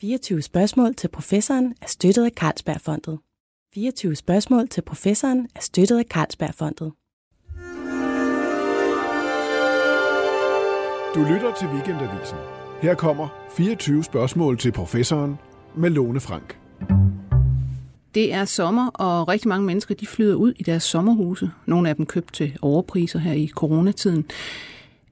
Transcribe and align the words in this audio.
24 0.00 0.42
spørgsmål 0.42 0.94
til 0.94 1.08
professoren 1.08 1.74
er 1.82 1.86
støttet 1.86 2.24
af 2.24 2.30
Carlsbergfondet. 2.30 3.18
24 3.74 4.16
spørgsmål 4.16 4.68
til 4.68 4.82
professoren 4.82 5.48
er 5.54 5.60
støttet 5.60 5.98
af 5.98 6.04
Carlsbergfondet. 6.04 6.92
Du 11.14 11.20
lytter 11.34 11.54
til 11.58 11.68
Weekendavisen. 11.68 12.38
Her 12.82 12.94
kommer 12.94 13.28
24 13.56 14.04
spørgsmål 14.04 14.58
til 14.58 14.72
professoren 14.72 15.38
med 15.76 15.90
Lone 15.90 16.20
Frank. 16.20 16.58
Det 18.14 18.32
er 18.32 18.44
sommer, 18.44 18.90
og 18.90 19.28
rigtig 19.28 19.48
mange 19.48 19.66
mennesker 19.66 19.94
de 19.94 20.06
flyder 20.06 20.34
ud 20.34 20.52
i 20.56 20.62
deres 20.62 20.82
sommerhuse. 20.82 21.50
Nogle 21.66 21.88
af 21.88 21.96
dem 21.96 22.06
købt 22.06 22.34
til 22.34 22.58
overpriser 22.62 23.18
her 23.18 23.32
i 23.32 23.48
coronatiden. 23.48 24.24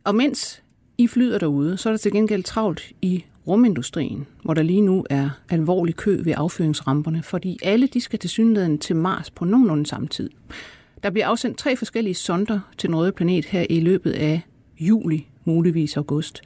Og 0.04 0.14
mens 0.14 0.62
I 0.98 1.06
flyder 1.06 1.38
derude, 1.38 1.76
så 1.76 1.88
er 1.88 1.92
der 1.92 1.98
til 1.98 2.12
gengæld 2.12 2.42
travlt 2.42 2.92
i 3.02 3.24
rumindustrien, 3.48 4.26
hvor 4.42 4.54
der 4.54 4.62
lige 4.62 4.80
nu 4.80 5.04
er 5.10 5.30
alvorlig 5.48 5.96
kø 5.96 6.20
ved 6.24 6.34
affyringsramperne, 6.36 7.22
fordi 7.22 7.58
alle 7.62 7.86
de 7.86 8.00
skal 8.00 8.18
til 8.18 8.30
synligheden 8.30 8.78
til 8.78 8.96
Mars 8.96 9.30
på 9.30 9.44
nogenlunde 9.44 9.86
samme 9.86 10.08
tid. 10.08 10.30
Der 11.02 11.10
bliver 11.10 11.26
afsendt 11.26 11.58
tre 11.58 11.76
forskellige 11.76 12.14
sonder 12.14 12.60
til 12.78 12.88
den 12.88 12.96
røde 12.96 13.12
planet 13.12 13.44
her 13.44 13.66
i 13.70 13.80
løbet 13.80 14.12
af 14.12 14.40
juli, 14.80 15.26
muligvis 15.44 15.96
august. 15.96 16.42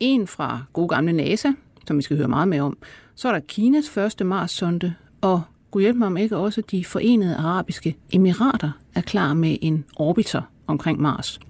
En 0.00 0.26
fra 0.26 0.62
god 0.72 0.88
gamle 0.88 1.12
NASA, 1.12 1.48
som 1.86 1.96
vi 1.96 2.02
skal 2.02 2.16
høre 2.16 2.28
meget 2.28 2.48
mere 2.48 2.62
om. 2.62 2.76
Så 3.14 3.28
er 3.28 3.32
der 3.32 3.40
Kinas 3.40 3.90
første 3.90 4.24
Mars-sonde, 4.24 4.94
og 5.20 5.42
kunne 5.70 5.82
hjælpe 5.82 5.98
mig 5.98 6.06
om 6.06 6.16
ikke 6.16 6.36
også 6.36 6.60
de 6.70 6.84
forenede 6.84 7.36
arabiske 7.36 7.96
emirater 8.12 8.70
er 8.94 9.00
klar 9.00 9.34
med 9.34 9.56
en 9.60 9.84
orbiter 9.96 10.42
omkring 10.66 11.00
Mars. 11.00 11.40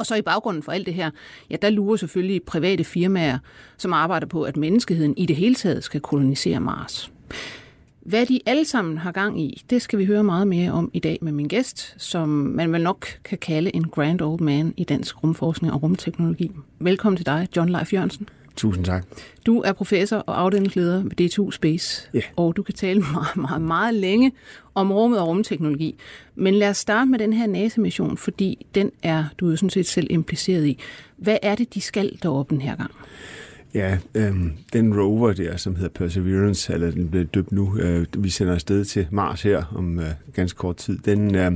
Og 0.00 0.06
så 0.06 0.14
i 0.14 0.22
baggrunden 0.22 0.62
for 0.62 0.72
alt 0.72 0.86
det 0.86 0.94
her, 0.94 1.10
ja, 1.50 1.56
der 1.62 1.70
lurer 1.70 1.96
selvfølgelig 1.96 2.42
private 2.42 2.84
firmaer, 2.84 3.38
som 3.78 3.92
arbejder 3.92 4.26
på, 4.26 4.42
at 4.42 4.56
menneskeheden 4.56 5.14
i 5.16 5.26
det 5.26 5.36
hele 5.36 5.54
taget 5.54 5.84
skal 5.84 6.00
kolonisere 6.00 6.60
Mars. 6.60 7.12
Hvad 8.00 8.26
de 8.26 8.40
alle 8.46 8.64
sammen 8.64 8.98
har 8.98 9.12
gang 9.12 9.40
i, 9.40 9.64
det 9.70 9.82
skal 9.82 9.98
vi 9.98 10.04
høre 10.04 10.24
meget 10.24 10.48
mere 10.48 10.72
om 10.72 10.90
i 10.92 10.98
dag 10.98 11.18
med 11.22 11.32
min 11.32 11.48
gæst, 11.48 11.94
som 11.98 12.28
man 12.28 12.72
vel 12.72 12.82
nok 12.82 13.06
kan 13.24 13.38
kalde 13.38 13.76
en 13.76 13.84
grand 13.84 14.20
old 14.20 14.40
man 14.40 14.74
i 14.76 14.84
dansk 14.84 15.22
rumforskning 15.22 15.72
og 15.74 15.82
rumteknologi. 15.82 16.50
Velkommen 16.78 17.16
til 17.16 17.26
dig, 17.26 17.48
John 17.56 17.68
Leif 17.68 17.92
Jørgensen. 17.92 18.28
Tusind 18.56 18.84
tak. 18.84 19.04
Du 19.46 19.60
er 19.60 19.72
professor 19.72 20.16
og 20.16 20.40
afdelingsleder 20.40 21.02
ved 21.02 21.20
D2 21.20 21.50
Space, 21.50 22.08
Ja. 22.14 22.20
og 22.36 22.56
du 22.56 22.62
kan 22.62 22.74
tale 22.74 23.00
meget, 23.12 23.36
meget, 23.36 23.62
meget 23.62 23.94
længe 23.94 24.32
om 24.74 24.92
rummet 24.92 25.20
og 25.20 25.26
rumteknologi. 25.28 25.94
Men 26.34 26.54
lad 26.54 26.68
os 26.68 26.76
starte 26.76 27.10
med 27.10 27.18
den 27.18 27.32
her 27.32 27.46
NASA-mission, 27.46 28.16
fordi 28.16 28.66
den 28.74 28.90
er 29.02 29.24
du 29.40 29.50
jo 29.50 29.56
sådan 29.56 29.70
set 29.70 29.86
selv 29.86 30.06
impliceret 30.10 30.66
i. 30.66 30.78
Hvad 31.16 31.36
er 31.42 31.54
det, 31.54 31.74
de 31.74 31.80
skal 31.80 32.18
deroppe 32.22 32.54
den 32.54 32.62
her 32.62 32.76
gang? 32.76 32.90
Ja, 33.74 33.98
øhm, 34.14 34.52
den 34.72 35.00
rover 35.00 35.32
der, 35.32 35.56
som 35.56 35.74
hedder 35.76 35.88
Perseverance, 35.88 36.72
eller 36.72 36.90
den 36.90 37.08
bliver 37.10 37.24
døbt 37.24 37.52
nu, 37.52 37.78
øh, 37.78 38.06
vi 38.18 38.30
sender 38.30 38.54
afsted 38.54 38.84
til 38.84 39.06
Mars 39.10 39.42
her 39.42 39.64
om 39.76 39.98
øh, 39.98 40.06
ganske 40.34 40.56
kort 40.56 40.76
tid, 40.76 40.98
den 40.98 41.34
øh, 41.34 41.52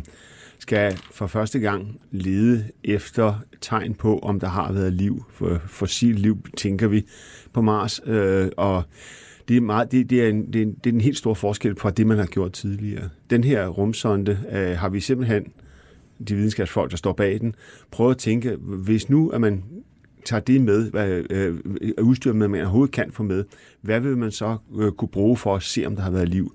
skal 0.64 0.98
for 1.10 1.26
første 1.26 1.58
gang 1.58 2.00
lede 2.10 2.64
efter 2.84 3.34
tegn 3.60 3.94
på, 3.94 4.18
om 4.18 4.40
der 4.40 4.48
har 4.48 4.72
været 4.72 4.92
liv, 4.92 5.24
for 5.30 5.60
fossil 5.66 6.14
liv, 6.14 6.44
tænker 6.56 6.88
vi, 6.88 7.04
på 7.52 7.62
Mars, 7.62 8.00
øh, 8.06 8.48
og 8.56 8.82
det 9.48 9.56
er, 9.56 9.60
meget, 9.60 9.92
det, 9.92 10.10
det, 10.10 10.24
er 10.24 10.28
en, 10.28 10.52
det, 10.52 10.56
er 10.56 10.62
en, 10.62 10.74
det 10.84 10.90
er 10.90 10.94
en 10.94 11.00
helt 11.00 11.18
stor 11.18 11.34
forskel 11.34 11.76
fra 11.76 11.90
det, 11.90 12.06
man 12.06 12.18
har 12.18 12.26
gjort 12.26 12.52
tidligere. 12.52 13.08
Den 13.30 13.44
her 13.44 13.68
rumsonde 13.68 14.38
øh, 14.52 14.78
har 14.78 14.88
vi 14.88 15.00
simpelthen, 15.00 15.44
de 16.28 16.34
videnskabsfolk, 16.34 16.90
der 16.90 16.96
står 16.96 17.12
bag 17.12 17.40
den, 17.40 17.54
prøvet 17.90 18.14
at 18.14 18.18
tænke, 18.18 18.56
hvis 18.56 19.08
nu 19.08 19.28
at 19.28 19.40
man 19.40 19.64
tager 20.24 20.40
det 20.40 20.60
med, 20.60 20.90
hvad 20.90 21.22
øh, 21.30 21.56
udstyr 22.02 22.32
med, 22.32 22.48
man 22.48 22.60
overhovedet 22.60 22.94
kan 22.94 23.12
få 23.12 23.22
med, 23.22 23.44
hvad 23.80 24.00
vil 24.00 24.16
man 24.16 24.30
så 24.30 24.56
øh, 24.78 24.92
kunne 24.92 25.08
bruge 25.08 25.36
for 25.36 25.56
at 25.56 25.62
se, 25.62 25.86
om 25.86 25.96
der 25.96 26.02
har 26.02 26.10
været 26.10 26.28
liv? 26.28 26.52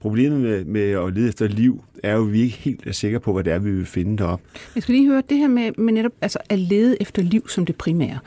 Problemet 0.00 0.40
med, 0.40 0.64
med 0.64 0.90
at 0.90 1.14
lede 1.14 1.28
efter 1.28 1.48
liv 1.48 1.84
er 2.02 2.16
jo, 2.16 2.26
at 2.26 2.32
vi 2.32 2.40
ikke 2.40 2.56
helt 2.56 2.86
er 2.86 2.92
sikre 2.92 3.20
på, 3.20 3.32
hvad 3.32 3.44
det 3.44 3.52
er, 3.52 3.58
vi 3.58 3.70
vil 3.70 3.86
finde 3.86 4.18
deroppe. 4.18 4.44
Jeg 4.74 4.82
skal 4.82 4.94
lige 4.94 5.08
høre 5.08 5.22
det 5.28 5.38
her 5.38 5.48
med, 5.48 5.72
med 5.78 5.92
netop 5.92 6.12
altså 6.20 6.38
at 6.48 6.58
lede 6.58 6.96
efter 7.00 7.22
liv 7.22 7.48
som 7.48 7.66
det 7.66 7.76
primære. 7.76 8.18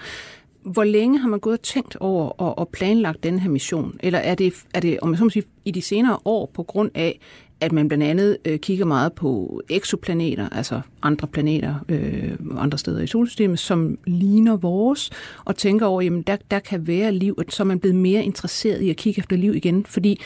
Hvor 0.63 0.83
længe 0.83 1.19
har 1.19 1.27
man 1.27 1.39
gået 1.39 1.53
og 1.53 1.61
tænkt 1.61 1.95
over 1.95 2.29
og, 2.29 2.57
og 2.57 2.69
planlagt 2.69 3.23
den 3.23 3.39
her 3.39 3.49
mission? 3.49 3.97
Eller 3.99 4.19
er 4.19 4.35
det, 4.35 4.53
er 4.73 4.79
det 4.79 4.99
om 5.01 5.11
jeg 5.11 5.17
så 5.17 5.23
må 5.23 5.29
sige, 5.29 5.43
i 5.65 5.71
de 5.71 5.81
senere 5.81 6.17
år 6.25 6.51
på 6.53 6.63
grund 6.63 6.91
af, 6.95 7.19
at 7.61 7.71
man 7.71 7.87
blandt 7.87 8.03
andet 8.03 8.37
øh, 8.45 8.59
kigger 8.59 8.85
meget 8.85 9.13
på 9.13 9.61
eksoplaneter, 9.69 10.49
altså 10.49 10.81
andre 11.01 11.27
planeter 11.27 11.75
øh, 11.89 12.31
andre 12.57 12.77
steder 12.77 13.01
i 13.01 13.07
solsystemet, 13.07 13.59
som 13.59 13.97
ligner 14.07 14.57
vores, 14.57 15.09
og 15.45 15.55
tænker 15.55 15.85
over, 15.85 16.01
jamen 16.01 16.21
der, 16.21 16.37
der 16.51 16.59
kan 16.59 16.87
være 16.87 17.11
liv, 17.11 17.35
og 17.37 17.45
så 17.49 17.63
er 17.63 17.67
man 17.67 17.79
blevet 17.79 17.95
mere 17.95 18.23
interesseret 18.23 18.81
i 18.81 18.89
at 18.89 18.95
kigge 18.95 19.19
efter 19.19 19.35
liv 19.35 19.55
igen, 19.55 19.85
fordi 19.85 20.19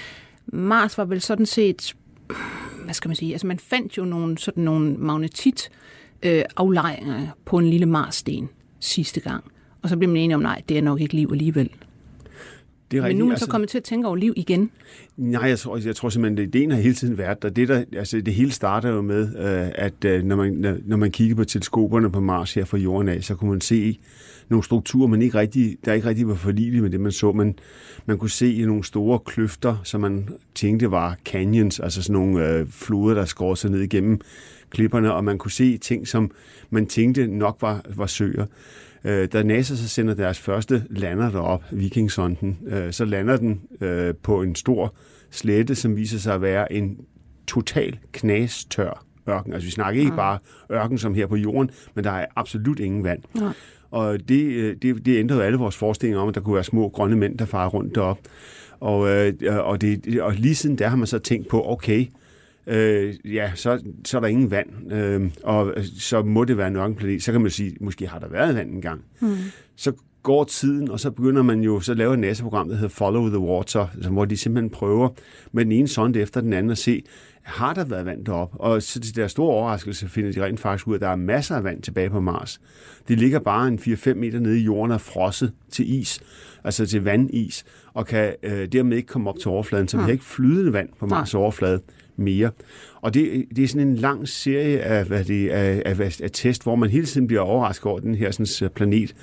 Mars 0.48 0.98
var 0.98 1.06
vel 1.06 1.22
sådan 1.22 1.46
set, 1.46 1.96
hvad 2.84 2.94
skal 2.94 3.10
man 3.10 3.16
sige, 3.16 3.32
altså 3.32 3.48
man 3.48 3.60
fandt 3.60 3.98
jo 3.98 4.06
nogle, 4.06 4.38
sådan 4.38 4.64
nogle 4.64 4.96
magnetit 4.98 5.70
øh, 6.24 6.44
aflejringer 6.58 7.28
på 7.46 7.58
en 7.58 7.70
lille 7.70 7.86
Marssten 7.86 8.50
sidste 8.80 9.20
gang. 9.20 9.44
Og 9.82 9.90
så 9.90 9.98
blev 9.98 10.10
man 10.10 10.18
enige 10.18 10.36
om, 10.36 10.42
nej, 10.42 10.62
det 10.70 10.78
er 10.78 10.82
nok 10.82 11.02
ikke 11.02 11.16
liv 11.16 11.30
alligevel. 11.32 11.70
Det 12.92 12.98
er 12.98 13.02
Men 13.02 13.18
nu 13.18 13.26
er 13.26 13.30
man 13.30 13.38
så 13.38 13.48
kommet 13.48 13.70
til 13.70 13.78
at 13.78 13.84
tænke 13.84 14.08
over 14.08 14.16
liv 14.16 14.34
igen. 14.36 14.72
Nej, 15.18 15.44
jeg 15.44 15.60
tror, 15.60 15.78
jeg 15.86 15.96
tror 15.96 16.10
simpelthen, 16.10 16.38
at 16.38 16.56
ideen 16.56 16.72
har 16.72 16.78
hele 16.78 16.96
tiden 16.96 17.18
været 17.18 17.42
der. 17.42 17.50
Det, 17.50 17.68
der, 17.68 17.84
altså, 17.94 18.22
det 18.22 18.34
hele 18.34 18.52
starter 18.52 18.90
jo 18.90 19.02
med, 19.02 19.22
øh, 19.24 19.72
at 19.76 20.06
øh, 20.06 20.24
når, 20.24 20.36
man, 20.36 20.54
når, 20.54 20.78
når 20.86 20.98
man 20.98 21.12
kigger 21.12 21.36
på 21.36 21.44
teleskoperne 21.44 22.12
på 22.12 22.20
Mars 22.20 22.54
her 22.54 22.66
fra 22.66 22.78
jorden 22.78 23.10
af, 23.10 23.24
så 23.24 23.36
kunne 23.36 23.50
man 23.50 23.62
se 23.62 24.00
nogle 24.50 24.64
strukturer, 24.64 25.08
man 25.08 25.22
ikke 25.22 25.38
rigtig, 25.38 25.78
der 25.86 25.94
ikke 25.94 26.08
rigtig 26.08 26.28
var 26.28 26.36
forligelige 26.36 26.82
med 26.82 26.90
det, 26.90 27.00
man 27.00 27.12
så. 27.12 27.32
Man, 27.32 27.56
man 28.06 28.18
kunne 28.18 28.30
se 28.30 28.66
nogle 28.66 28.84
store 28.84 29.20
kløfter, 29.20 29.78
som 29.84 30.02
man 30.02 30.30
tænkte 30.56 30.92
var 30.92 31.18
canyons, 31.26 31.80
altså 31.80 32.04
sådan 32.04 32.14
nogle 32.14 32.50
øh, 32.50 32.68
floder, 32.68 33.16
der 33.16 33.26
skår 33.26 33.56
sig 33.56 33.72
ned 33.72 33.80
igennem 33.80 34.22
klipperne, 34.70 35.14
og 35.14 35.24
man 35.24 35.38
kunne 35.38 35.52
se 35.52 35.78
ting, 35.78 36.08
som 36.08 36.32
man 36.70 36.86
tænkte 36.86 37.28
nok 37.28 37.58
var, 37.62 37.82
var 37.96 38.06
søer. 38.06 38.46
Øh, 39.04 39.28
da 39.34 39.44
NASA 39.44 39.76
så 39.76 39.90
sender 39.90 40.14
deres 40.14 40.40
første 40.40 40.84
lander 40.90 41.32
derop, 41.32 41.64
Vikingsonden, 41.72 42.58
øh, 42.68 42.94
så 42.94 43.06
lander 43.06 43.38
den 43.38 43.62
øh, 43.82 44.14
på 44.24 44.42
en 44.42 44.56
stor 44.56 44.96
slette, 45.32 45.76
som 45.76 45.96
viser 45.96 46.20
sig 46.20 46.34
at 46.34 46.42
være 46.42 46.74
en 46.74 46.98
total 47.48 47.98
knastør 48.12 49.06
ørken. 49.30 49.54
Altså 49.54 49.66
vi 49.66 49.72
snakker 49.72 50.02
ikke 50.02 50.16
bare 50.16 50.40
ørken 50.72 50.98
som 50.98 51.14
her 51.14 51.28
på 51.28 51.36
jorden, 51.36 51.72
men 51.96 52.04
der 52.04 52.12
er 52.12 52.26
absolut 52.36 52.80
ingen 52.80 53.04
vand. 53.04 53.24
Nej. 53.34 53.54
Og 53.92 54.30
det, 54.30 54.44
øh, 54.44 54.76
det, 54.82 55.06
det 55.06 55.20
ændrede 55.20 55.44
alle 55.44 55.58
vores 55.58 55.76
forestillinger 55.76 56.22
om, 56.22 56.30
at 56.30 56.36
der 56.36 56.42
kunne 56.42 56.56
være 56.56 56.64
små 56.64 56.90
grønne 56.90 57.16
mænd, 57.16 57.38
der 57.38 57.46
farer 57.46 57.70
rundt 57.70 57.96
derop. 57.96 58.20
Og, 58.80 59.10
øh, 59.10 59.34
og, 59.68 59.82
det, 59.82 60.22
og 60.22 60.34
lige 60.34 60.56
siden 60.56 60.78
der 60.78 60.88
har 60.88 60.98
man 60.98 61.08
så 61.08 61.20
tænkt 61.20 61.48
på, 61.48 61.72
okay, 61.72 62.06
øh, 62.68 63.16
ja, 63.36 63.52
så, 63.56 63.82
så 64.06 64.18
er 64.18 64.22
der 64.22 64.28
ingen 64.28 64.52
vand, 64.52 64.94
øh, 64.94 65.32
og 65.44 65.74
så 65.98 66.22
må 66.22 66.44
det 66.44 66.58
være 66.58 66.68
en 66.68 66.76
ørkenplanet. 66.76 67.24
Så 67.24 67.32
kan 67.32 67.42
man 67.42 67.52
sige, 67.52 67.76
måske 67.82 68.08
har 68.08 68.20
der 68.20 68.28
været 68.28 68.56
vand 68.56 68.72
engang. 68.72 69.02
Mm. 69.20 69.36
Så 69.76 69.92
går 70.28 70.44
tiden, 70.44 70.92
og 70.92 71.00
så 71.00 71.12
begynder 71.12 71.42
man 71.42 71.62
jo, 71.62 71.80
så 71.80 71.94
laver 71.94 72.14
et 72.14 72.20
NASA-program, 72.20 72.70
der 72.70 72.76
hedder 72.76 72.90
Follow 72.90 73.28
the 73.28 73.40
Water, 73.40 73.88
altså, 73.96 74.10
hvor 74.10 74.26
de 74.26 74.38
simpelthen 74.38 74.70
prøver 74.70 75.10
med 75.52 75.66
den 75.66 75.72
ene 75.72 75.88
sonde 75.88 76.20
efter 76.20 76.42
den 76.42 76.54
anden 76.54 76.72
at 76.72 76.78
se, 76.78 77.04
har 77.44 77.74
der 77.74 77.86
været 77.86 78.06
vand 78.06 78.26
derop? 78.26 78.56
Og 78.60 78.84
så 78.84 79.00
til 79.00 79.16
deres 79.16 79.32
store 79.32 79.54
overraskelse 79.54 80.10
finder 80.10 80.32
de 80.32 80.44
rent 80.44 80.60
faktisk 80.60 80.88
ud 80.88 80.94
af, 80.94 80.98
at 80.98 81.02
der 81.02 81.08
er 81.08 81.16
masser 81.16 81.56
af 81.56 81.64
vand 81.64 81.82
tilbage 81.82 82.10
på 82.10 82.20
Mars. 82.20 82.62
Det 83.08 83.20
ligger 83.20 83.40
bare 83.40 83.68
en 83.68 83.80
4-5 83.80 84.14
meter 84.14 84.40
nede 84.40 84.60
i 84.60 84.64
jorden 84.64 84.92
og 84.92 85.02
frosset 85.02 85.54
til 85.72 85.94
is, 86.00 86.20
altså 86.64 86.86
til 86.86 87.04
vandis, 87.04 87.66
og 87.94 88.06
kan 88.08 88.36
øh, 88.44 88.68
dermed 88.72 88.98
ikke 88.98 89.08
komme 89.08 89.30
op 89.30 89.40
til 89.40 89.50
overfladen, 89.50 89.88
så 89.88 89.98
vi 89.98 90.04
har 90.04 90.12
ikke 90.12 90.26
flydende 90.26 90.74
vand 90.74 90.90
på 91.00 91.06
Mars 91.06 91.34
overflade 91.34 91.82
mere. 92.18 92.52
Og 93.02 93.14
det, 93.14 93.46
det 93.56 93.64
er 93.64 93.68
sådan 93.68 93.88
en 93.88 93.96
lang 93.96 94.28
serie 94.28 94.80
af, 94.80 95.06
hvad 95.06 95.24
det, 95.24 95.50
af, 95.50 95.82
af, 95.86 96.22
af 96.24 96.30
test, 96.34 96.64
hvor 96.64 96.76
man 96.76 96.90
hele 96.90 97.06
tiden 97.06 97.28
bliver 97.28 97.42
overrasket 97.42 97.86
over 97.86 98.00
den 98.00 98.16
her 98.16 98.32
sådan, 98.32 98.70
planet. 98.76 99.16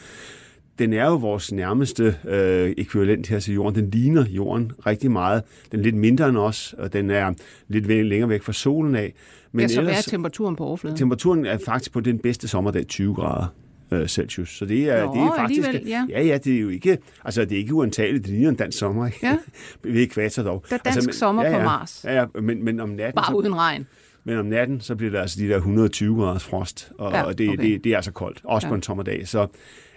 Den 0.79 0.93
er 0.93 1.07
jo 1.07 1.15
vores 1.15 1.53
nærmeste 1.53 2.17
øh, 2.25 2.75
ekvivalent 2.77 3.27
her 3.29 3.39
til 3.41 3.55
jorden. 3.55 3.83
Den 3.83 3.91
ligner 3.91 4.25
jorden 4.29 4.73
rigtig 4.87 5.11
meget. 5.11 5.43
Den 5.73 5.81
er 5.81 5.85
lidt 5.85 5.95
mindre 5.97 6.29
end 6.29 6.37
os, 6.37 6.75
og 6.79 6.93
den 6.93 7.11
er 7.11 7.33
lidt 7.69 7.87
længere 7.87 8.29
væk 8.29 8.43
fra 8.43 8.53
solen 8.53 8.95
af. 8.95 9.15
Men 9.53 9.61
ja, 9.61 9.69
så 9.69 9.83
hvad 9.83 9.93
er 9.93 10.03
temperaturen 10.03 10.57
på 10.57 10.65
overfladen? 10.65 10.97
temperaturen 10.99 11.47
er 11.47 11.59
faktisk 11.65 11.93
på 11.93 12.01
den 12.01 12.19
bedste 12.19 12.49
sommerdag 12.49 12.87
20 12.87 13.15
grader 13.15 13.47
øh, 13.91 14.09
Celsius. 14.09 14.57
Så 14.59 14.65
det 14.65 14.91
er, 14.91 15.05
Nå, 15.05 15.15
det 15.15 15.21
er 15.21 15.33
faktisk... 15.37 15.69
ja. 15.87 16.07
ja, 16.09 16.23
ja, 16.23 16.39
det 16.39 16.55
er 16.57 16.61
jo 16.61 16.69
ikke... 16.69 16.99
Altså, 17.25 17.45
det 17.45 17.53
er 17.53 17.57
ikke 17.57 17.75
uantageligt. 17.75 18.25
Det 18.25 18.33
ligner 18.33 18.49
en 18.49 18.57
dansk 18.57 18.79
sommer. 18.79 19.07
ikke? 19.07 19.19
Ja. 19.23 19.39
Ved 19.93 20.03
ekvator 20.03 20.43
dog. 20.43 20.65
Der 20.71 20.75
er 20.75 20.79
dansk 20.79 20.97
altså, 20.97 21.09
men- 21.09 21.15
sommer 21.15 21.45
ja, 21.45 21.51
på 21.51 21.57
ja, 21.57 21.65
Mars. 21.65 22.05
Ja, 22.05 22.15
ja, 22.15 22.27
men, 22.41 22.65
men 22.65 22.81
om 22.81 22.89
natten... 22.89 23.15
Bare 23.15 23.27
så, 23.33 23.37
uden 23.37 23.55
regn. 23.57 23.87
men 24.25 24.39
om 24.39 24.47
natten, 24.47 24.81
så 24.81 24.97
bliver 24.97 25.11
det 25.11 25.19
altså 25.19 25.41
de 25.41 25.49
der 25.49 25.57
120 25.57 26.17
graders 26.17 26.45
frost, 26.45 26.93
og, 26.99 27.13
Ja, 27.13 27.23
og 27.23 27.39
det, 27.39 27.49
okay. 27.49 27.63
det, 27.63 27.85
det 27.85 27.93
er 27.93 27.97
altså 27.97 28.13
koldt, 28.13 28.41
også 28.45 28.67
ja. 28.67 28.71
på 28.71 28.75
en 28.75 28.83
sommerdag. 28.83 29.29
Så 29.29 29.47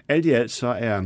alt 0.10 0.26
i 0.26 0.30
alt, 0.30 0.52
så 0.52 0.68
er... 0.68 1.02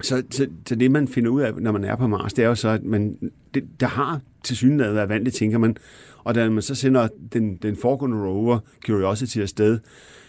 Så, 0.00 0.22
så, 0.30 0.46
så 0.68 0.74
det, 0.74 0.90
man 0.90 1.08
finder 1.08 1.30
ud 1.30 1.40
af, 1.42 1.54
når 1.54 1.72
man 1.72 1.84
er 1.84 1.96
på 1.96 2.06
Mars, 2.06 2.32
det 2.32 2.44
er 2.44 2.48
jo 2.48 2.54
så, 2.54 2.68
at 2.68 2.84
man, 2.84 3.16
det, 3.54 3.64
der 3.80 3.86
har 3.86 4.20
til 4.44 4.56
synligheden 4.56 4.96
været 4.96 5.08
vand, 5.08 5.24
det 5.24 5.32
tænker 5.34 5.58
man. 5.58 5.76
Og 6.24 6.34
da 6.34 6.50
man 6.50 6.62
så 6.62 6.74
sender 6.74 7.08
den, 7.32 7.56
den 7.56 7.76
foregående 7.76 8.16
rover, 8.18 8.58
Curiosity, 8.86 9.38
afsted, 9.38 9.78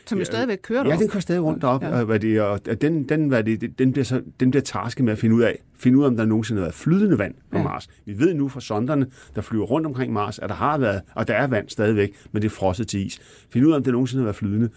Som 0.06 0.18
jo 0.18 0.20
Ja, 0.20 0.26
stadigvæk 0.26 0.60
kører 0.64 0.80
Ja, 0.80 0.84
deroppe. 0.84 1.04
den 1.04 1.12
kører 1.12 1.22
stadig 1.22 1.42
rundt 1.44 1.62
derop, 1.62 1.84
Ja. 1.84 1.90
ja. 1.90 2.00
og, 2.00 2.06
hvad 2.06 2.20
det, 2.20 2.42
og 2.42 2.82
den, 2.82 3.10
den, 3.10 3.28
hvad 3.28 3.44
det, 3.44 3.80
den, 3.80 3.92
bliver 3.92 4.06
så, 4.06 4.22
den 4.40 4.52
bliver 4.52 4.64
tasket 4.64 5.06
med 5.06 5.14
at 5.14 5.20
finde 5.20 5.36
ud 5.36 5.42
af, 5.42 5.60
finde 5.80 5.98
ud 5.98 6.04
af, 6.04 6.08
om 6.08 6.18
der 6.18 6.26
nogensinde 6.26 6.60
har 6.60 6.66
været 6.66 6.76
flydende 6.76 7.18
vand 7.18 7.34
på 7.52 7.58
Ja. 7.58 7.64
Mars. 7.64 7.88
Vi 8.06 8.20
ved 8.20 8.34
nu 8.34 8.48
fra 8.50 8.62
sonderne, 8.62 9.06
der 9.36 9.42
flyver 9.42 9.66
rundt 9.66 9.88
omkring 9.88 10.14
Mars, 10.14 10.40
at 10.40 10.50
der 10.50 10.56
har 10.56 10.78
været, 10.78 11.02
og 11.16 11.28
der 11.28 11.34
er 11.34 11.48
vand 11.48 11.70
stadigvæk, 11.70 12.12
men 12.32 12.42
det 12.42 12.48
er 12.48 12.54
frosset 12.54 12.88
til 12.88 13.06
is. 13.06 13.20
Finde 13.50 13.68
ud 13.68 13.72
af, 13.74 13.78
om 13.78 13.84
det 13.84 13.94
nogensinde 13.94 14.22
har 14.22 14.26
været 14.26 14.36
flydende. 14.36 14.70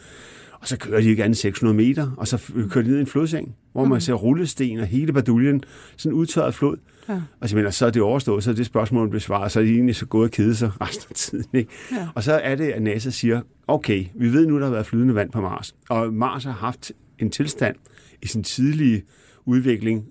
Og 0.60 0.68
så 0.68 0.78
kører 0.78 1.00
de 1.00 1.08
ikke 1.08 1.24
andet 1.24 1.38
600 1.38 1.76
meter, 1.76 2.10
og 2.16 2.28
så 2.28 2.52
kører 2.70 2.84
de 2.84 2.90
ned 2.90 2.98
i 2.98 3.00
en 3.00 3.06
flodseng, 3.06 3.54
hvor 3.72 3.84
man 3.84 4.00
ser 4.00 4.14
rullesten 4.14 4.78
og 4.78 4.86
hele 4.86 5.12
baduljen, 5.12 5.62
sådan 5.96 6.16
udtørret 6.16 6.54
flod. 6.54 6.76
Ja. 7.08 7.20
Og 7.40 7.48
så, 7.48 7.56
mener, 7.56 7.70
så 7.70 7.86
er 7.86 7.90
det 7.90 8.02
overstået, 8.02 8.44
så 8.44 8.50
er 8.50 8.54
det 8.54 8.66
spørgsmål 8.66 9.10
besvaret, 9.10 9.52
så 9.52 9.60
er 9.60 9.64
de 9.64 9.70
egentlig 9.70 9.96
så 9.96 10.06
gået 10.06 10.24
og 10.24 10.30
kede 10.30 10.54
sig 10.54 10.70
resten 10.80 11.06
af 11.10 11.16
tiden. 11.16 11.46
Ikke? 11.52 11.70
Ja. 11.92 12.08
Og 12.14 12.22
så 12.22 12.32
er 12.32 12.54
det, 12.54 12.68
at 12.68 12.82
NASA 12.82 13.10
siger, 13.10 13.40
okay, 13.66 14.04
vi 14.14 14.32
ved 14.32 14.46
nu, 14.46 14.58
der 14.58 14.64
har 14.64 14.72
været 14.72 14.86
flydende 14.86 15.14
vand 15.14 15.30
på 15.30 15.40
Mars. 15.40 15.74
Og 15.88 16.12
Mars 16.12 16.44
har 16.44 16.52
haft 16.52 16.92
en 17.18 17.30
tilstand 17.30 17.76
i 18.22 18.26
sin 18.26 18.42
tidlige 18.42 19.02
udvikling, 19.44 20.04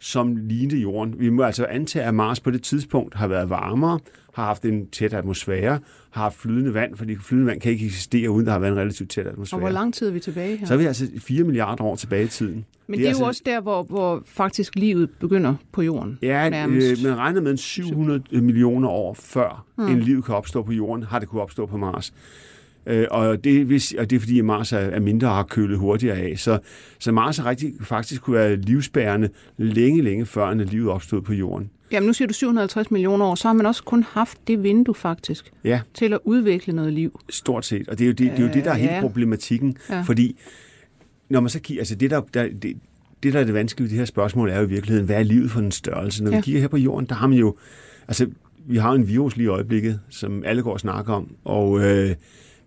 som 0.00 0.36
lignede 0.36 0.80
jorden. 0.80 1.14
Vi 1.18 1.30
må 1.30 1.42
altså 1.42 1.64
antage, 1.64 2.04
at 2.04 2.14
Mars 2.14 2.40
på 2.40 2.50
det 2.50 2.62
tidspunkt 2.62 3.14
har 3.14 3.26
været 3.26 3.50
varmere, 3.50 3.98
har 4.34 4.44
haft 4.44 4.64
en 4.64 4.86
tæt 4.86 5.12
atmosfære, 5.12 5.78
har 6.10 6.22
haft 6.22 6.36
flydende 6.36 6.74
vand, 6.74 6.96
fordi 6.96 7.16
flydende 7.16 7.50
vand 7.50 7.60
kan 7.60 7.72
ikke 7.72 7.86
eksistere, 7.86 8.30
uden 8.30 8.46
der 8.46 8.52
har 8.52 8.58
været 8.58 8.72
en 8.72 8.78
relativt 8.78 9.10
tæt 9.10 9.26
Og 9.26 9.32
atmosfære. 9.32 9.60
hvor 9.60 9.68
lang 9.70 9.94
tid 9.94 10.08
er 10.08 10.12
vi 10.12 10.20
tilbage 10.20 10.56
her? 10.56 10.66
Så 10.66 10.74
er 10.74 10.78
vi 10.78 10.84
altså 10.84 11.06
4 11.18 11.44
milliarder 11.44 11.84
år 11.84 11.96
tilbage 11.96 12.24
i 12.24 12.28
tiden. 12.28 12.64
Men 12.86 12.98
det 12.98 13.04
er, 13.04 13.08
altså- 13.08 13.22
jo 13.22 13.28
også 13.28 13.42
der, 13.46 13.60
hvor, 13.60 13.82
hvor 13.82 14.22
faktisk 14.26 14.74
livet 14.76 15.10
begynder 15.20 15.54
på 15.72 15.82
jorden. 15.82 16.18
Ja, 16.22 16.48
nærmest. 16.48 17.04
øh, 17.04 17.08
man 17.10 17.18
regner 17.18 17.40
med 17.40 17.50
en 17.50 17.56
700 17.56 18.22
millioner 18.32 18.88
år 18.88 19.14
før 19.14 19.66
mm. 19.78 19.86
en 19.86 20.00
liv 20.00 20.22
kan 20.22 20.34
opstå 20.34 20.62
på 20.62 20.72
jorden, 20.72 21.04
har 21.04 21.18
det 21.18 21.28
kunne 21.28 21.42
opstå 21.42 21.66
på 21.66 21.76
Mars. 21.76 22.12
Øh, 22.86 23.06
og, 23.10 23.44
det, 23.44 23.66
hvis, 23.66 23.92
og 23.92 24.10
det 24.10 24.16
er 24.16 24.20
fordi, 24.20 24.38
at 24.38 24.44
Mars 24.44 24.72
er, 24.72 24.78
er 24.78 25.00
mindre 25.00 25.28
og 25.28 25.34
har 25.34 25.42
kølet 25.42 25.78
hurtigere 25.78 26.16
af. 26.16 26.38
Så, 26.38 26.58
så 26.98 27.12
Mars 27.12 27.38
har 27.38 27.50
rigtig, 27.50 27.74
faktisk 27.80 28.22
kunne 28.22 28.36
være 28.36 28.56
livsbærende 28.56 29.28
længe, 29.56 30.02
længe 30.02 30.26
før, 30.26 30.46
at 30.46 30.56
livet 30.56 30.90
opstod 30.90 31.22
på 31.22 31.32
jorden. 31.32 31.70
Jamen 31.92 32.06
nu 32.06 32.12
siger 32.12 32.28
du 32.28 32.34
750 32.34 32.90
millioner 32.90 33.26
år, 33.26 33.34
så 33.34 33.48
har 33.48 33.52
man 33.52 33.66
også 33.66 33.82
kun 33.84 34.02
haft 34.02 34.38
det 34.46 34.62
vindue 34.62 34.94
faktisk 34.94 35.52
Ja, 35.64 35.80
til 35.94 36.12
at 36.12 36.18
udvikle 36.24 36.72
noget 36.72 36.92
liv. 36.92 37.20
stort 37.30 37.66
set. 37.66 37.88
Og 37.88 37.98
det 37.98 38.04
er 38.04 38.06
jo 38.06 38.12
det, 38.12 38.18
det, 38.18 38.38
er, 38.38 38.46
jo 38.46 38.52
det 38.52 38.64
der 38.64 38.70
er 38.70 38.74
hele 38.74 38.92
ja. 38.92 39.00
problematikken. 39.00 39.76
Ja. 39.90 40.00
Fordi 40.00 40.36
når 41.28 41.40
man 41.40 41.50
så 41.50 41.60
kigger, 41.60 41.80
altså 41.80 41.94
det 41.94 42.10
der, 42.10 42.20
der 42.34 42.48
det, 42.62 42.76
det, 43.22 43.32
der 43.32 43.40
er 43.40 43.44
det 43.44 43.54
vanskelige 43.54 43.84
ved 43.84 43.90
det 43.90 43.98
her 43.98 44.04
spørgsmål, 44.04 44.50
er 44.50 44.58
jo 44.58 44.66
i 44.66 44.68
virkeligheden, 44.68 45.06
hvad 45.06 45.16
er 45.16 45.22
livet 45.22 45.50
for 45.50 45.60
en 45.60 45.72
størrelse? 45.72 46.24
Når 46.24 46.30
ja. 46.30 46.36
Vi 46.36 46.42
kigger 46.42 46.60
her 46.60 46.68
på 46.68 46.76
jorden, 46.76 47.06
der 47.08 47.14
har 47.14 47.26
man 47.26 47.38
jo, 47.38 47.56
altså 48.08 48.26
vi 48.66 48.76
har 48.76 48.92
en 48.92 49.08
virus 49.08 49.36
lige 49.36 49.44
i 49.44 49.48
øjeblikket, 49.48 50.00
som 50.08 50.42
alle 50.44 50.62
går 50.62 50.72
og 50.72 50.80
snakker 50.80 51.12
om, 51.14 51.30
og 51.44 51.80
øh, 51.80 52.14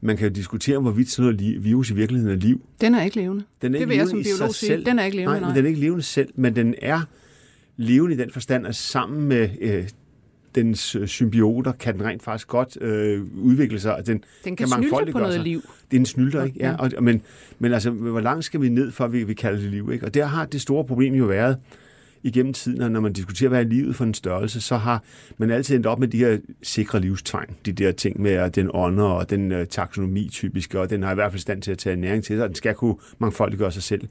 man 0.03 0.17
kan 0.17 0.27
jo 0.27 0.33
diskutere, 0.33 0.79
hvorvidt 0.79 1.09
sådan 1.11 1.33
noget 1.33 1.41
li- 1.55 1.59
virus 1.59 1.89
i 1.89 1.93
virkeligheden 1.93 2.35
er 2.37 2.41
liv. 2.41 2.61
Den 2.81 2.95
er 2.95 3.03
ikke 3.03 3.15
levende. 3.15 3.43
Den 3.61 3.67
er 3.75 3.79
Det 3.79 3.79
ikke 3.79 3.87
vil 3.89 3.97
jeg 3.97 4.07
som 4.07 4.23
biolog 4.23 4.55
sige. 4.55 4.67
selv. 4.67 4.85
Den 4.85 4.99
er 4.99 5.03
ikke 5.03 5.17
levende, 5.17 5.31
nej. 5.33 5.39
nej. 5.39 5.49
Men 5.49 5.55
den 5.57 5.65
er 5.65 5.69
ikke 5.69 5.81
levende 5.81 6.03
selv, 6.03 6.29
men 6.35 6.55
den 6.55 6.75
er 6.81 7.01
levende 7.77 8.15
i 8.15 8.17
den 8.19 8.31
forstand, 8.31 8.67
at 8.67 8.75
sammen 8.75 9.23
med 9.27 9.49
øh, 9.61 9.83
dens 10.55 10.95
øh, 10.95 11.07
symbioter 11.07 11.71
kan 11.71 11.93
den 11.93 12.03
rent 12.05 12.23
faktisk 12.23 12.47
godt 12.47 12.77
øh, 12.81 13.21
udvikle 13.35 13.79
sig. 13.79 14.03
Den, 14.05 14.23
Den 14.43 14.55
kan, 14.55 14.55
kan 14.55 14.67
snylte 14.67 15.11
på 15.11 15.19
noget 15.19 15.33
sig. 15.33 15.43
liv. 15.43 15.61
det 15.91 15.97
er 15.97 15.99
en 15.99 16.05
snylter, 16.05 16.43
ikke? 16.43 16.57
Ja, 16.59 16.75
og, 16.79 16.91
men, 17.03 17.21
men 17.59 17.73
altså, 17.73 17.89
hvor 17.91 18.19
langt 18.19 18.45
skal 18.45 18.61
vi 18.61 18.69
ned, 18.69 18.91
for 18.91 19.05
at 19.05 19.13
vi, 19.13 19.23
vi 19.23 19.33
kalder 19.33 19.59
det 19.59 19.69
liv, 19.69 19.89
ikke? 19.93 20.05
Og 20.05 20.13
der 20.13 20.25
har 20.25 20.45
det 20.45 20.61
store 20.61 20.85
problem 20.85 21.13
jo 21.13 21.25
været 21.25 21.57
igennem 22.23 22.53
tiden, 22.53 22.81
at 22.81 22.91
når 22.91 22.99
man 22.99 23.13
diskuterer, 23.13 23.49
hvad 23.49 23.59
er 23.59 23.63
livet 23.63 23.95
for 23.95 24.03
en 24.03 24.13
størrelse, 24.13 24.61
så 24.61 24.77
har 24.77 25.03
man 25.37 25.51
altid 25.51 25.75
endt 25.75 25.85
op 25.85 25.99
med 25.99 26.07
de 26.07 26.17
her 26.17 26.37
sikre 26.63 26.99
livstegn. 26.99 27.49
De 27.65 27.71
der 27.71 27.91
ting 27.91 28.21
med, 28.21 28.31
at 28.31 28.55
den 28.55 28.69
ånder 28.73 29.03
og 29.03 29.29
den 29.29 29.51
øh, 29.51 29.67
taksonomi 29.67 30.29
typiske, 30.31 30.79
og 30.79 30.89
den 30.89 31.03
har 31.03 31.11
i 31.11 31.15
hvert 31.15 31.31
fald 31.31 31.41
stand 31.41 31.61
til 31.61 31.71
at 31.71 31.77
tage 31.77 31.95
næring 31.95 32.23
til 32.23 32.35
sig, 32.35 32.43
og 32.43 32.49
den 32.49 32.55
skal 32.55 32.75
kunne 32.75 32.95
mangfoldiggøre 33.19 33.71
sig 33.71 33.83
selv. 33.83 34.07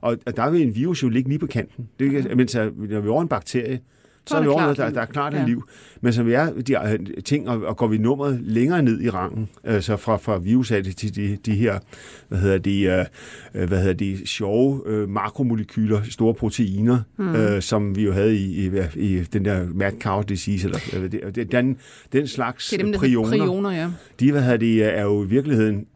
Og, 0.00 0.18
og 0.26 0.36
der 0.36 0.50
vil 0.50 0.62
en 0.62 0.74
virus 0.74 1.02
jo 1.02 1.08
ligge 1.08 1.28
lige 1.28 1.38
på 1.38 1.46
kanten. 1.46 1.88
Det 1.98 2.36
mens 2.36 2.54
at, 2.54 2.72
når 2.76 3.00
vi 3.00 3.08
er 3.08 3.12
over 3.12 3.22
en 3.22 3.28
bakterie, 3.28 3.80
så 4.26 4.36
er 4.36 4.40
vi 4.40 4.46
det 4.46 4.54
klart 4.54 4.64
noget, 4.64 4.76
der, 4.76 4.90
der 4.90 5.00
er 5.00 5.06
klart 5.06 5.34
en 5.34 5.40
Ja. 5.40 5.46
liv. 5.46 5.64
Men 6.00 6.12
som 6.12 6.26
vi 6.26 6.32
er 6.32 6.50
de 6.50 6.76
øh, 6.92 7.22
ting, 7.24 7.48
og, 7.48 7.62
og 7.62 7.76
går 7.76 7.86
vi 7.86 7.98
nummeret 7.98 8.40
længere 8.42 8.82
ned 8.82 9.00
i 9.00 9.10
rangen, 9.10 9.48
øh, 9.64 9.82
så 9.82 9.96
fra, 9.96 10.16
fra 10.16 10.38
virus 10.38 10.70
af 10.70 10.84
det 10.84 10.96
til 10.96 11.16
de, 11.16 11.38
de 11.46 11.54
her, 11.54 11.78
hvad 12.28 12.38
hedder 12.38 12.58
de, 12.58 12.82
øh, 13.54 13.68
hvad 13.68 13.78
hedder 13.78 13.92
de 13.92 14.26
sjove 14.26 14.82
øh, 14.86 15.08
makromolekyler, 15.08 16.00
store 16.10 16.34
proteiner, 16.34 16.98
mm. 17.16 17.34
øh, 17.34 17.62
som 17.62 17.96
vi 17.96 18.04
jo 18.04 18.12
havde 18.12 18.36
i, 18.36 18.66
i, 18.66 18.70
i 18.96 19.20
den 19.20 19.44
der 19.44 19.66
mad 19.74 19.92
cow 20.00 20.22
disease, 20.22 20.66
eller 20.66 20.78
øh, 20.96 21.12
det, 21.12 21.34
det, 21.34 21.52
den, 21.52 21.76
den 22.12 22.26
slags 22.26 22.68
Det 22.70 22.80
er 22.80 22.84
dem, 22.84 22.92
prioner, 22.94 23.30
prioner, 23.30 23.70
ja. 23.70 23.88
de 24.20 24.32
hvad 24.32 24.42
hedder 24.42 24.56
de, 24.56 24.82
er 24.82 25.02
jo 25.02 25.24
i 25.24 25.26
virkeligheden, 25.28 25.86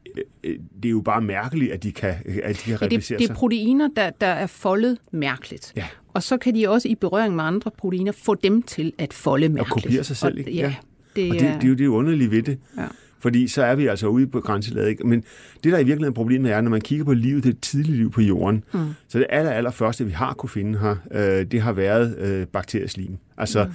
det 0.83 0.85
er 0.85 0.91
jo 0.91 1.01
bare 1.01 1.21
mærkeligt, 1.21 1.73
at 1.73 1.83
de 1.83 1.93
kan, 1.93 2.15
at 2.43 2.57
de 2.57 2.63
kan 2.63 2.71
Ja, 2.71 2.75
det, 2.75 2.83
replicere 2.83 3.19
det 3.19 3.25
er 3.25 3.29
sig. 3.29 3.37
proteiner, 3.37 3.89
der, 3.97 4.11
der 4.11 4.27
er 4.27 4.47
foldet 4.47 4.99
mærkeligt. 5.13 5.73
Ja. 5.77 5.85
Og 6.15 6.23
så 6.23 6.37
kan 6.37 6.55
de 6.55 6.69
også 6.69 6.89
i 6.89 6.95
berøring 6.95 7.37
med 7.37 7.45
andre 7.45 7.71
proteiner 7.79 8.13
få 8.13 8.35
dem 8.35 8.63
til 8.63 8.93
at 8.99 9.13
folde 9.13 9.49
mærkeligt. 9.49 9.85
kopiere 9.85 10.05
sig 10.05 10.17
selv, 10.17 10.33
Og, 10.35 10.39
ikke? 10.39 10.53
Ja, 10.53 10.67
Ja. 10.67 10.75
det, 11.23 11.31
Og 11.31 11.35
det, 11.35 11.43
det 11.43 11.65
er 11.65 11.69
jo 11.69 11.75
det 11.75 11.87
underlige 11.87 12.31
ved 12.31 12.43
det. 12.43 12.59
Ja. 12.79 12.87
Fordi 13.19 13.49
så 13.49 13.63
er 13.63 13.75
vi 13.75 13.87
altså 13.87 14.07
ude 14.07 14.27
på 14.27 14.41
grænselaget. 14.41 14.89
Ikke? 14.89 15.07
Men 15.07 15.25
det, 15.65 15.73
der 15.73 15.79
i 15.79 15.85
virkeligheden 15.85 16.15
problemet 16.15 16.53
er, 16.53 16.61
når 16.61 16.71
man 16.71 16.81
kigger 16.81 17.05
på 17.05 17.13
livet, 17.15 17.45
det 17.45 17.61
tidlige 17.61 17.97
liv 17.97 18.11
på 18.11 18.21
jorden, 18.21 18.65
mm. 18.75 18.81
så 19.09 19.19
det 19.19 19.27
aller, 19.31 19.51
aller 19.51 19.71
første, 19.71 20.05
vi 20.07 20.13
har 20.13 20.35
kunne 20.35 20.51
finde 20.51 20.79
her, 20.79 20.97
øh, 21.13 21.47
det 21.51 21.61
har 21.61 21.73
været 21.73 22.19
øh, 22.19 22.47
bakterieslim. 22.47 23.17
Altså, 23.39 23.65
mm. 23.65 23.71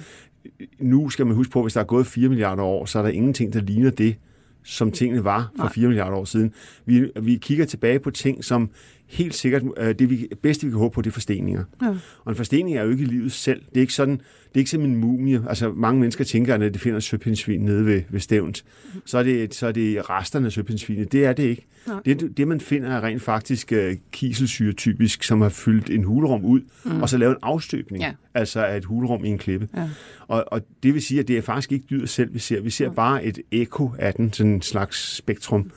nu 0.78 1.08
skal 1.10 1.26
man 1.26 1.36
huske 1.36 1.50
på, 1.52 1.62
hvis 1.62 1.72
der 1.72 1.80
er 1.80 1.84
gået 1.84 2.06
4 2.06 2.28
milliarder 2.28 2.62
år, 2.62 2.84
så 2.84 2.98
er 2.98 3.02
der 3.02 3.10
ingenting, 3.10 3.52
der 3.52 3.60
ligner 3.60 3.90
det, 3.90 4.16
som 4.64 4.92
tingene 4.92 5.24
var 5.24 5.50
for 5.56 5.64
Nej. 5.64 5.72
4 5.74 5.88
milliarder 5.88 6.16
år 6.16 6.24
siden. 6.24 6.52
Vi, 6.84 7.10
vi 7.20 7.38
kigger 7.38 7.64
tilbage 7.64 7.98
på 8.00 8.10
ting, 8.10 8.44
som 8.44 8.70
helt 9.12 9.34
sikkert, 9.34 9.62
øh, 9.76 9.94
det 9.98 10.10
vi, 10.10 10.28
bedste, 10.42 10.66
vi 10.66 10.70
kan 10.70 10.78
håbe 10.78 10.94
på, 10.94 11.02
det 11.02 11.10
er 11.10 11.12
forsteninger. 11.12 11.64
Ja. 11.82 11.88
Og 12.24 12.32
en 12.32 12.36
forstening 12.36 12.76
er 12.76 12.82
jo 12.82 12.90
ikke 12.90 13.04
livet 13.04 13.32
selv. 13.32 13.62
Det 13.68 13.76
er 13.76 13.80
ikke 13.80 13.92
sådan, 13.92 14.14
det 14.14 14.54
er 14.54 14.58
ikke 14.58 14.70
som 14.70 14.80
en 14.84 14.96
mumie. 14.96 15.42
Altså, 15.48 15.72
mange 15.72 16.00
mennesker 16.00 16.24
tænker, 16.24 16.54
at 16.54 16.60
når 16.60 16.68
de 16.68 16.78
finder 16.78 17.00
søpindsvin 17.00 17.60
nede 17.60 17.86
ved, 17.86 18.02
ved 18.10 18.20
stævnt, 18.20 18.64
så 19.06 19.18
er, 19.18 19.22
det, 19.22 19.54
så 19.54 19.66
er 19.66 19.72
det 19.72 20.10
resterne 20.10 20.46
af 20.46 20.52
søpindsvinet. 20.52 21.12
Det 21.12 21.24
er 21.24 21.32
det 21.32 21.42
ikke. 21.42 21.66
Nej. 21.86 22.00
Det, 22.04 22.36
det, 22.36 22.48
man 22.48 22.60
finder, 22.60 22.88
er 22.90 23.04
rent 23.04 23.22
faktisk 23.22 23.72
uh, 23.76 23.92
kiselsyre 24.12 24.72
typisk, 24.72 25.22
som 25.22 25.40
har 25.40 25.48
fyldt 25.48 25.90
en 25.90 26.04
hulrum 26.04 26.44
ud, 26.44 26.60
mm. 26.84 27.02
og 27.02 27.08
så 27.08 27.18
lavet 27.18 27.32
en 27.32 27.38
afstøbning, 27.42 28.02
Ja. 28.02 28.12
altså 28.34 28.64
af 28.64 28.76
et 28.76 28.84
hulrum 28.84 29.24
i 29.24 29.28
en 29.28 29.38
klippe. 29.38 29.68
Ja. 29.76 29.88
Og, 30.28 30.44
og 30.46 30.60
det 30.82 30.94
vil 30.94 31.02
sige, 31.02 31.20
at 31.20 31.28
det 31.28 31.38
er 31.38 31.42
faktisk 31.42 31.72
ikke 31.72 31.84
dyret 31.90 32.08
selv, 32.08 32.34
vi 32.34 32.38
ser. 32.38 32.60
Vi 32.60 32.70
ser 32.70 32.90
bare 32.90 33.24
et 33.24 33.38
ekko 33.50 33.90
af 33.98 34.14
den, 34.14 34.32
sådan 34.32 34.52
en 34.52 34.62
slags 34.62 35.16
spektrum. 35.16 35.70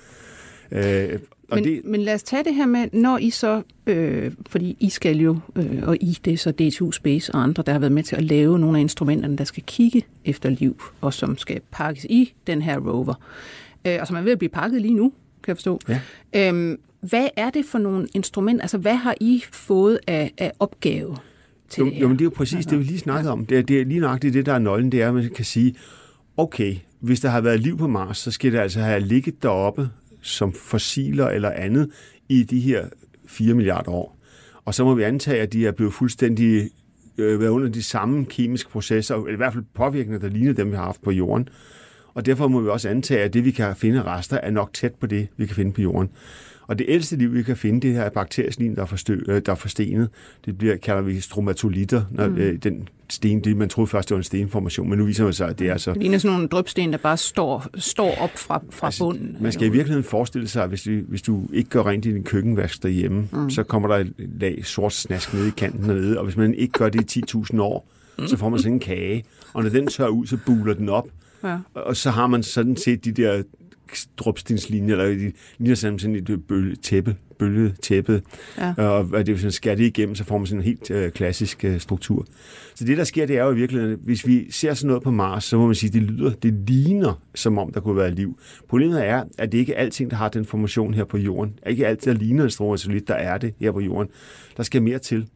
Uh, 0.72 0.80
og 1.50 1.56
Men, 1.58 1.64
det, 1.64 1.82
men 1.86 2.02
lad 2.02 2.14
os 2.14 2.24
tage 2.24 2.44
det 2.44 2.56
her 2.56 2.66
med, 2.66 2.88
når 2.94 3.18
I 3.18 3.30
så, 3.30 3.62
øh, 3.88 4.32
fordi 4.48 4.78
I 4.80 4.90
skal 4.90 5.18
jo, 5.18 5.40
øh, 5.56 5.84
og 5.84 5.98
I, 6.02 6.18
det 6.26 6.34
er 6.34 6.38
så 6.38 6.52
DTU 6.52 6.92
Space 6.92 7.32
og 7.34 7.44
andre, 7.44 7.64
der 7.66 7.72
har 7.72 7.80
været 7.80 7.92
med 7.92 8.04
til 8.04 8.16
at 8.16 8.24
lave 8.24 8.60
nogle 8.60 8.78
af 8.78 8.82
instrumenterne, 8.82 9.38
der 9.38 9.44
skal 9.44 9.64
kigge 9.68 10.06
efter 10.26 10.50
liv, 10.50 10.84
og 11.02 11.14
som 11.14 11.38
skal 11.38 11.62
pakkes 11.72 12.06
i 12.10 12.34
den 12.48 12.62
her 12.62 12.80
rover. 12.80 13.14
Øh, 13.88 13.98
og 14.02 14.08
som 14.08 14.16
er 14.16 14.22
ved 14.22 14.32
at 14.32 14.38
blive 14.38 14.50
pakket 14.50 14.82
lige 14.82 14.94
nu, 14.94 15.14
kan 15.44 15.48
jeg 15.48 15.58
forstå. 15.58 15.80
Ja. 15.90 16.00
Øhm, 16.36 16.80
hvad 17.00 17.28
er 17.36 17.50
det 17.50 17.66
for 17.66 17.78
nogle 17.78 18.08
instrumenter, 18.14 18.62
altså 18.62 18.78
hvad 18.78 18.96
har 18.96 19.16
I 19.22 19.44
fået 19.52 20.00
af, 20.08 20.32
af 20.38 20.52
opgave 20.60 21.18
til 21.70 21.82
jo, 21.82 21.86
det 21.86 21.94
her? 21.94 22.02
jo, 22.02 22.08
men 22.08 22.18
det 22.18 22.22
er 22.22 22.26
jo 22.26 22.34
præcis 22.36 22.66
det, 22.66 22.80
vi 22.80 22.84
lige 22.84 23.00
snakkede 23.00 23.32
om. 23.32 23.46
Det 23.46 23.58
er, 23.58 23.62
det 23.62 23.82
er 23.82 23.86
lige 23.86 24.00
nøjagtigt 24.00 24.34
det, 24.34 24.46
der 24.46 24.54
er 24.54 24.60
nøglen, 24.60 24.92
det 24.92 25.02
er, 25.02 25.08
at 25.08 25.14
man 25.14 25.30
kan 25.36 25.46
sige, 25.46 25.76
okay, 26.38 26.76
hvis 27.00 27.20
der 27.20 27.30
har 27.30 27.42
været 27.42 27.60
liv 27.60 27.78
på 27.78 27.88
Mars, 27.88 28.18
så 28.18 28.32
skal 28.32 28.52
det 28.52 28.60
altså 28.60 28.80
have 28.80 29.00
ligget 29.00 29.44
deroppe 29.44 29.90
som 30.26 30.54
fossiler 30.54 31.28
eller 31.28 31.50
andet 31.50 31.92
i 32.30 32.44
de 32.44 32.60
her 32.60 32.86
4 33.28 33.54
milliarder 33.54 33.92
år. 33.92 34.18
Og 34.66 34.74
så 34.74 34.84
må 34.84 34.94
vi 34.94 35.04
antage, 35.04 35.42
at 35.42 35.54
de 35.54 35.68
er 35.68 35.72
blevet 35.72 35.94
fuldstændig 35.94 36.70
øh, 37.18 37.40
været 37.40 37.50
under 37.50 37.70
de 37.70 37.84
samme 37.84 38.26
kemiske 38.26 38.70
processer, 38.70 39.16
eller 39.16 39.34
i 39.34 39.36
hvert 39.36 39.54
fald 39.54 39.64
påvirkninger, 39.74 40.20
der 40.20 40.30
ligner 40.30 40.54
dem, 40.54 40.72
vi 40.72 40.76
har 40.76 40.84
haft 40.84 41.02
på 41.02 41.12
jorden. 41.12 41.50
Og 42.14 42.26
derfor 42.26 42.48
må 42.48 42.62
vi 42.62 42.70
også 42.70 42.90
antage, 42.90 43.24
at 43.24 43.34
det, 43.34 43.46
vi 43.46 43.52
kan 43.52 43.76
finde 43.76 44.04
rester, 44.04 44.38
er 44.38 44.52
nok 44.52 44.74
tæt 44.74 44.94
på 44.94 45.08
det, 45.08 45.28
vi 45.38 45.46
kan 45.46 45.56
finde 45.56 45.72
på 45.72 45.82
jorden. 45.82 46.10
Og 46.68 46.80
det 46.80 46.86
ældste 46.90 47.16
liv, 47.16 47.34
vi 47.34 47.44
kan 47.44 47.58
finde, 47.58 47.82
det 47.82 47.94
her 47.94 48.02
er 48.02 48.10
bakterieslim, 48.10 48.76
der 48.76 48.82
er, 48.82 48.86
forstø, 48.86 49.20
øh, 49.28 49.42
der 49.46 49.52
er 49.52 49.56
forstenet. 49.56 50.10
Det 50.46 50.58
bliver, 50.58 50.78
kalder 50.78 51.02
vi 51.02 51.20
stromatolitter, 51.20 52.02
når 52.12 52.28
mm. 52.28 52.38
øh, 52.38 52.58
den 52.64 52.90
sten, 53.10 53.44
det, 53.44 53.58
man 53.58 53.70
troede 53.70 53.88
først, 53.88 54.10
det 54.10 54.16
var 54.16 54.20
en 54.20 54.24
stenformation, 54.24 54.90
men 54.90 55.00
nu 55.00 55.06
viser 55.06 55.26
det 55.26 55.36
sig, 55.36 55.50
at 55.50 55.60
det 55.60 55.70
er 55.70 55.78
så... 55.78 55.94
Det 55.94 56.02
ligner 56.02 56.18
sådan 56.18 56.34
nogle 56.34 56.48
drøbsten, 56.48 56.92
der 56.92 56.98
bare 56.98 57.18
står, 57.18 57.66
står 57.78 58.16
op 58.22 58.38
fra, 58.38 58.64
fra 58.70 58.88
altså, 58.88 59.04
bunden. 59.04 59.38
Man 59.40 59.52
skal 59.52 59.68
i 59.68 59.70
virkeligheden 59.70 60.04
forestille 60.04 60.48
sig, 60.48 60.64
at 60.64 60.70
hvis, 60.70 60.84
du, 60.84 60.92
hvis 61.08 61.22
du 61.22 61.48
ikke 61.54 61.70
gør 61.70 61.84
rent 61.84 62.06
i 62.06 62.14
din 62.14 62.24
køkkenvask 62.24 62.84
derhjemme, 62.84 63.28
mm. 63.34 63.50
så 63.50 63.64
kommer 63.64 63.88
der 63.88 63.96
et 63.96 64.14
lag 64.18 64.66
sort 64.66 64.94
snask 64.94 65.34
nede 65.34 65.48
i 65.48 65.52
kanten 65.58 65.90
dernede, 65.90 66.18
og 66.18 66.24
hvis 66.24 66.38
man 66.38 66.54
ikke 66.54 66.72
gør 66.72 66.90
det 66.90 67.16
i 67.16 67.22
10.000 67.36 67.62
år, 67.62 67.88
mm. 68.20 68.28
så 68.28 68.38
får 68.38 68.50
man 68.50 68.60
sådan 68.60 68.74
en 68.74 68.80
kage, 68.80 69.24
og 69.54 69.64
når 69.64 69.70
den 69.70 69.88
tør 69.88 70.08
ud, 70.08 70.26
så 70.26 70.38
buler 70.46 70.74
den 70.74 70.90
op, 70.90 71.08
Ja. 71.44 71.58
og 71.74 71.96
så 71.96 72.10
har 72.10 72.28
man 72.28 72.44
sådan 72.44 72.78
set 72.78 73.06
de 73.06 73.12
der 73.12 73.44
dropstenslinjer, 74.18 74.96
eller 74.96 75.18
de 75.18 75.32
ligner 75.58 75.76
sådan 75.76 76.00
sådan 76.00 76.16
et 76.16 76.44
bølge, 76.48 76.76
tæppe, 76.76 77.16
bølget 77.40 77.76
tæppe, 77.82 78.22
Ja. 78.58 78.74
og 78.78 79.04
hvad 79.04 79.24
det 79.24 79.34
er 79.34 79.38
sådan 79.38 79.52
skærer 79.52 79.76
det 79.76 79.84
igennem, 79.84 80.16
så 80.16 80.24
får 80.24 80.38
man 80.38 80.48
sådan 80.48 80.60
en 80.60 80.64
helt 80.66 80.92
øh, 80.92 81.12
klassisk 81.12 81.66
øh, 81.66 81.80
struktur. 81.80 82.26
Så 82.76 82.86
det, 82.86 82.98
der 82.98 83.04
sker, 83.04 83.26
det 83.26 83.38
er 83.38 83.44
jo 83.44 83.52
i 83.52 83.56
virkeligheden, 83.56 84.00
hvis 84.04 84.28
vi 84.28 84.52
ser 84.52 84.74
sådan 84.74 84.88
noget 84.88 85.04
på 85.04 85.12
Mars, 85.12 85.44
så 85.44 85.58
må 85.58 85.66
man 85.66 85.76
sige, 85.76 85.90
det 85.94 86.02
lyder, 86.04 86.30
det 86.32 86.54
ligner, 86.68 87.22
som 87.36 87.58
om 87.58 87.72
der 87.74 87.80
kunne 87.80 87.96
være 87.98 88.12
liv. 88.12 88.40
Problemet 88.70 89.06
er, 89.08 89.24
at 89.38 89.52
det 89.52 89.58
ikke 89.58 89.74
er 89.74 89.82
alting, 89.82 90.12
der 90.12 90.18
har 90.18 90.30
den 90.30 90.46
formation 90.46 90.94
her 90.94 91.04
på 91.04 91.18
jorden. 91.18 91.60
Ikke 91.68 91.88
alt, 91.88 92.06
der 92.06 92.14
ligner 92.14 92.44
en 92.44 92.50
satellit, 92.50 93.08
der 93.08 93.14
er 93.14 93.38
det 93.38 93.54
her 93.60 93.72
på 93.72 93.80
jorden. 93.80 94.12
Der 94.58 94.64
skal 94.64 94.84
mere 94.84 95.00
til. 95.00 95.28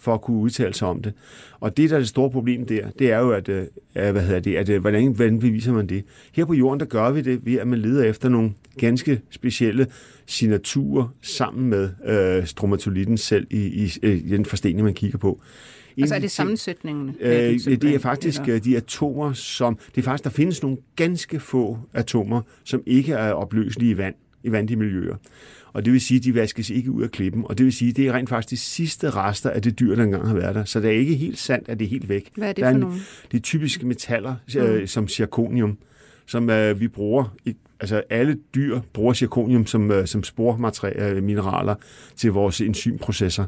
For 0.00 0.14
at 0.14 0.20
kunne 0.20 0.36
udtale 0.36 0.74
sig 0.74 0.88
om 0.88 1.02
det. 1.02 1.12
Og 1.60 1.76
det, 1.76 1.90
der 1.90 1.96
er 1.96 2.00
det 2.00 2.08
store 2.08 2.30
problem 2.30 2.66
der, 2.66 2.90
det 2.98 3.12
er 3.12 3.18
jo, 3.18 3.30
at, 3.30 3.48
øh, 3.48 3.66
hvad 3.92 4.22
hedder 4.22 4.40
det, 4.40 4.56
at, 4.56 4.68
øh, 4.68 4.80
hvordan, 4.80 5.12
hvordan 5.12 5.38
beviser 5.38 5.72
man 5.72 5.86
det? 5.86 6.04
Her 6.32 6.44
på 6.44 6.54
jorden, 6.54 6.80
der 6.80 6.86
gør 6.86 7.10
vi 7.10 7.20
det 7.20 7.46
ved, 7.46 7.54
at 7.58 7.66
man 7.66 7.78
leder 7.78 8.04
efter 8.04 8.28
nogle 8.28 8.50
ganske 8.78 9.20
specielle 9.30 9.86
signaturer 10.26 11.14
sammen 11.22 11.70
med 11.70 11.90
øh, 12.06 12.46
stromatolitten 12.46 13.18
selv 13.18 13.46
i, 13.50 13.58
i, 13.58 14.08
i 14.08 14.28
den 14.28 14.44
forstening, 14.44 14.84
man 14.84 14.94
kigger 14.94 15.18
på. 15.18 15.40
Altså 15.98 16.14
er 16.14 16.18
det 16.18 16.30
sammensætningen? 16.30 17.16
Øh, 17.20 17.32
det 17.64 17.84
er 17.84 17.98
faktisk 17.98 18.40
eller? 18.40 18.54
Øh, 18.54 18.64
de 18.64 18.76
atomer, 18.76 19.32
som... 19.32 19.78
Det 19.94 20.00
er 20.00 20.02
faktisk, 20.02 20.24
der 20.24 20.30
findes 20.30 20.62
nogle 20.62 20.78
ganske 20.96 21.40
få 21.40 21.78
atomer, 21.92 22.42
som 22.64 22.82
ikke 22.86 23.12
er 23.12 23.32
opløselige 23.32 23.90
i 23.90 23.96
vand, 23.96 24.14
i 24.44 24.52
vandige 24.52 24.76
miljøer. 24.76 25.16
Og 25.72 25.84
det 25.84 25.92
vil 25.92 26.00
sige, 26.00 26.18
at 26.18 26.24
de 26.24 26.34
vaskes 26.34 26.70
ikke 26.70 26.90
ud 26.90 27.02
af 27.02 27.10
klippen. 27.10 27.44
Og 27.46 27.58
det 27.58 27.64
vil 27.64 27.72
sige, 27.72 27.90
at 27.90 27.96
det 27.96 28.06
er 28.08 28.12
rent 28.12 28.28
faktisk 28.28 28.50
de 28.50 28.56
sidste 28.56 29.10
rester 29.10 29.50
af 29.50 29.62
det 29.62 29.80
dyr, 29.80 29.94
der 29.94 30.02
engang 30.02 30.28
har 30.28 30.34
været 30.34 30.54
der. 30.54 30.64
Så 30.64 30.80
det 30.80 30.90
er 30.90 30.94
ikke 30.94 31.14
helt 31.14 31.38
sandt, 31.38 31.68
at 31.68 31.78
det 31.78 31.84
er 31.84 31.88
helt 31.88 32.08
væk. 32.08 32.30
Hvad 32.36 32.48
er 32.48 32.52
det 32.52 32.64
for 32.64 32.72
nogle? 32.72 32.96
Det 33.32 33.38
er 33.38 33.42
typiske 33.42 33.86
metaller, 33.86 34.34
øh, 34.56 34.80
mm. 34.80 34.86
som 34.86 35.08
zirconium, 35.08 35.78
som 36.26 36.50
øh, 36.50 36.80
vi 36.80 36.88
bruger 36.88 37.36
i 37.44 37.56
altså 37.80 38.02
alle 38.10 38.38
dyr 38.54 38.80
bruger 38.92 39.12
zirconium 39.12 39.66
som, 39.66 39.90
øh, 39.90 40.06
som 40.06 40.24
spormineraler 40.24 41.74
til 42.16 42.32
vores 42.32 42.60
enzymprocesser. 42.60 43.44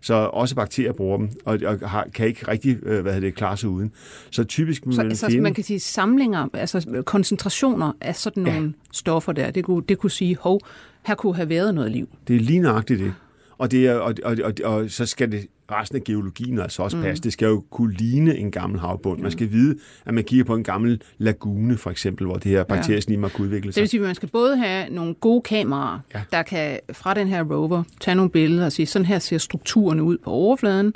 Så 0.00 0.14
også 0.14 0.54
bakterier 0.54 0.92
bruger 0.92 1.16
dem, 1.16 1.30
og, 1.44 1.58
og 1.66 1.90
har, 1.90 2.06
kan 2.14 2.26
ikke 2.26 2.48
rigtig 2.48 2.78
øh, 2.82 3.02
hvad 3.02 3.20
det, 3.20 3.34
klare 3.34 3.56
sig 3.56 3.68
uden. 3.68 3.92
Så 4.30 4.44
typisk 4.44 4.82
så, 4.82 4.96
man, 4.96 5.06
altså, 5.06 5.26
finde... 5.26 5.42
man 5.42 5.54
kan 5.54 5.64
sige 5.64 5.80
samlinger, 5.80 6.48
altså 6.54 7.02
koncentrationer 7.06 7.92
af 8.00 8.16
sådan 8.16 8.42
nogle 8.42 8.62
ja. 8.62 8.70
stoffer 8.92 9.32
der, 9.32 9.50
det 9.50 9.64
kunne, 9.64 9.82
det 9.88 9.98
kunne 9.98 10.10
sige, 10.10 10.36
hov, 10.40 10.60
her 11.02 11.14
kunne 11.14 11.36
have 11.36 11.48
været 11.48 11.74
noget 11.74 11.90
liv. 11.90 12.08
Det 12.28 12.36
er 12.36 12.40
lige 12.40 12.60
nøjagtigt 12.60 13.00
det. 13.00 13.14
Og, 13.58 13.70
det 13.70 13.86
er, 13.86 13.94
og, 13.94 14.14
og, 14.24 14.36
og, 14.44 14.52
og 14.64 14.90
så 14.90 15.06
skal 15.06 15.32
det 15.32 15.46
resten 15.72 15.96
af 15.96 16.04
geologien 16.04 16.58
altså 16.58 16.82
også 16.82 16.96
passe. 17.00 17.20
Mm. 17.20 17.22
Det 17.22 17.32
skal 17.32 17.46
jo 17.46 17.64
kunne 17.70 17.94
ligne 17.94 18.36
en 18.36 18.50
gammel 18.50 18.80
havbund. 18.80 19.20
Man 19.20 19.30
skal 19.30 19.50
vide, 19.50 19.78
at 20.06 20.14
man 20.14 20.24
kigger 20.24 20.44
på 20.44 20.54
en 20.54 20.64
gammel 20.64 21.02
lagune, 21.18 21.76
for 21.76 21.90
eksempel, 21.90 22.26
hvor 22.26 22.36
det 22.36 22.50
her 22.50 22.64
bakterieslim 22.64 23.22
har 23.22 23.30
udvikle 23.40 23.72
sig. 23.72 23.74
Det 23.74 23.80
vil 23.80 23.88
sige, 23.88 24.00
at 24.00 24.06
man 24.06 24.14
skal 24.14 24.28
både 24.28 24.56
have 24.56 24.90
nogle 24.90 25.14
gode 25.14 25.42
kameraer, 25.42 25.98
ja. 26.14 26.22
der 26.32 26.42
kan 26.42 26.78
fra 26.92 27.14
den 27.14 27.28
her 27.28 27.42
rover 27.42 27.82
tage 28.00 28.14
nogle 28.14 28.30
billeder 28.30 28.66
og 28.66 28.72
sige, 28.72 28.86
sådan 28.86 29.06
her 29.06 29.18
ser 29.18 29.38
strukturerne 29.38 30.02
ud 30.02 30.18
på 30.18 30.30
overfladen, 30.30 30.94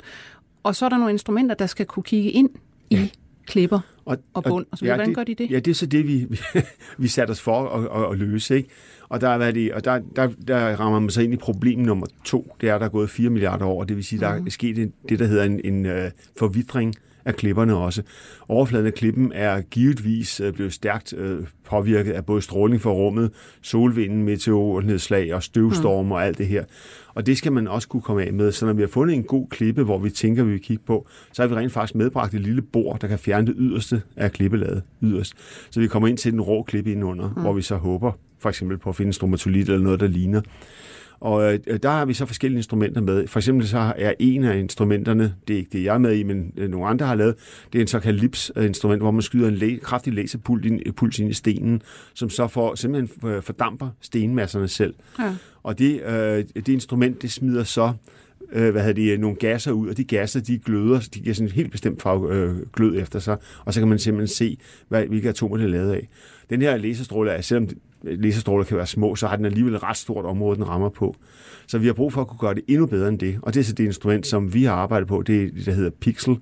og 0.63 0.75
så 0.75 0.85
er 0.85 0.89
der 0.89 0.97
nogle 0.97 1.11
instrumenter, 1.11 1.55
der 1.55 1.65
skal 1.65 1.85
kunne 1.85 2.03
kigge 2.03 2.31
ind 2.31 2.49
i 2.89 2.95
ja. 2.95 3.07
Klipper 3.45 3.79
og, 4.05 4.17
og 4.33 4.43
bund. 4.43 4.65
Og 4.71 4.77
så, 4.77 4.85
ja, 4.85 4.91
hvordan 4.91 5.07
det, 5.07 5.15
gør 5.15 5.23
de 5.23 5.35
det? 5.35 5.51
Ja, 5.51 5.59
det 5.59 5.71
er 5.71 5.75
så 5.75 5.85
det, 5.85 6.07
vi, 6.07 6.25
vi, 6.29 6.39
vi 6.97 7.07
satte 7.07 7.31
os 7.31 7.41
for 7.41 7.69
at, 7.69 8.03
at, 8.03 8.11
at 8.11 8.17
løse. 8.17 8.55
Ikke? 8.55 8.69
Og, 9.09 9.21
der, 9.21 9.29
er 9.29 9.51
det, 9.51 9.73
og 9.73 9.85
der, 9.85 9.99
der, 10.15 10.29
der 10.47 10.75
rammer 10.75 10.99
man 10.99 11.09
sig 11.09 11.23
ind 11.23 11.33
i 11.33 11.37
problem 11.37 11.79
nummer 11.79 12.07
to. 12.23 12.55
Det 12.61 12.69
er, 12.69 12.75
at 12.75 12.81
der 12.81 12.85
er 12.85 12.91
gået 12.91 13.09
4 13.09 13.29
milliarder 13.29 13.65
år. 13.65 13.83
Det 13.83 13.95
vil 13.95 14.03
sige, 14.03 14.25
at 14.25 14.37
der 14.37 14.45
er 14.45 14.49
sket 14.49 14.91
det, 15.09 15.19
der 15.19 15.25
hedder 15.25 15.43
en, 15.43 15.61
en 15.63 15.85
uh, 15.85 16.11
forvidring 16.39 16.95
af 17.25 17.35
klipperne 17.35 17.75
også. 17.75 18.01
Overfladen 18.47 18.85
af 18.85 18.93
klippen 18.93 19.31
er 19.35 19.61
givetvis 19.61 20.41
uh, 20.41 20.53
blevet 20.53 20.73
stærkt 20.73 21.13
uh, 21.13 21.45
påvirket 21.65 22.11
af 22.11 22.25
både 22.25 22.41
stråling 22.41 22.81
fra 22.81 22.91
rummet, 22.91 23.31
solvinden, 23.61 24.23
meteornedslag 24.23 25.33
og 25.33 25.43
støvstorm 25.43 26.05
mm. 26.05 26.11
og 26.11 26.25
alt 26.25 26.37
det 26.37 26.47
her. 26.47 26.63
Og 27.15 27.25
det 27.25 27.37
skal 27.37 27.51
man 27.51 27.67
også 27.67 27.87
kunne 27.87 28.01
komme 28.01 28.23
af 28.23 28.33
med. 28.33 28.51
Så 28.51 28.65
når 28.65 28.73
vi 28.73 28.81
har 28.81 28.87
fundet 28.87 29.15
en 29.15 29.23
god 29.23 29.47
klippe, 29.49 29.83
hvor 29.83 29.97
vi 29.97 30.09
tænker, 30.09 30.43
vi 30.43 30.51
vil 30.51 30.61
kigge 30.61 30.83
på, 30.87 31.07
så 31.33 31.41
har 31.41 31.47
vi 31.47 31.55
rent 31.55 31.71
faktisk 31.71 31.95
medbragt 31.95 32.33
et 32.33 32.41
lille 32.41 32.61
bord, 32.61 32.99
der 32.99 33.07
kan 33.07 33.19
fjerne 33.19 33.47
det 33.47 33.55
yderste 33.57 34.01
af 34.15 34.31
klippelaget 34.31 34.83
yderst. 35.01 35.33
Så 35.69 35.79
vi 35.79 35.87
kommer 35.87 36.07
ind 36.07 36.17
til 36.17 36.31
den 36.31 36.41
rå 36.41 36.63
klippe 36.63 36.91
indenunder, 36.91 37.33
mm. 37.35 37.41
hvor 37.41 37.53
vi 37.53 37.61
så 37.61 37.75
håber 37.75 38.11
for 38.39 38.49
eksempel 38.49 38.77
på 38.77 38.89
at 38.89 38.95
finde 38.95 39.13
stromatolit 39.13 39.69
eller 39.69 39.83
noget, 39.83 39.99
der 39.99 40.07
ligner. 40.07 40.41
Og 41.19 41.53
øh, 41.53 41.59
der 41.83 41.89
har 41.89 42.05
vi 42.05 42.13
så 42.13 42.25
forskellige 42.25 42.59
instrumenter 42.59 43.01
med. 43.01 43.27
For 43.27 43.39
eksempel 43.39 43.67
så 43.67 43.93
er 43.97 44.13
en 44.19 44.43
af 44.43 44.57
instrumenterne, 44.57 45.35
det 45.47 45.53
er 45.53 45.57
ikke 45.57 45.69
det, 45.73 45.83
jeg 45.83 45.93
er 45.93 45.97
med 45.97 46.15
i, 46.15 46.23
men 46.23 46.53
øh, 46.57 46.69
nogle 46.69 46.87
andre 46.87 47.05
har 47.05 47.15
lavet, 47.15 47.35
det 47.73 47.79
er 47.79 47.81
en 47.83 47.87
såkaldt 47.87 48.21
LIPS-instrument, 48.21 49.01
hvor 49.01 49.11
man 49.11 49.21
skyder 49.21 49.47
en 49.47 49.55
læ- 49.55 49.77
kraftig 49.77 50.13
laserpuls 50.13 50.65
ind, 50.65 50.93
puls 50.93 51.19
ind 51.19 51.29
i 51.29 51.33
stenen, 51.33 51.81
som 52.13 52.29
så 52.29 52.47
får, 52.47 52.75
simpelthen 52.75 53.29
øh, 53.29 53.41
fordamper 53.41 53.89
stenmasserne 54.01 54.67
selv. 54.67 54.93
Ja. 55.19 55.35
Og 55.63 55.79
det, 55.79 56.01
øh, 56.03 56.43
det 56.55 56.67
instrument, 56.67 57.21
det 57.21 57.31
smider 57.31 57.63
så 57.63 57.93
øh, 58.51 58.71
hvad 58.71 58.81
hedder 58.83 58.93
det, 58.93 59.19
nogle 59.19 59.35
gasser 59.35 59.71
ud, 59.71 59.89
og 59.89 59.97
de 59.97 60.03
gasser, 60.03 60.39
de 60.39 60.57
gløder, 60.57 60.99
de 61.13 61.19
giver 61.19 61.35
sådan 61.35 61.47
en 61.47 61.51
helt 61.51 61.71
bestemt 61.71 62.01
farve 62.01 62.35
øh, 62.35 62.55
glød 62.73 63.01
efter 63.01 63.19
sig, 63.19 63.37
og 63.65 63.73
så 63.73 63.81
kan 63.81 63.87
man 63.87 63.99
simpelthen 63.99 64.35
se, 64.35 64.57
hvad, 64.89 65.05
hvilke 65.05 65.29
atomer 65.29 65.57
det 65.57 65.63
er 65.63 65.69
lavet 65.69 65.91
af. 65.91 66.07
Den 66.49 66.61
her 66.61 66.77
laserstråle 66.77 67.31
er, 67.31 67.41
selvom 67.41 67.69
laserstråler 68.05 68.65
kan 68.65 68.77
være 68.77 68.87
små, 68.87 69.15
så 69.15 69.27
har 69.27 69.35
den 69.35 69.45
alligevel 69.45 69.75
et 69.75 69.83
ret 69.83 69.97
stort 69.97 70.25
område, 70.25 70.55
den 70.55 70.69
rammer 70.69 70.89
på. 70.89 71.15
Så 71.67 71.77
vi 71.77 71.85
har 71.85 71.93
brug 71.93 72.13
for 72.13 72.21
at 72.21 72.27
kunne 72.27 72.39
gøre 72.39 72.53
det 72.53 72.63
endnu 72.67 72.85
bedre 72.85 73.07
end 73.07 73.19
det. 73.19 73.39
Og 73.41 73.53
det 73.53 73.59
er 73.59 73.63
så 73.63 73.73
det 73.73 73.85
instrument, 73.85 74.27
som 74.27 74.53
vi 74.53 74.63
har 74.63 74.73
arbejdet 74.73 75.07
på, 75.07 75.21
det 75.21 75.43
er 75.43 75.49
det, 75.51 75.65
der 75.65 75.71
hedder 75.71 75.91
Pixel. 76.01 76.37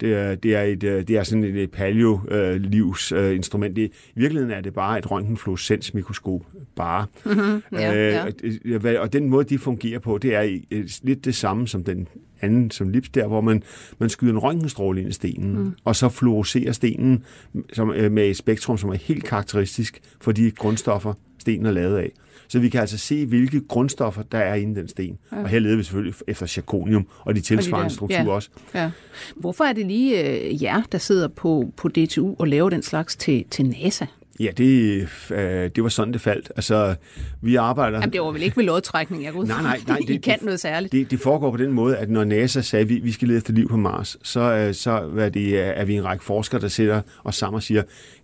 Det 0.00 0.14
er, 0.14 0.34
det 0.34 0.54
er, 0.54 0.62
et, 0.62 0.80
det 0.80 1.10
er 1.10 1.22
sådan 1.22 1.44
et 1.44 1.70
paleo-livs 1.70 3.12
øh, 3.12 3.36
instrument. 3.36 3.76
Det, 3.76 3.90
I 4.16 4.20
virkeligheden 4.20 4.54
er 4.54 4.60
det 4.60 4.74
bare 4.74 4.98
et 4.98 5.10
røntgenfluorescensmikroskop. 5.10 6.46
Bare. 6.76 7.06
Mm-hmm. 7.24 7.62
Ja, 7.72 8.24
øh, 8.44 8.84
ja. 8.84 9.00
Og 9.00 9.12
den 9.12 9.28
måde, 9.28 9.44
de 9.44 9.58
fungerer 9.58 9.98
på, 9.98 10.18
det 10.18 10.34
er 10.34 10.58
lidt 11.02 11.24
det 11.24 11.34
samme 11.34 11.68
som 11.68 11.84
den 11.84 12.08
anden 12.40 12.70
som 12.70 12.88
lips 12.88 13.08
der, 13.08 13.26
hvor 13.26 13.40
man, 13.40 13.62
man 13.98 14.08
skyder 14.08 14.32
en 14.32 14.38
røntgenstråle 14.38 15.00
ind 15.00 15.08
i 15.08 15.12
stenen, 15.12 15.58
mm. 15.58 15.72
og 15.84 15.96
så 15.96 16.08
fluorescerer 16.08 16.72
stenen 16.72 17.24
som, 17.72 17.90
øh, 17.90 18.12
med 18.12 18.30
et 18.30 18.36
spektrum, 18.36 18.78
som 18.78 18.90
er 18.90 18.94
helt 18.94 19.24
karakteristisk 19.24 20.00
for 20.20 20.32
de 20.32 20.50
grundstoffer, 20.50 21.14
stenen 21.38 21.66
er 21.66 21.72
lavet 21.72 21.98
af. 21.98 22.12
Så 22.48 22.58
vi 22.58 22.68
kan 22.68 22.80
altså 22.80 22.98
se, 22.98 23.26
hvilke 23.26 23.60
grundstoffer, 23.60 24.22
der 24.22 24.38
er 24.38 24.54
inde 24.54 24.72
i 24.72 24.74
den 24.74 24.88
sten. 24.88 25.18
Ja. 25.32 25.42
Og 25.42 25.48
her 25.48 25.58
leder 25.58 25.76
vi 25.76 25.82
selvfølgelig 25.82 26.14
efter 26.26 26.46
zirconium 26.46 27.06
og 27.20 27.34
de 27.34 27.40
tilsvarende 27.40 27.94
strukturer 27.94 28.24
ja. 28.24 28.30
også. 28.30 28.48
Ja. 28.74 28.90
Hvorfor 29.36 29.64
er 29.64 29.72
det 29.72 29.86
lige 29.86 30.40
øh, 30.48 30.62
jer, 30.62 30.82
der 30.92 30.98
sidder 30.98 31.28
på, 31.28 31.72
på 31.76 31.88
DTU 31.88 32.34
og 32.38 32.48
laver 32.48 32.70
den 32.70 32.82
slags 32.82 33.16
til, 33.16 33.44
til 33.50 33.66
NASA? 33.66 34.06
Ja, 34.40 34.50
det, 34.56 35.08
øh, 35.30 35.70
det 35.76 35.82
var 35.82 35.88
sådan, 35.88 36.12
det 36.12 36.20
faldt. 36.20 36.52
Altså, 36.56 36.94
vi 37.42 37.56
arbejder... 37.56 37.98
Jamen, 37.98 38.12
det 38.12 38.20
var 38.20 38.30
vel 38.30 38.42
ikke 38.42 38.56
ved 38.56 38.64
lodtrækning, 38.64 39.24
jeg 39.24 39.32
går 39.32 39.44
Nej, 39.44 39.62
nej, 39.62 39.80
nej. 39.88 39.98
Det, 39.98 40.10
I 40.10 40.16
kan 40.16 40.38
noget 40.42 40.60
særligt. 40.60 40.92
Det, 40.92 41.10
det 41.10 41.20
foregår 41.20 41.50
på 41.50 41.56
den 41.56 41.72
måde, 41.72 41.96
at 41.96 42.10
når 42.10 42.24
NASA 42.24 42.60
sagde, 42.60 42.82
at 42.82 42.88
vi, 42.88 42.98
vi 42.98 43.12
skal 43.12 43.28
lede 43.28 43.38
efter 43.38 43.52
liv 43.52 43.68
på 43.68 43.76
Mars, 43.76 44.16
så, 44.22 44.40
øh, 44.40 44.74
så 44.74 45.00
hvad 45.00 45.30
det, 45.30 45.58
er 45.58 45.84
vi 45.84 45.94
en 45.94 46.04
række 46.04 46.24
forskere, 46.24 46.60
der 46.60 46.68
sætter 46.68 47.02
os 47.24 47.36
sammen 47.36 47.56
og 47.56 47.62
siger, 47.62 47.82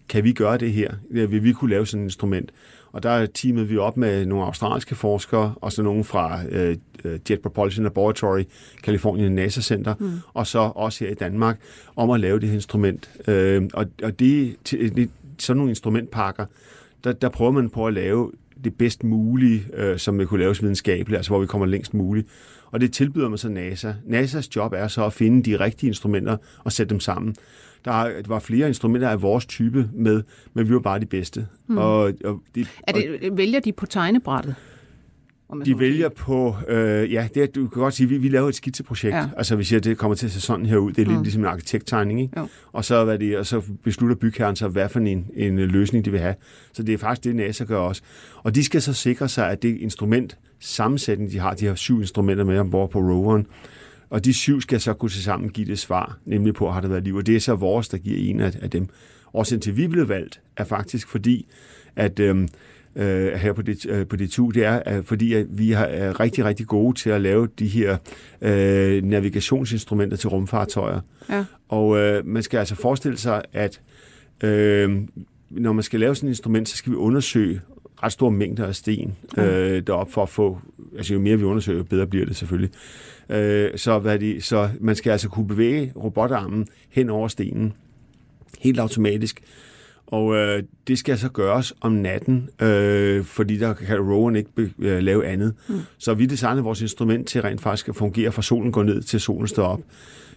kan 0.09 0.25
vi 0.25 0.33
gøre 0.33 0.59
det 0.59 0.73
her? 0.73 0.95
Vil 1.11 1.45
vi 1.45 1.53
kunne 1.53 1.71
lave 1.71 1.87
sådan 1.87 2.03
et 2.03 2.07
instrument? 2.07 2.51
Og 2.95 3.03
der 3.03 3.27
teamede 3.27 3.69
vi 3.69 3.77
op 3.77 3.97
med 3.97 4.27
nogle 4.27 4.45
australske 4.45 4.95
forskere, 4.95 5.55
og 5.61 5.73
så 5.73 5.83
nogle 5.83 6.05
fra 6.05 6.41
øh, 6.49 6.77
Jet 7.31 7.41
Propulsion 7.41 7.85
Laboratory, 7.85 8.43
California 8.83 9.29
NASA 9.29 9.61
Center, 9.61 9.95
mm. 9.99 10.13
og 10.35 10.47
så 10.47 10.59
også 10.59 11.05
her 11.05 11.11
i 11.11 11.15
Danmark, 11.15 11.61
om 11.97 12.11
at 12.11 12.21
lave 12.21 12.41
det 12.41 12.49
her 12.49 12.55
instrument. 12.55 13.11
Øh, 13.29 13.63
og, 13.75 13.87
og 14.03 14.19
det, 14.19 14.57
det, 14.71 15.11
sådan 15.39 15.57
nogle 15.57 15.71
instrumentpakker, 15.71 16.47
der, 17.05 17.13
der 17.13 17.29
prøver 17.29 17.51
man 17.51 17.71
på 17.71 17.87
at 17.87 17.95
lave 17.95 18.33
det 18.65 18.75
bedst 18.75 19.05
mulige, 19.05 19.65
øh, 19.75 19.99
som 19.99 20.19
vi 20.19 20.25
kunne 20.25 20.41
laves 20.41 20.63
videnskabeligt, 20.63 21.17
altså 21.17 21.31
hvor 21.31 21.41
vi 21.41 21.47
kommer 21.47 21.67
længst 21.67 21.95
muligt. 21.95 22.29
Og 22.71 22.81
det 22.81 22.93
tilbyder 22.93 23.29
man 23.29 23.39
så 23.39 23.49
NASA. 23.49 23.93
NASA's 24.07 24.49
job 24.57 24.73
er 24.73 24.89
så 24.89 25.07
at 25.07 25.13
finde 25.13 25.51
de 25.51 25.61
rigtige 25.61 25.89
instrumenter 25.89 26.37
og 26.65 26.73
sætte 26.73 26.91
dem 26.91 27.01
sammen. 27.01 27.35
Der 27.85 28.23
var 28.29 28.39
flere 28.39 28.69
instrumenter 28.69 29.09
af 29.09 29.23
vores 29.23 29.47
type 29.47 29.91
med, 29.95 30.23
men 30.55 30.69
vi 30.69 30.75
var 30.75 30.81
bare 30.81 31.01
de 31.01 31.07
bedste. 31.07 31.47
Mm. 31.69 31.79
Og, 31.79 32.13
og 32.25 32.43
det, 32.55 32.69
er 32.83 32.93
det, 32.93 33.31
og, 33.31 33.37
vælger 33.37 33.61
de 33.61 33.73
på 33.73 33.87
tegnebrættet? 33.87 34.55
De 35.65 35.79
vælger 35.79 36.09
på, 36.09 36.57
øh, 36.69 37.13
ja, 37.13 37.29
det 37.35 37.55
du 37.55 37.69
kan 37.69 37.83
godt 37.83 37.95
sige, 37.95 38.09
vi, 38.09 38.19
vi 38.19 38.29
laver 38.29 38.49
et 38.49 38.55
skitseprojekt. 38.55 39.15
Ja. 39.15 39.29
Altså 39.37 39.57
vi 39.57 39.65
siger, 39.65 39.81
det 39.81 39.99
kommer 39.99 40.15
til 40.15 40.27
at 40.27 40.33
se 40.33 40.41
sådan 40.41 40.67
her 40.67 40.77
ud. 40.77 40.93
Det 40.93 41.03
er 41.03 41.07
lidt 41.07 41.17
mm. 41.17 41.23
ligesom 41.23 41.43
en 41.43 41.49
arkitekttegning, 41.49 42.21
ikke? 42.21 42.41
Jo. 42.41 42.49
Og 42.73 42.85
så, 42.85 43.05
hvad 43.05 43.19
det, 43.19 43.39
og 43.39 43.47
så 43.47 43.63
beslutter 43.85 44.17
bygherren 44.17 44.57
så, 44.57 44.69
hvad 44.69 44.89
for 44.89 45.01
en, 45.01 45.27
en 45.35 45.59
løsning 45.59 46.05
de 46.05 46.11
vil 46.11 46.21
have. 46.21 46.35
Så 46.73 46.83
det 46.83 46.93
er 46.93 46.99
faktisk 46.99 47.25
det, 47.25 47.37
NASA 47.37 47.65
gør 47.65 47.79
også. 47.79 48.03
Og 48.43 48.55
de 48.55 48.65
skal 48.65 48.83
så 48.83 48.93
sikre 48.93 49.29
sig, 49.29 49.51
at 49.51 49.63
det 49.63 49.77
instrument, 49.77 50.39
sammensætning, 50.61 51.33
de 51.33 51.39
har, 51.39 51.55
de 51.55 51.67
har 51.67 51.75
syv 51.75 52.01
instrumenter 52.01 52.45
med 52.45 52.59
ombord 52.59 52.91
på 52.91 52.99
roveren, 52.99 53.47
og 54.15 54.25
de 54.25 54.35
syv 54.35 54.61
skal 54.61 54.81
så 54.81 54.93
kunne 54.93 55.11
sammen 55.11 55.51
give 55.51 55.67
det 55.67 55.79
svar, 55.79 56.19
nemlig 56.25 56.55
på, 56.55 56.71
har 56.71 56.81
der 56.81 56.89
været 56.89 57.05
liv. 57.05 57.15
Og 57.15 57.27
det 57.27 57.37
er 57.37 57.41
så 57.41 57.55
vores, 57.55 57.89
der 57.89 57.99
giver 57.99 58.31
en 58.31 58.41
af, 58.41 58.53
af 58.63 58.71
dem. 58.71 58.89
Årsagen 59.35 59.61
til, 59.61 59.77
vi 59.77 59.89
blev 59.89 60.09
valgt, 60.09 60.41
er 60.57 60.65
faktisk 60.65 61.09
fordi, 61.09 61.47
at 61.97 62.21
øh, 62.21 62.49
øh, 62.97 63.33
her 63.33 63.53
på 63.53 63.63
det, 63.63 63.87
øh, 63.87 64.07
på 64.07 64.17
det 64.17 64.57
er, 64.57 64.83
at 64.87 65.05
fordi 65.05 65.33
at 65.33 65.47
vi 65.51 65.71
har, 65.71 65.85
er 65.85 66.21
rigtig, 66.21 66.45
rigtig 66.45 66.67
gode 66.67 66.99
til 66.99 67.11
at 67.11 67.21
lave 67.21 67.49
de 67.59 67.67
her 67.67 67.97
øh, 68.43 69.05
navigationsinstrumenter 69.05 70.17
til 70.17 70.29
rumfartøjer. 70.29 71.01
Ja. 71.31 71.45
Og 71.69 71.99
øh, 71.99 72.27
man 72.27 72.43
skal 72.43 72.59
altså 72.59 72.75
forestille 72.75 73.19
sig, 73.19 73.43
at 73.53 73.81
øh, 74.45 75.01
når 75.51 75.73
man 75.73 75.83
skal 75.83 76.01
lave 76.01 76.15
sådan 76.15 76.29
et 76.29 76.31
instrument, 76.31 76.69
så 76.69 76.77
skal 76.77 76.93
vi 76.93 76.97
undersøge 76.97 77.61
ret 78.05 78.13
store 78.13 78.31
mængder 78.31 78.67
af 78.67 78.75
sten 78.75 79.17
øh, 79.39 79.83
derop 79.87 80.13
for 80.13 80.23
at 80.23 80.29
få, 80.29 80.59
altså 80.97 81.15
jo 81.15 81.21
mere 81.21 81.37
vi 81.37 81.45
undersøger, 81.45 81.79
jo 81.79 81.85
bedre 81.85 82.07
bliver 82.07 82.27
det 82.27 82.37
selvfølgelig. 82.37 82.71
Øh, 83.29 83.71
så, 83.77 83.99
hvad 83.99 84.19
de, 84.19 84.41
så 84.41 84.69
man 84.81 84.97
skal 84.97 85.11
altså 85.11 85.29
kunne 85.29 85.47
bevæge 85.47 85.93
robotarmen 85.97 86.67
hen 86.91 87.11
over 87.11 87.29
stenen, 87.29 87.73
helt 88.61 88.79
automatisk, 88.81 89.41
Og 90.07 90.35
øh, 90.37 90.63
det 90.89 90.99
skal 90.99 91.19
så 91.19 91.29
gøres 91.29 91.75
om 91.81 91.93
natten, 91.93 92.49
øh, 92.63 93.25
fordi 93.25 93.59
der 93.59 93.75
kan 93.75 94.01
roveren 94.01 94.37
ikke 94.37 94.51
be, 94.55 94.71
øh, 94.79 95.03
lave 95.03 95.27
andet. 95.27 95.55
Mm. 95.69 95.81
Så 95.99 96.15
vi 96.15 96.27
designer 96.27 96.63
vores 96.63 96.83
instrument 96.83 97.29
til 97.29 97.43
rent 97.43 97.61
faktisk 97.61 97.89
at 97.89 97.97
fungere 97.97 98.33
fra 98.33 98.43
solen 98.43 98.73
går 98.73 98.83
ned 98.83 99.03
til 99.03 99.21
solen 99.21 99.49
står 99.49 99.67
op. 99.67 99.81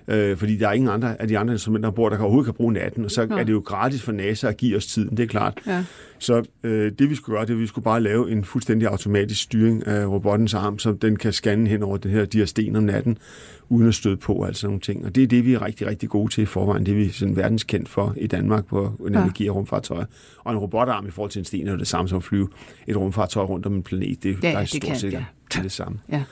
Øh, 0.07 0.38
fordi 0.38 0.57
der 0.57 0.67
er 0.67 0.74
ingen 0.74 0.89
andre 0.89 1.21
af 1.21 1.27
de 1.27 1.38
andre 1.38 1.53
instrumenter 1.53 1.89
ombord, 1.89 2.12
der 2.12 2.17
kan 2.17 2.24
overhovedet 2.24 2.45
kan 2.45 2.53
bruge 2.53 2.74
natten. 2.74 3.05
Og 3.05 3.12
så 3.12 3.25
Nå. 3.25 3.38
er 3.38 3.43
det 3.43 3.53
jo 3.53 3.59
gratis 3.65 4.01
for 4.01 4.12
NASA 4.12 4.47
at 4.47 4.57
give 4.57 4.77
os 4.77 4.86
tiden, 4.86 5.17
det 5.17 5.24
er 5.24 5.27
klart. 5.27 5.59
Ja. 5.67 5.83
Så 6.19 6.43
øh, 6.63 6.91
det 7.00 7.09
vi 7.09 7.15
skulle 7.15 7.36
gøre, 7.36 7.45
det 7.45 7.51
er, 7.51 7.55
at 7.55 7.62
vi 7.62 7.67
skulle 7.67 7.83
bare 7.83 8.01
lave 8.01 8.31
en 8.31 8.43
fuldstændig 8.43 8.88
automatisk 8.88 9.41
styring 9.41 9.88
af 9.88 10.05
robottens 10.05 10.53
arm, 10.53 10.79
så 10.79 10.91
den 10.91 11.15
kan 11.15 11.33
scanne 11.33 11.69
hen 11.69 11.83
over 11.83 11.97
det 11.97 12.12
her, 12.12 12.25
de 12.25 12.38
her 12.38 12.45
sten 12.45 12.75
om 12.75 12.83
natten, 12.83 13.17
uden 13.69 13.88
at 13.88 13.95
støde 13.95 14.17
på, 14.17 14.43
altså 14.43 14.67
nogle 14.67 14.79
ting. 14.79 15.05
Og 15.05 15.15
det 15.15 15.24
er 15.24 15.27
det, 15.27 15.45
vi 15.45 15.53
er 15.53 15.65
rigtig, 15.65 15.88
rigtig 15.88 16.09
gode 16.09 16.33
til 16.33 16.41
i 16.41 16.45
forvejen. 16.45 16.86
Det 16.86 16.91
er 16.91 16.95
vi 16.95 17.09
sådan 17.09 17.36
verdenskendt 17.36 17.89
for 17.89 18.13
i 18.17 18.27
Danmark 18.27 18.65
på 18.65 19.07
navigere 19.09 19.51
rumfartøjer. 19.57 20.05
Og 20.39 20.51
en 20.53 20.57
robotarm 20.59 21.07
i 21.07 21.11
forhold 21.11 21.31
til 21.31 21.39
en 21.39 21.45
sten 21.45 21.67
er 21.67 21.71
jo 21.71 21.77
det 21.77 21.87
samme 21.87 22.09
som 22.09 22.17
at 22.17 22.23
flyve 22.23 22.47
et 22.87 22.97
rumfartøj 22.97 23.43
rundt 23.43 23.65
om 23.65 23.73
en 23.75 23.83
planet. 23.83 24.23
Det, 24.23 24.37
Ja, 24.43 24.47
der 24.51 24.55
er 24.55 24.59
det 24.59 24.69
stort 24.69 24.81
kan- 24.81 24.95
set 24.99 25.13
ja. 25.13 25.23
det, 25.53 25.63
det 25.63 25.71
samme. 25.71 25.99
Ja. 26.11 26.23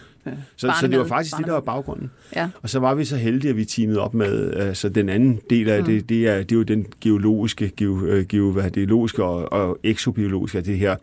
Så, 0.55 0.73
så 0.81 0.87
det 0.87 0.99
var 0.99 1.05
faktisk 1.07 1.37
det, 1.37 1.45
der 1.45 1.51
var 1.51 1.59
baggrunden. 1.59 2.11
Ja. 2.35 2.49
Og 2.61 2.69
så 2.69 2.79
var 2.79 2.95
vi 2.95 3.05
så 3.05 3.17
heldige, 3.17 3.49
at 3.51 3.57
vi 3.57 3.65
teamede 3.65 3.99
op 3.99 4.13
med, 4.13 4.53
altså 4.53 4.89
den 4.89 5.09
anden 5.09 5.39
del 5.49 5.69
af 5.69 5.83
det, 5.83 6.09
det 6.09 6.27
er, 6.27 6.37
det 6.43 6.51
er 6.51 6.55
jo 6.55 6.63
den 6.63 6.85
geologiske, 7.01 7.71
geo, 7.77 8.05
øh, 8.05 8.25
geo, 8.25 8.51
hvad 8.51 8.71
det, 8.71 8.87
logiske 8.87 9.23
og, 9.23 9.51
og 9.53 9.77
eksobiologiske 9.83 10.57
af 10.57 10.63
det 10.63 10.77
her 10.77 10.95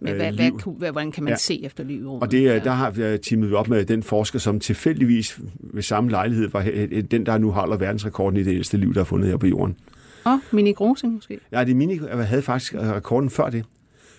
Men 0.00 0.08
øh, 0.10 0.16
hvad, 0.16 0.32
liv. 0.32 0.52
hvad, 0.64 0.78
hvad, 0.78 0.92
hvordan 0.92 1.12
kan 1.12 1.24
man 1.24 1.30
Ja. 1.32 1.36
se 1.36 1.64
efter 1.64 1.84
liv? 1.84 2.10
Og 2.12 2.30
det, 2.30 2.42
ja. 2.42 2.58
der 2.58 2.70
har 2.70 2.90
vi 2.90 3.18
teamet 3.18 3.50
vi 3.50 3.54
op 3.54 3.68
med 3.68 3.84
den 3.84 4.02
forsker, 4.02 4.38
som 4.38 4.60
tilfældigvis 4.60 5.40
ved 5.60 5.82
samme 5.82 6.10
lejlighed 6.10 6.48
var 6.48 6.62
den, 7.10 7.26
der 7.26 7.38
nu 7.38 7.50
holder 7.50 7.76
verdensrekorden 7.76 8.40
i 8.40 8.42
det 8.42 8.54
ældste 8.54 8.76
liv, 8.76 8.94
der 8.94 9.00
er 9.00 9.04
fundet 9.04 9.28
her 9.30 9.36
på 9.36 9.46
jorden. 9.46 9.76
Og 10.26 10.40
Minik 10.50 10.80
Rosing 10.80 11.14
måske? 11.14 11.40
Ja, 11.52 11.64
det 11.64 11.76
Minik 11.76 12.00
havde 12.00 12.42
faktisk 12.42 12.74
øh, 12.74 12.80
rekorden 12.80 13.30
før 13.30 13.50
det. 13.50 13.64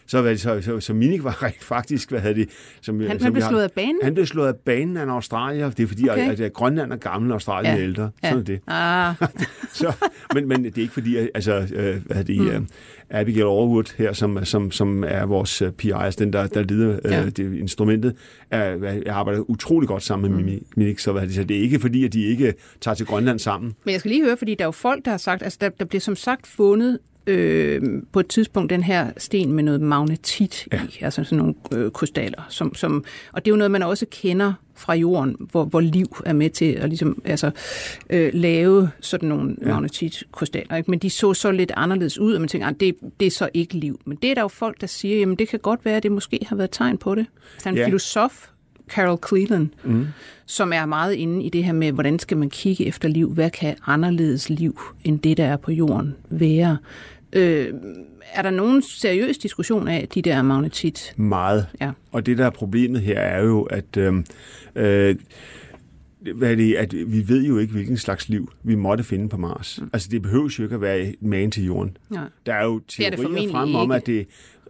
Så, 0.08 0.38
så, 0.38 0.62
så, 0.62 0.80
så 0.80 0.94
Minik 0.94 1.24
var 1.24 1.44
rent 1.44 1.64
faktisk, 1.64 2.10
hvad 2.10 2.20
havde 2.20 2.36
det... 2.36 2.50
Som, 2.82 3.00
Han, 3.00 3.10
som 3.10 3.24
han 3.24 3.34
blev 3.34 3.44
slået 3.50 3.64
af 3.64 3.72
banen? 3.72 4.00
Han 4.04 4.14
blev 4.14 4.26
slået 4.26 4.48
af 4.48 4.56
banen 4.56 4.98
af 4.98 5.04
en 5.04 5.10
australier. 5.10 5.70
Det 5.70 5.84
er 5.84 5.88
fordi, 5.88 6.10
Okay. 6.10 6.32
at, 6.32 6.40
at 6.42 6.54
Grønland 6.54 6.92
er 6.92 6.96
gammel, 6.96 7.32
og 7.32 7.36
Australien 7.36 7.74
er 7.74 7.78
Ja. 7.78 7.84
ældre. 7.84 8.10
Ja. 8.24 8.30
Sådan 8.30 8.40
er 8.42 8.46
det. 8.46 8.60
Ah, 8.68 9.16
Så, 9.74 9.94
men, 10.34 10.48
men 10.48 10.64
det 10.64 10.78
er 10.78 10.82
ikke 10.82 10.94
fordi, 10.94 11.16
at- 11.18 11.30
altså, 11.36 11.68
øh, 11.74 11.96
hvad 12.06 12.18
er 12.18 12.24
det, 12.24 12.42
mm. 12.42 12.48
uh, 12.48 12.62
Abigail 13.10 13.46
Overwood 13.46 13.94
her, 13.98 14.14
som, 14.14 14.46
som, 14.46 14.72
som 14.72 15.04
er 15.08 15.26
vores 15.26 15.62
uh, 15.62 15.70
PI, 15.72 15.92
altså 15.96 16.24
den, 16.24 16.34
der, 16.34 16.48
der 16.48 16.64
leder 16.64 17.00
uh, 17.06 17.12
Ja. 17.12 17.26
det 17.26 17.54
instrumentet, 17.60 18.16
er, 18.52 18.66
jeg 19.06 19.16
arbejder 19.16 19.40
utrolig 19.50 19.88
godt 19.88 20.04
sammen 20.04 20.32
med 20.32 20.44
mm. 20.44 20.60
Minik, 20.76 21.00
så, 21.00 21.12
hvad 21.12 21.22
er 21.22 21.26
det, 21.26 21.36
så 21.36 21.44
det 21.44 21.58
er 21.58 21.62
ikke 21.62 21.80
fordi, 21.80 22.06
at 22.06 22.14
de 22.14 22.24
ikke 22.24 22.54
tager 22.82 22.96
til 22.96 23.06
Grønland 23.06 23.40
sammen. 23.40 23.74
Men 23.86 23.92
jeg 23.92 24.00
skal 24.00 24.12
lige 24.12 24.24
høre, 24.26 24.38
fordi 24.38 24.56
der 24.56 24.64
er 24.64 24.68
jo 24.68 24.72
folk, 24.72 25.06
der 25.06 25.12
har 25.12 25.18
sagt, 25.18 25.44
altså 25.44 25.58
der, 25.62 25.70
der 25.70 25.86
bliver 25.86 26.02
som 26.02 26.16
sagt 26.16 26.48
fundet 26.48 27.00
øh, 27.28 27.82
på 28.12 28.20
et 28.20 28.28
tidspunkt 28.28 28.70
den 28.70 28.84
her 28.84 29.12
sten 29.18 29.54
med 29.54 29.64
noget 29.64 29.82
magnetit 29.82 30.68
ja. 30.74 30.82
i, 30.84 30.98
altså 31.02 31.24
sådan 31.24 31.38
nogle 31.38 31.54
øh, 31.74 31.92
krystaller. 31.92 32.42
Som, 32.50 32.76
som, 32.76 33.04
og 33.34 33.46
det 33.46 33.52
er 33.52 33.54
jo 33.54 33.58
noget, 33.58 33.72
man 33.72 33.84
også 33.84 34.06
kender 34.12 34.54
fra 34.76 34.94
jorden, 34.94 35.36
hvor, 35.52 35.66
hvor 35.66 35.80
liv 35.80 36.06
er 36.26 36.34
med 36.34 36.50
til 36.50 36.66
at 36.66 36.90
ligesom, 36.90 37.22
altså, 37.26 37.52
øh, 38.10 38.30
lave 38.34 38.90
sådan 39.02 39.30
nogle 39.30 39.56
ja. 39.62 39.68
magnetitkrystaller. 39.68 40.76
Ikke? 40.78 40.92
Men 40.92 41.00
de 41.00 41.10
så 41.10 41.34
så 41.34 41.52
lidt 41.52 41.72
anderledes 41.76 42.18
ud, 42.20 42.34
og 42.34 42.42
man 42.42 42.48
tænker, 42.48 42.68
"Ah, 42.68 42.74
det, 42.80 42.96
det 43.20 43.26
er 43.26 43.32
så 43.32 43.50
ikke 43.54 43.74
liv. 43.74 44.00
Men 44.06 44.18
det 44.22 44.30
er 44.32 44.36
der 44.36 44.42
jo 44.42 44.48
folk, 44.48 44.82
der 44.82 44.88
siger, 44.88 45.20
jamen 45.20 45.36
det 45.36 45.48
kan 45.48 45.60
godt 45.60 45.86
være, 45.86 45.98
at 45.98 46.04
det 46.04 46.12
måske 46.12 46.40
har 46.48 46.56
været 46.56 46.72
tegn 46.72 46.98
på 46.98 47.16
det. 47.16 47.26
Altså 47.56 47.70
en 47.70 47.76
Ja. 47.76 47.86
filosof, 47.86 48.48
Carol 48.90 49.20
Cleland, 49.28 49.70
mm. 49.84 50.08
som 50.46 50.74
er 50.74 50.86
meget 50.86 51.14
inde 51.14 51.44
i 51.44 51.50
det 51.50 51.64
her 51.64 51.74
med, 51.74 51.92
hvordan 51.92 52.20
skal 52.20 52.38
man 52.38 52.50
kigge 52.50 52.86
efter 52.86 53.10
liv? 53.10 53.34
Hvad 53.34 53.50
kan 53.50 53.76
anderledes 53.86 54.50
liv 54.50 54.80
end 55.04 55.20
det, 55.20 55.38
der 55.38 55.46
er 55.46 55.58
på 55.58 55.72
jorden, 55.72 56.16
være? 56.30 56.78
Øh, 57.34 57.74
er 58.34 58.42
der 58.42 58.50
nogen 58.50 58.82
seriøs 58.82 59.38
diskussion 59.38 59.88
af 59.88 60.08
de 60.14 60.22
der 60.22 60.42
magnetit? 60.42 61.14
Meget. 61.18 61.68
Ja. 61.82 61.92
Og 62.12 62.26
det, 62.26 62.38
der 62.38 62.46
er 62.46 62.50
problemet 62.50 63.02
her, 63.02 63.20
er 63.20 63.44
jo, 63.44 63.62
at... 63.62 63.98
Øh, 63.98 64.14
øh, 64.76 65.16
hvad 66.36 66.52
er 66.52 66.56
det, 66.56 66.76
at 66.76 66.94
vi 66.94 67.28
ved 67.28 67.44
jo 67.46 67.58
ikke, 67.58 67.74
hvilken 67.74 67.98
slags 67.98 68.30
liv 68.30 68.52
vi 68.64 68.76
måtte 68.76 69.04
finde 69.04 69.30
på 69.30 69.38
Mars. 69.38 69.80
Mm. 69.82 69.90
Altså, 69.94 70.08
det 70.12 70.22
behøves 70.22 70.60
jo 70.60 70.64
ikke 70.64 70.76
at 70.76 70.82
være 70.82 71.14
man 71.22 71.52
til 71.52 71.66
jorden. 71.66 71.98
Ja. 72.14 72.20
Der 72.46 72.54
er 72.54 72.64
jo 72.66 72.76
er 72.76 72.80
det 72.80 72.88
teorier 72.88 73.18
formentlig 73.18 73.52
frem 73.52 73.76
om, 73.76 73.92
at, 73.92 74.06
det, 74.08 74.28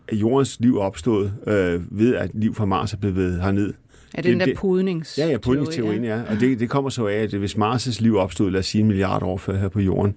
at 0.08 0.18
jordens 0.18 0.60
liv 0.60 0.78
er 0.78 0.82
opstået 0.82 1.34
øh, 1.48 2.00
ved, 2.00 2.16
at 2.16 2.32
liv 2.34 2.56
fra 2.56 2.66
Mars 2.66 2.94
er 2.94 2.98
blevet 2.98 3.42
herned. 3.42 3.74
Er 4.14 4.22
det 4.22 4.32
den 4.32 4.40
der 4.40 4.46
det- 4.46 4.56
podnings 4.58 5.18
Ja, 5.18 5.28
ja, 5.28 5.38
podningsteorien, 5.38 6.04
ja. 6.04 6.22
Og 6.30 6.40
det, 6.40 6.60
det 6.60 6.70
kommer 6.70 6.90
så 6.90 7.08
af, 7.08 7.16
at 7.16 7.34
hvis 7.34 7.56
Mars' 7.56 8.02
liv 8.04 8.16
opstod, 8.16 8.52
lad 8.52 8.60
os 8.60 8.66
sige 8.66 8.82
en 8.82 8.88
milliard 8.88 9.24
år 9.24 9.38
før 9.38 9.58
her 9.58 9.68
på 9.70 9.80
jorden, 9.80 10.16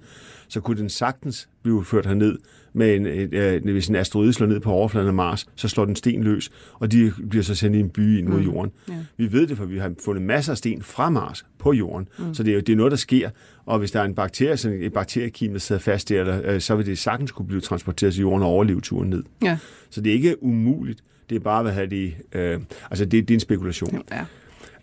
så 0.50 0.60
kunne 0.60 0.76
den 0.80 0.88
sagtens 0.88 1.48
blive 1.62 1.84
ført 1.84 2.06
herned 2.06 2.38
med 2.72 2.96
en, 2.96 3.06
øh, 3.06 3.62
hvis 3.64 3.88
en 3.88 3.96
asteroide 3.96 4.32
slår 4.32 4.46
ned 4.46 4.60
på 4.60 4.70
overfladen 4.70 5.08
af 5.08 5.14
Mars, 5.14 5.46
så 5.56 5.68
slår 5.68 5.84
den 5.84 5.96
sten 5.96 6.22
løs, 6.24 6.50
og 6.74 6.92
de 6.92 7.12
bliver 7.30 7.42
så 7.42 7.54
sendt 7.54 7.76
i 7.76 7.80
en 7.80 7.90
by 7.90 8.18
ind 8.18 8.28
mod 8.28 8.38
Mm. 8.38 8.44
jorden. 8.44 8.72
Ja. 8.88 8.94
Vi 9.16 9.32
ved 9.32 9.46
det, 9.46 9.56
for 9.56 9.64
vi 9.64 9.78
har 9.78 9.92
fundet 10.04 10.22
masser 10.24 10.52
af 10.52 10.58
sten 10.58 10.82
fra 10.82 11.10
Mars 11.10 11.46
på 11.58 11.72
jorden, 11.72 12.08
mm. 12.18 12.34
så 12.34 12.42
det 12.42 12.50
er, 12.50 12.54
jo- 12.54 12.60
det 12.60 12.72
er 12.72 12.76
noget, 12.76 12.90
der 12.90 12.96
sker. 12.96 13.30
Og 13.66 13.78
hvis 13.78 13.90
der 13.90 14.00
er 14.00 14.04
en 14.04 14.14
bakterie, 14.14 14.56
sådan 14.56 14.82
et 14.82 14.92
bakteriekim, 14.92 15.52
der 15.52 15.58
sidder 15.58 15.80
fast 15.80 16.08
der, 16.08 16.20
eller, 16.20 16.40
øh, 16.54 16.60
så 16.60 16.76
vil 16.76 16.86
det 16.86 16.98
sagtens 16.98 17.32
kunne 17.32 17.46
blive 17.46 17.60
transporteret 17.60 18.14
til 18.14 18.20
jorden 18.20 18.42
og 18.42 18.48
overleve 18.48 18.80
turen 18.80 19.10
ned. 19.10 19.22
Ja. 19.42 19.58
Så 19.90 20.00
det 20.00 20.10
er 20.10 20.14
ikke 20.14 20.42
umuligt. 20.42 21.00
Det 21.30 21.36
er 21.36 21.40
bare, 21.40 21.62
hvad 21.62 21.72
har 21.72 21.86
de... 21.86 22.12
Øh, 22.32 22.60
altså, 22.90 23.04
det, 23.04 23.28
det 23.28 23.34
er 23.34 23.36
en 23.36 23.40
spekulation. 23.40 24.02
ja. 24.12 24.24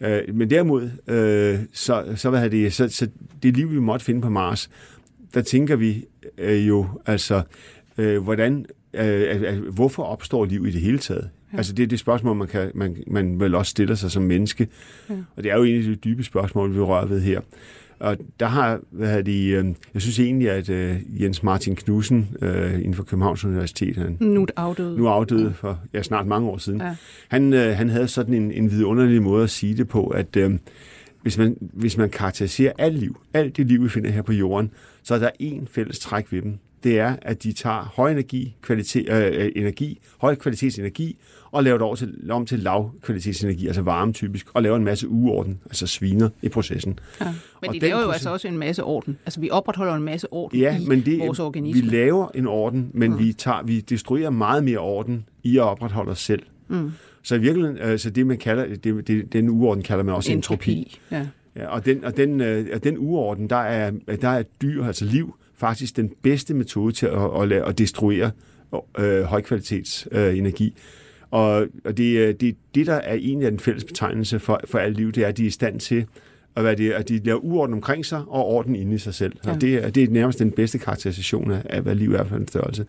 Øh, 0.01 0.35
men 0.35 0.49
derimod, 0.49 0.89
øh, 1.07 1.59
så, 1.73 2.05
så, 2.15 2.29
hvad 2.29 2.49
det, 2.49 2.73
så, 2.73 2.87
så 2.89 3.07
det 3.43 3.57
liv, 3.57 3.71
vi 3.71 3.79
måtte 3.79 4.05
finde 4.05 4.21
på 4.21 4.29
Mars, 4.29 4.69
der 5.33 5.41
tænker 5.41 5.75
vi 5.75 6.05
øh, 6.37 6.67
jo, 6.67 6.85
altså, 7.05 7.41
øh, 7.97 8.23
hvordan, 8.23 8.65
øh, 8.93 9.41
øh, 9.41 9.73
hvorfor 9.73 10.03
opstår 10.03 10.45
liv 10.45 10.67
i 10.67 10.71
det 10.71 10.81
hele 10.81 10.97
taget? 10.99 11.29
Ja. 11.53 11.57
Altså 11.57 11.73
det 11.73 11.83
er 11.83 11.87
det 11.87 11.99
spørgsmål, 11.99 12.35
man, 12.35 12.47
kan, 12.47 12.71
man, 12.75 12.95
man 13.07 13.39
vel 13.39 13.55
også 13.55 13.69
stiller 13.69 13.95
sig 13.95 14.11
som 14.11 14.23
menneske. 14.23 14.67
Ja. 15.09 15.15
Og 15.35 15.43
det 15.43 15.51
er 15.51 15.57
jo 15.57 15.63
en 15.63 15.75
af 15.77 15.83
de 15.83 15.95
dybe 15.95 16.23
spørgsmål, 16.23 16.73
vi 16.75 16.79
rører 16.79 17.05
ved 17.05 17.21
her. 17.21 17.41
Og 17.99 18.17
der 18.39 18.45
har, 18.45 18.79
hvad 18.91 19.07
har 19.07 19.21
de, 19.21 19.47
øh, 19.47 19.65
jeg 19.93 20.01
synes 20.01 20.19
egentlig, 20.19 20.49
at 20.49 20.69
øh, 20.69 20.95
Jens 21.21 21.43
Martin 21.43 21.75
Knudsen 21.75 22.29
øh, 22.41 22.73
inden 22.73 22.93
for 22.93 23.03
Københavns 23.03 23.45
Universitet, 23.45 23.97
han, 23.97 24.17
Nu 24.19 24.41
det 24.41 24.51
afdøde. 24.55 24.97
nu 24.97 25.07
afdøde 25.07 25.53
for 25.53 25.79
ja, 25.93 26.01
snart 26.01 26.27
mange 26.27 26.49
år 26.49 26.57
siden. 26.57 26.81
Ja. 26.81 26.95
Han, 27.27 27.53
øh, 27.53 27.75
han 27.75 27.89
havde 27.89 28.07
sådan 28.07 28.33
en, 28.33 28.51
en 28.51 28.71
vidunderlig 28.71 29.21
måde 29.21 29.43
at 29.43 29.49
sige 29.49 29.77
det 29.77 29.87
på, 29.87 30.07
at 30.07 30.35
øh, 30.35 30.51
hvis, 31.27 31.37
man, 31.37 31.57
hvis 31.59 31.97
man 31.97 32.09
karakteriserer 32.09 32.71
alt 32.77 32.99
liv, 32.99 33.17
alt 33.33 33.57
det 33.57 33.67
liv, 33.67 33.83
vi 33.83 33.89
finder 33.89 34.11
her 34.11 34.21
på 34.21 34.33
jorden, 34.33 34.71
så 35.03 35.15
er 35.15 35.19
der 35.19 35.29
én 35.41 35.65
fælles 35.71 35.99
træk 35.99 36.31
ved 36.31 36.41
dem. 36.41 36.57
Det 36.83 36.99
er, 36.99 37.15
at 37.21 37.43
de 37.43 37.53
tager 37.53 37.91
høj 37.95 38.11
energi, 38.11 38.55
kvalitet, 38.61 39.09
øh, 39.09 39.51
energi, 39.55 39.99
høj 40.21 40.35
kvalitets 40.35 40.79
energi, 40.79 41.17
og 41.51 41.63
laver 41.63 41.77
det 41.77 41.85
over 41.85 41.95
til, 41.95 42.31
om 42.31 42.45
til 42.45 42.59
lav 42.59 42.91
kvalitetsenergi, 43.01 43.67
altså 43.67 43.81
varme 43.81 44.13
typisk, 44.13 44.47
og 44.53 44.63
laver 44.63 44.75
en 44.77 44.83
masse 44.83 45.07
uorden, 45.07 45.59
altså 45.65 45.87
sviner 45.87 46.29
i 46.41 46.49
processen. 46.49 46.99
Ja. 47.21 47.25
Men 47.61 47.67
Og 47.69 47.73
de 47.73 47.79
laver 47.79 48.01
jo 48.01 48.07
proces- 48.07 48.13
altså 48.13 48.29
også 48.29 48.47
en 48.47 48.57
masse 48.57 48.83
orden. 48.83 49.17
Altså 49.25 49.39
vi 49.39 49.49
opretholder 49.49 49.93
en 49.93 50.03
masse 50.03 50.33
orden 50.33 50.59
Ja, 50.59 50.77
i 50.79 50.85
men 50.85 51.05
det, 51.05 51.19
vores 51.19 51.39
vi 51.39 51.43
organisme. 51.43 51.91
laver 51.91 52.27
en 52.35 52.47
orden, 52.47 52.91
men 52.93 53.11
mm. 53.11 53.19
vi, 53.19 53.33
tager, 53.33 53.63
vi 53.63 53.79
destruerer 53.81 54.29
meget 54.29 54.63
mere 54.63 54.79
orden 54.79 55.25
i 55.43 55.57
at 55.57 55.63
opretholde 55.63 56.11
os 56.11 56.19
selv. 56.19 56.43
Mm. 56.67 56.91
Så 57.27 57.35
i 57.35 57.39
virkeligheden, 57.39 57.77
altså 57.77 58.09
det 58.09 58.27
man 58.27 58.37
kalder, 58.37 58.75
det, 58.75 59.07
det, 59.07 59.33
den 59.33 59.49
uorden 59.49 59.83
kalder 59.83 60.03
man 60.03 60.15
også 60.15 60.31
entropi. 60.31 60.71
Entropi. 60.71 60.99
Ja. 61.11 61.27
Ja, 61.55 61.67
og 61.67 61.85
den, 61.85 62.03
og 62.03 62.17
den, 62.17 62.41
øh, 62.41 62.65
og 62.73 62.83
den 62.83 62.97
uorden, 62.97 63.49
der 63.49 63.55
er, 63.55 63.91
der 64.21 64.27
er 64.27 64.43
dyr, 64.61 64.83
altså 64.83 65.05
liv, 65.05 65.35
faktisk 65.55 65.95
den 65.97 66.11
bedste 66.23 66.53
metode 66.53 66.93
til 66.93 67.05
at, 67.05 67.41
at, 67.41 67.51
at 67.51 67.77
destruere 67.77 68.31
øh, 68.99 69.21
højkvalitets 69.23 70.07
øh, 70.11 70.37
energi. 70.37 70.73
Og, 71.31 71.67
og 71.85 71.97
det, 71.97 72.23
er- 72.29 72.33
det, 72.33 72.55
det, 72.75 72.87
der 72.87 72.93
er 72.93 73.13
egentlig 73.13 73.45
er 73.45 73.49
den 73.49 73.59
fælles 73.59 73.83
betegnelse 73.83 74.39
for, 74.39 74.59
for 74.65 74.77
alt 74.79 74.97
liv, 74.97 75.11
det 75.11 75.23
er, 75.23 75.27
at 75.27 75.37
de 75.37 75.43
er 75.43 75.47
i 75.47 75.49
stand 75.49 75.79
til 75.79 76.05
at, 76.55 76.63
hvad 76.63 76.75
det, 76.75 76.87
er, 76.87 76.95
at 76.95 77.09
de 77.09 77.21
laver 77.23 77.39
uorden 77.39 77.73
omkring 77.73 78.05
sig 78.05 78.21
og 78.27 78.45
orden 78.45 78.75
inde 78.75 78.95
i 78.95 78.97
sig 78.97 79.13
selv. 79.13 79.33
Ja. 79.45 79.51
Og 79.51 79.61
det, 79.61 79.73
er, 79.73 79.89
det 79.89 80.03
er 80.03 80.07
nærmest 80.09 80.39
den 80.39 80.51
bedste 80.51 80.77
karakterisation 80.77 81.51
af, 81.51 81.61
af, 81.65 81.81
hvad 81.81 81.95
liv 81.95 82.13
er 82.13 82.23
for 82.23 82.35
en 82.35 82.47
størrelse. 82.47 82.85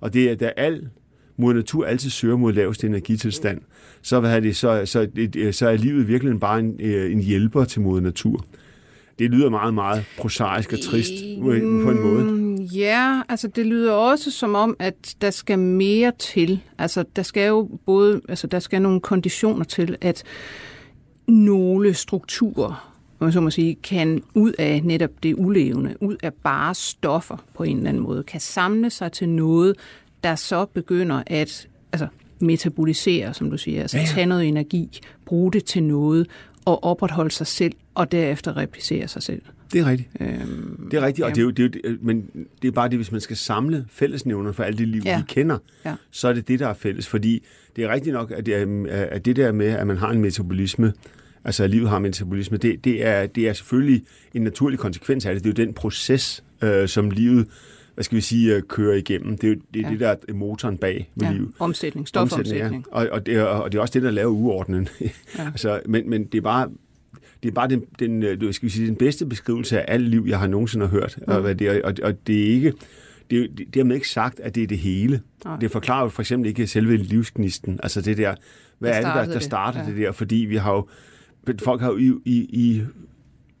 Og 0.00 0.14
det 0.14 0.30
er, 0.30 0.34
da 0.34 0.52
al 0.56 0.88
mod 1.36 1.54
natur 1.54 1.84
altid 1.84 2.10
søger 2.10 2.36
mod 2.36 2.52
laveste 2.52 2.86
energitilstand, 2.86 3.60
så, 4.02 4.20
hvad 4.20 4.42
det, 4.42 4.56
så, 4.56 4.86
så, 4.86 5.08
så 5.52 5.68
er 5.68 5.76
livet 5.76 6.08
virkelig 6.08 6.40
bare 6.40 6.58
en, 6.58 6.76
øh, 6.80 7.12
en 7.12 7.20
hjælper 7.20 7.64
til 7.64 7.80
mod 7.80 8.00
natur. 8.00 8.44
Det 9.18 9.30
lyder 9.30 9.50
meget, 9.50 9.74
meget 9.74 10.04
prosaisk 10.18 10.72
og 10.72 10.80
trist 10.80 11.12
på 11.42 11.50
en 11.90 12.02
måde. 12.02 12.24
Mm, 12.24 12.54
ja, 12.54 13.20
altså 13.28 13.48
det 13.48 13.66
lyder 13.66 13.92
også 13.92 14.30
som 14.30 14.54
om, 14.54 14.76
at 14.78 15.14
der 15.20 15.30
skal 15.30 15.58
mere 15.58 16.12
til. 16.18 16.60
Altså 16.78 17.04
der 17.16 17.22
skal 17.22 17.48
jo 17.48 17.68
både, 17.86 18.20
altså 18.28 18.46
der 18.46 18.58
skal 18.58 18.82
nogle 18.82 19.00
konditioner 19.00 19.64
til, 19.64 19.96
at 20.00 20.22
nogle 21.28 21.94
strukturer, 21.94 22.92
om 23.20 23.24
man 23.24 23.32
så 23.32 23.40
må 23.40 23.50
sige, 23.50 23.74
kan 23.74 24.22
ud 24.34 24.52
af 24.58 24.80
netop 24.84 25.10
det 25.22 25.34
ulevende, 25.38 25.96
ud 26.00 26.16
af 26.22 26.34
bare 26.34 26.74
stoffer 26.74 27.36
på 27.54 27.62
en 27.62 27.76
eller 27.76 27.88
anden 27.88 28.02
måde, 28.02 28.22
kan 28.22 28.40
samle 28.40 28.90
sig 28.90 29.12
til 29.12 29.28
noget, 29.28 29.76
der 30.24 30.34
så 30.34 30.64
begynder 30.64 31.22
at 31.26 31.68
altså, 31.92 32.06
metabolisere, 32.40 33.34
som 33.34 33.50
du 33.50 33.58
siger, 33.58 33.82
altså 33.82 33.98
Ja, 33.98 34.04
tage 34.04 34.26
noget 34.26 34.48
energi, 34.48 35.00
bruge 35.26 35.52
det 35.52 35.64
til 35.64 35.82
noget, 35.82 36.26
at 36.66 36.78
opretholde 36.82 37.30
sig 37.30 37.46
selv, 37.46 37.72
og 37.94 38.12
derefter 38.12 38.56
replicere 38.56 39.08
sig 39.08 39.22
selv. 39.22 39.42
Det 39.72 39.80
er 39.80 39.86
rigtigt. 39.86 40.08
Øhm, 40.20 40.88
det 40.90 40.96
er 40.96 41.06
rigtigt, 41.06 41.24
og 41.24 41.30
ja. 41.30 41.34
det 41.34 41.40
er 41.40 41.44
jo, 41.44 41.50
det 41.50 41.80
er 41.84 41.90
jo, 41.90 41.96
men 42.00 42.30
det 42.62 42.68
er 42.68 42.72
bare 42.72 42.88
det, 42.88 42.98
hvis 42.98 43.12
man 43.12 43.20
skal 43.20 43.36
samle 43.36 43.86
fællesnævner 43.90 44.52
for 44.52 44.62
alle 44.62 44.78
de 44.78 44.84
liv, 44.84 45.02
ja. 45.04 45.18
vi 45.18 45.24
kender, 45.28 45.58
ja. 45.84 45.94
så 46.10 46.28
er 46.28 46.32
det 46.32 46.48
det, 46.48 46.60
der 46.60 46.68
er 46.68 46.74
fælles. 46.74 47.08
Fordi 47.08 47.42
det 47.76 47.84
er 47.84 47.88
rigtigt 47.88 48.14
nok, 48.14 48.30
at 48.30 48.46
det, 48.46 48.54
er, 48.54 49.06
at 49.10 49.24
det 49.24 49.36
der 49.36 49.52
med, 49.52 49.66
at 49.66 49.86
man 49.86 49.96
har 49.96 50.10
en 50.10 50.20
metabolisme, 50.20 50.92
altså 51.44 51.64
at 51.64 51.70
livet 51.70 51.88
har 51.88 51.98
metabolisme, 51.98 52.56
det, 52.56 52.84
det, 52.84 53.06
er, 53.06 53.26
det 53.26 53.48
er 53.48 53.52
selvfølgelig 53.52 54.02
en 54.34 54.42
naturlig 54.42 54.78
konsekvens 54.78 55.26
af 55.26 55.34
det. 55.34 55.44
Det 55.44 55.58
er 55.58 55.62
jo 55.62 55.66
den 55.66 55.74
proces, 55.74 56.44
øh, 56.62 56.88
som 56.88 57.10
livet 57.10 57.48
hvad 57.94 58.04
skal 58.04 58.16
vi 58.16 58.20
sige, 58.20 58.56
øh, 58.56 58.62
kører 58.62 58.96
igennem. 58.96 59.38
Det 59.38 59.44
er 59.44 59.54
jo 59.54 59.60
det, 59.74 59.80
er 59.80 59.86
ja. 59.86 59.92
det 59.92 60.00
der 60.00 60.14
er 60.28 60.34
motoren 60.34 60.78
bag 60.78 61.10
ved 61.14 61.26
ja. 61.26 61.32
livet. 61.32 61.50
Omsætning, 61.58 62.08
stofomsætning. 62.08 62.86
Ja. 62.92 62.98
Og, 62.98 63.08
og, 63.12 63.26
det 63.26 63.36
er, 63.36 63.42
og 63.42 63.72
det 63.72 63.78
er 63.78 63.82
også 63.82 63.94
det, 63.94 64.02
der 64.02 64.10
laver 64.10 64.30
uordnen. 64.30 64.88
Ja. 65.38 65.46
altså, 65.46 65.80
men, 65.86 66.10
men 66.10 66.24
det 66.24 66.38
er 66.38 66.42
bare 66.42 66.68
det 67.42 67.48
er 67.48 67.52
bare 67.52 67.68
den, 67.68 67.84
den, 67.98 68.22
øh, 68.22 68.54
skal 68.54 68.66
vi 68.66 68.72
sige, 68.72 68.86
den 68.86 68.96
bedste 68.96 69.26
beskrivelse 69.26 69.80
af 69.80 69.94
alt 69.94 70.08
liv, 70.08 70.24
jeg 70.28 70.38
har 70.38 70.46
nogensinde 70.46 70.86
hørt. 70.86 71.18
Mm. 71.18 71.32
Og, 71.32 71.40
hvad 71.40 71.54
det, 71.54 71.82
og, 71.82 71.94
og 72.02 72.26
det 72.26 72.42
er 72.42 72.54
ikke 72.54 72.72
det 73.30 73.44
er, 73.44 73.48
det 73.56 73.66
er 73.66 73.70
dermed 73.70 73.94
ikke 73.94 74.08
sagt, 74.08 74.40
at 74.40 74.54
det 74.54 74.62
er 74.62 74.66
det 74.66 74.78
hele. 74.78 75.20
Nej. 75.44 75.56
Det 75.58 75.70
forklarer 75.70 76.02
jo 76.02 76.08
for 76.08 76.22
eksempel 76.22 76.48
ikke 76.48 76.66
selve 76.66 76.96
livsgnisten. 76.96 77.80
Altså 77.82 78.00
det 78.00 78.16
der, 78.16 78.34
hvad 78.78 78.90
er 78.90 78.94
det, 78.94 79.28
der, 79.28 79.32
der 79.32 79.40
starter 79.40 79.78
det, 79.78 79.86
ja. 79.86 79.92
det 79.92 80.06
der? 80.06 80.12
Fordi 80.12 80.36
vi 80.36 80.56
har 80.56 80.72
jo, 80.72 80.88
folk 81.58 81.80
har 81.80 81.88
jo 81.88 81.98
i, 81.98 82.12
i, 82.24 82.38
i 82.52 82.82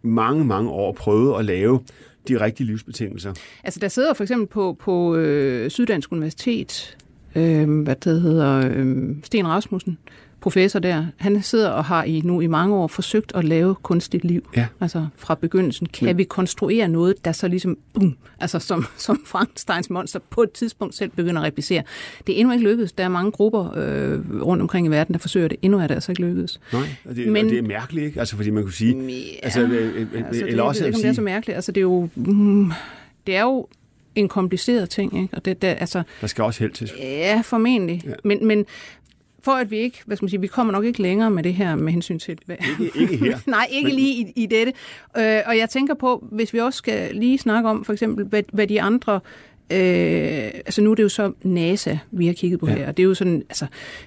mange, 0.02 0.44
mange 0.44 0.70
år 0.70 0.92
prøvet 0.92 1.38
at 1.38 1.44
lave 1.44 1.80
de 2.28 2.40
rigtige 2.40 2.66
livsbetingelser. 2.66 3.32
Altså 3.64 3.80
der 3.80 3.88
sidder 3.88 4.14
for 4.14 4.24
eksempel 4.24 4.46
på, 4.46 4.76
på 4.80 5.16
øh, 5.16 5.70
Syddansk 5.70 6.12
Universitet, 6.12 6.96
øh, 7.36 7.80
hvad 7.82 7.96
det 7.96 8.20
hedder, 8.20 8.70
øh, 8.74 9.16
Sten 9.22 9.48
Rasmussen, 9.48 9.98
professor 10.42 10.78
der, 10.78 11.06
han 11.16 11.42
sidder 11.42 11.70
og 11.70 11.84
har 11.84 12.04
i 12.04 12.20
nu 12.24 12.40
i 12.40 12.46
mange 12.46 12.74
år 12.74 12.86
forsøgt 12.86 13.32
at 13.34 13.44
lave 13.44 13.74
kunstigt 13.74 14.24
liv. 14.24 14.48
Ja. 14.56 14.66
Altså 14.80 15.06
fra 15.16 15.34
begyndelsen. 15.34 15.86
Kan 15.86 16.06
Men... 16.06 16.18
vi 16.18 16.24
konstruere 16.24 16.88
noget, 16.88 17.24
der 17.24 17.32
så 17.32 17.48
ligesom, 17.48 17.78
boom, 17.94 18.16
altså 18.40 18.58
som, 18.58 18.86
som 18.96 19.22
Frankensteins 19.26 19.90
monster 19.90 20.18
på 20.30 20.42
et 20.42 20.52
tidspunkt 20.52 20.94
selv 20.94 21.10
begynder 21.10 21.42
at 21.42 21.46
replicere. 21.46 21.82
Det 22.26 22.34
er 22.34 22.40
endnu 22.40 22.52
ikke 22.52 22.64
lykkedes. 22.64 22.92
Der 22.92 23.04
er 23.04 23.08
mange 23.08 23.30
grupper 23.30 23.76
øh, 23.76 24.42
rundt 24.42 24.62
omkring 24.62 24.86
i 24.86 24.90
verden, 24.90 25.12
der 25.12 25.18
forsøger 25.18 25.48
det. 25.48 25.58
Endnu 25.62 25.78
er 25.78 25.86
det 25.86 25.94
altså 25.94 26.12
ikke 26.12 26.22
lykkedes. 26.22 26.60
Nej, 26.72 26.82
og 27.04 27.16
det, 27.16 27.28
Men, 27.28 27.44
og 27.44 27.50
det 27.50 27.58
er 27.58 27.62
mærkeligt, 27.62 28.06
ikke? 28.06 28.20
Altså 28.20 28.36
fordi 28.36 28.50
man 28.50 28.62
kunne 28.62 28.72
sige... 28.72 29.06
Ja, 29.08 29.14
altså, 29.42 29.60
øh, 29.60 30.00
øh, 30.00 30.26
altså, 30.26 30.46
eller 30.46 30.56
det, 30.56 30.60
også, 30.60 30.84
jeg 30.84 30.84
ved 30.84 30.86
ikke, 30.86 30.96
om 30.96 31.02
det 31.02 31.08
er 31.08 31.14
så 31.14 31.22
mærkeligt. 31.22 31.56
Altså 31.56 31.72
det 31.72 31.80
er 31.80 31.82
jo... 31.82 32.08
Mm, 32.14 32.72
det 33.26 33.36
er 33.36 33.42
jo 33.42 33.66
en 34.14 34.28
kompliceret 34.28 34.90
ting. 34.90 35.22
Ikke? 35.22 35.36
Og 35.36 35.44
det, 35.44 35.62
det, 35.62 35.68
altså, 35.68 36.02
der 36.20 36.26
skal 36.26 36.44
også 36.44 36.60
held 36.60 36.72
til. 36.72 36.90
Ja, 36.98 37.42
formentlig. 37.44 38.02
Ja. 38.04 38.12
Men, 38.24 38.46
men 38.46 38.66
for 39.44 39.52
at 39.52 39.70
vi 39.70 39.76
ikke, 39.78 40.02
hvad 40.06 40.16
skal 40.16 40.24
man 40.24 40.30
sige, 40.30 40.40
vi 40.40 40.46
kommer 40.46 40.72
nok 40.72 40.84
ikke 40.84 41.02
længere 41.02 41.30
med 41.30 41.42
det 41.42 41.54
her 41.54 41.74
med 41.74 41.92
hensyn 41.92 42.18
til... 42.18 42.38
Hvad... 42.46 42.56
Ikke, 42.80 43.00
ikke 43.00 43.16
her. 43.16 43.38
Nej, 43.46 43.66
ikke 43.70 43.86
men... 43.86 43.94
lige 43.94 44.14
i, 44.14 44.32
i 44.42 44.46
dette. 44.46 44.72
Øh, 45.16 45.40
og 45.46 45.58
jeg 45.58 45.70
tænker 45.70 45.94
på, 45.94 46.24
hvis 46.32 46.52
vi 46.52 46.58
også 46.58 46.76
skal 46.76 47.14
lige 47.14 47.38
snakke 47.38 47.68
om, 47.68 47.84
for 47.84 47.92
eksempel, 47.92 48.24
hvad, 48.24 48.42
hvad 48.52 48.66
de 48.66 48.82
andre 48.82 49.20
Øh, 49.72 50.50
altså 50.54 50.82
nu 50.82 50.90
er 50.90 50.94
det 50.94 51.02
jo 51.02 51.08
så 51.08 51.32
NASA, 51.42 51.96
vi 52.10 52.26
har 52.26 52.32
kigget 52.32 52.60
på 52.60 52.66
ja. 52.66 52.74
her. 52.74 52.92
Det 52.92 53.02
er 53.02 53.06
jo 53.06 53.14
sådan, 53.14 53.42
altså, 53.48 53.66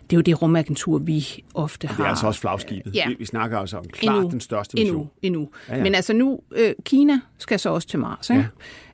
det 0.09 0.15
er 0.15 0.17
jo 0.17 0.21
det 0.21 0.41
rumagentur, 0.41 0.97
vi 0.97 1.43
ofte 1.53 1.87
har. 1.87 1.95
Det 1.95 2.03
er 2.03 2.09
altså 2.09 2.27
også 2.27 2.41
flagskibet. 2.41 2.95
Ja. 2.95 3.07
Vi, 3.07 3.15
vi 3.19 3.25
snakker 3.25 3.59
altså 3.59 3.77
om 3.77 3.85
klart 3.85 4.15
endnu, 4.15 4.31
den 4.31 4.39
største 4.39 4.75
mission. 4.75 4.95
Endnu, 4.95 5.09
endnu. 5.21 5.49
Ja, 5.69 5.77
ja. 5.77 5.83
Men 5.83 5.95
altså 5.95 6.13
nu, 6.13 6.39
øh, 6.55 6.73
Kina 6.83 7.19
skal 7.37 7.59
så 7.59 7.69
også 7.69 7.87
til 7.87 7.99
Mars, 7.99 8.29
ikke? 8.29 8.47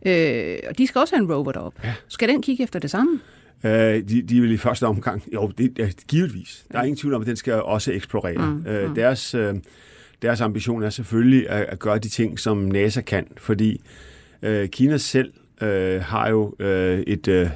Ja. 0.05 0.53
Øh, 0.53 0.59
og 0.69 0.77
de 0.77 0.87
skal 0.87 0.99
også 0.99 1.15
have 1.15 1.23
en 1.23 1.33
rover 1.33 1.51
derop. 1.51 1.73
Ja. 1.83 1.93
Skal 2.07 2.29
den 2.29 2.41
kigge 2.41 2.63
efter 2.63 2.79
det 2.79 2.91
samme? 2.91 3.19
Øh, 3.63 4.09
de, 4.09 4.21
de 4.21 4.41
vil 4.41 4.51
i 4.51 4.57
første 4.57 4.87
omgang, 4.87 5.23
jo, 5.33 5.51
det 5.57 5.79
er 5.79 5.87
givetvis. 6.07 6.65
Der 6.71 6.79
er 6.79 6.83
ingen 6.83 6.97
tvivl 6.97 7.13
om, 7.13 7.21
at 7.21 7.27
den 7.27 7.35
skal 7.35 7.53
også 7.53 7.91
eksplorere. 7.91 8.51
Mm, 8.51 8.65
øh, 8.67 8.89
mm. 8.89 8.95
Deres, 8.95 9.35
øh, 9.35 9.55
deres 10.21 10.41
ambition 10.41 10.83
er 10.83 10.89
selvfølgelig 10.89 11.49
at, 11.49 11.61
at 11.61 11.79
gøre 11.79 11.97
de 11.97 12.09
ting, 12.09 12.39
som 12.39 12.57
NASA 12.57 13.01
kan, 13.01 13.27
fordi 13.37 13.81
øh, 14.41 14.69
Kina 14.69 14.97
selv 14.97 15.33
øh, 15.61 16.01
har 16.01 16.29
jo 16.29 16.55
øh, 16.59 16.99
et, 16.99 17.27
øh, 17.27 17.49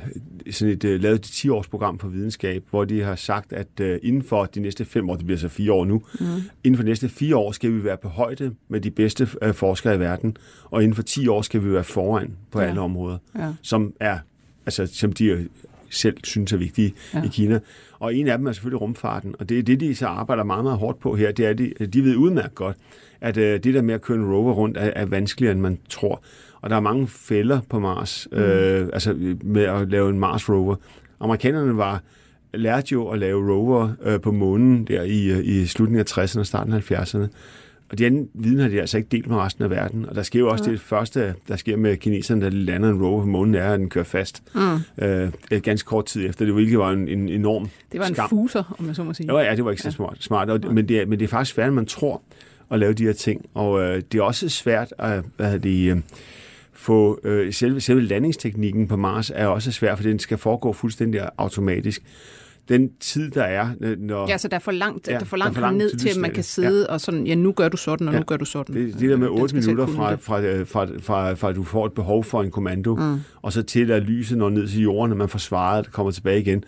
sådan 0.51 0.73
et, 0.73 0.83
øh, 0.83 1.01
lavet 1.01 1.15
et 1.15 1.25
10-års 1.25 1.67
for 1.67 2.07
videnskab, 2.07 2.63
hvor 2.69 2.85
de 2.85 3.01
har 3.01 3.15
sagt, 3.15 3.53
at 3.53 3.79
øh, 3.81 3.99
inden 4.03 4.23
for 4.23 4.45
de 4.45 4.59
næste 4.59 4.85
fem 4.85 5.09
år, 5.09 5.15
det 5.15 5.25
bliver 5.25 5.39
så 5.39 5.49
fire 5.49 5.73
år 5.73 5.85
nu, 5.85 6.01
mm. 6.19 6.25
inden 6.63 6.77
for 6.77 6.83
de 6.83 6.89
næste 6.89 7.09
fire 7.09 7.35
år 7.35 7.51
skal 7.51 7.73
vi 7.73 7.83
være 7.83 7.97
på 7.97 8.07
højde 8.09 8.55
med 8.67 8.81
de 8.81 8.91
bedste 8.91 9.27
øh, 9.41 9.53
forskere 9.53 9.95
i 9.95 9.99
verden, 9.99 10.37
og 10.63 10.83
inden 10.83 10.95
for 10.95 11.03
10 11.03 11.27
år 11.27 11.41
skal 11.41 11.63
vi 11.63 11.71
være 11.73 11.83
foran 11.83 12.31
på 12.51 12.61
ja. 12.61 12.67
alle 12.67 12.81
områder, 12.81 13.17
ja. 13.35 13.53
som 13.61 13.93
er 13.99 14.19
altså, 14.65 14.85
som 14.85 15.13
de 15.13 15.47
selv 15.89 16.17
synes 16.23 16.53
er 16.53 16.57
vigtige 16.57 16.93
ja. 17.13 17.23
i 17.23 17.27
Kina. 17.27 17.59
Og 17.99 18.15
en 18.15 18.27
af 18.27 18.37
dem 18.37 18.47
er 18.47 18.51
selvfølgelig 18.51 18.81
rumfarten, 18.81 19.35
og 19.39 19.49
det 19.49 19.59
er 19.59 19.63
det, 19.63 19.79
de 19.79 19.95
så 19.95 20.07
arbejder 20.07 20.43
meget, 20.43 20.63
meget 20.63 20.79
hårdt 20.79 20.99
på 20.99 21.15
her. 21.15 21.31
Det 21.31 21.45
er, 21.45 21.53
de, 21.53 21.73
de 21.93 22.03
ved 22.03 22.15
udmærket 22.15 22.55
godt, 22.55 22.77
at 23.21 23.37
øh, 23.37 23.63
det 23.63 23.73
der 23.73 23.81
med 23.81 23.93
at 23.93 24.01
køre 24.01 24.17
en 24.17 24.25
rover 24.25 24.53
rundt 24.53 24.77
er, 24.77 24.91
er 24.95 25.05
vanskeligere, 25.05 25.51
end 25.51 25.61
man 25.61 25.77
tror. 25.89 26.23
Og 26.61 26.69
der 26.69 26.75
er 26.75 26.79
mange 26.79 27.07
fælder 27.07 27.59
på 27.69 27.79
Mars, 27.79 28.27
mm. 28.31 28.37
øh, 28.37 28.89
altså 28.93 29.35
med 29.43 29.63
at 29.63 29.89
lave 29.89 30.09
en 30.09 30.19
Mars 30.19 30.49
rover. 30.49 30.75
Amerikanerne 31.19 31.77
var 31.77 32.01
lærte 32.53 32.87
jo 32.91 33.07
at 33.07 33.19
lave 33.19 33.51
rover 33.53 33.89
øh, 34.03 34.21
på 34.21 34.31
månen 34.31 34.85
der 34.85 35.03
i, 35.03 35.31
øh, 35.31 35.45
i 35.45 35.65
slutningen 35.65 35.99
af 35.99 36.17
60'erne 36.17 36.39
og 36.39 36.45
starten 36.45 36.73
af 36.73 36.91
70'erne. 36.91 37.27
Og 37.89 37.97
de 37.97 38.05
anden 38.05 38.29
viden 38.33 38.59
har 38.59 38.67
de 38.67 38.79
altså 38.81 38.97
ikke 38.97 39.09
delt 39.11 39.27
med 39.27 39.37
resten 39.37 39.63
af 39.63 39.69
verden. 39.69 40.05
Og 40.05 40.15
der 40.15 40.23
sker 40.23 40.39
jo 40.39 40.49
også 40.49 40.63
ja. 40.65 40.71
det 40.71 40.81
første, 40.81 41.35
der 41.47 41.55
sker 41.55 41.77
med 41.77 41.97
kineserne, 41.97 42.41
der 42.41 42.49
lander 42.49 42.89
en 42.89 43.03
rover 43.03 43.21
på 43.21 43.27
månen, 43.27 43.55
er, 43.55 43.73
at 43.73 43.79
den 43.79 43.89
kører 43.89 44.05
fast. 44.05 44.43
Mm. 44.55 45.05
Øh, 45.05 45.61
ganske 45.61 45.87
kort 45.87 46.05
tid 46.05 46.29
efter. 46.29 46.45
Det 46.45 46.55
virkelig 46.55 46.79
var 46.79 46.91
en, 46.91 47.07
en 47.07 47.29
enorm 47.29 47.69
Det 47.91 47.99
var 47.99 48.05
en 48.05 48.15
skam. 48.15 48.29
fuser, 48.29 48.75
om 48.79 48.87
jeg 48.87 48.95
så 48.95 49.03
må 49.03 49.13
sige. 49.13 49.27
Jo, 49.27 49.39
ja, 49.39 49.55
det 49.55 49.65
var 49.65 49.71
ikke 49.71 49.83
så 49.83 49.91
smart. 49.91 50.17
smart. 50.19 50.49
Og, 50.49 50.73
men, 50.73 50.87
det 50.87 51.01
er, 51.01 51.05
men 51.05 51.19
det 51.19 51.25
er 51.25 51.29
faktisk 51.29 51.55
svært, 51.55 51.67
end 51.67 51.75
man 51.75 51.85
tror 51.85 52.21
at 52.71 52.79
lave 52.79 52.93
de 52.93 53.03
her 53.03 53.13
ting. 53.13 53.45
Og 53.53 53.81
øh, 53.81 54.01
det 54.11 54.17
er 54.19 54.23
også 54.23 54.49
svært 54.49 54.93
at 54.97 55.23
hvad 55.37 55.59
det, 55.59 55.91
øh, 55.91 55.97
få 56.73 57.19
øh, 57.23 57.53
selve, 57.53 57.81
selve 57.81 58.01
landingsteknikken 58.01 58.87
på 58.87 58.95
Mars 58.95 59.31
er 59.35 59.47
også 59.47 59.71
svært, 59.71 59.97
for 59.97 60.03
den 60.03 60.19
skal 60.19 60.37
foregå 60.37 60.73
fuldstændig 60.73 61.29
automatisk 61.37 62.03
den 62.69 62.89
tid, 62.99 63.31
der 63.31 63.43
er, 63.43 63.95
når... 63.99 64.29
Ja, 64.29 64.37
så 64.37 64.47
der 64.47 64.55
er 64.55 64.59
for 64.59 64.71
langt, 64.71 65.07
ja, 65.07 65.13
der 65.13 65.19
er 65.19 65.25
for 65.25 65.37
langt, 65.37 65.55
der 65.55 65.61
er 65.61 65.61
for 65.61 65.67
langt 65.67 65.77
ned 65.77 65.97
til, 65.97 66.09
at 66.09 66.17
man 66.17 66.31
kan 66.31 66.43
sidde 66.43 66.85
ja. 66.89 66.93
og 66.93 67.01
sådan, 67.01 67.27
ja, 67.27 67.35
nu 67.35 67.51
gør 67.51 67.69
du 67.69 67.77
sådan, 67.77 68.07
og 68.07 68.13
ja. 68.13 68.19
nu 68.19 68.23
gør 68.25 68.37
du 68.37 68.45
sådan. 68.45 68.75
Det, 68.75 68.99
det 68.99 69.09
der 69.09 69.17
med 69.17 69.27
8 69.27 69.55
minutter 69.55 69.85
fra, 69.85 70.15
fra, 70.15 70.39
fra, 70.63 70.87
fra, 70.99 71.33
fra, 71.33 71.49
at 71.49 71.55
du 71.55 71.63
får 71.63 71.85
et 71.85 71.93
behov 71.93 72.23
for 72.23 72.43
en 72.43 72.51
kommando, 72.51 72.95
mm. 72.95 73.19
og 73.41 73.53
så 73.53 73.63
til 73.63 73.91
at 73.91 74.03
lyset 74.03 74.37
når 74.37 74.49
ned 74.49 74.67
til 74.67 74.81
jorden, 74.81 75.11
og 75.11 75.17
man 75.17 75.29
får 75.29 75.39
svaret, 75.39 75.91
kommer 75.91 76.11
tilbage 76.11 76.39
igen, 76.39 76.63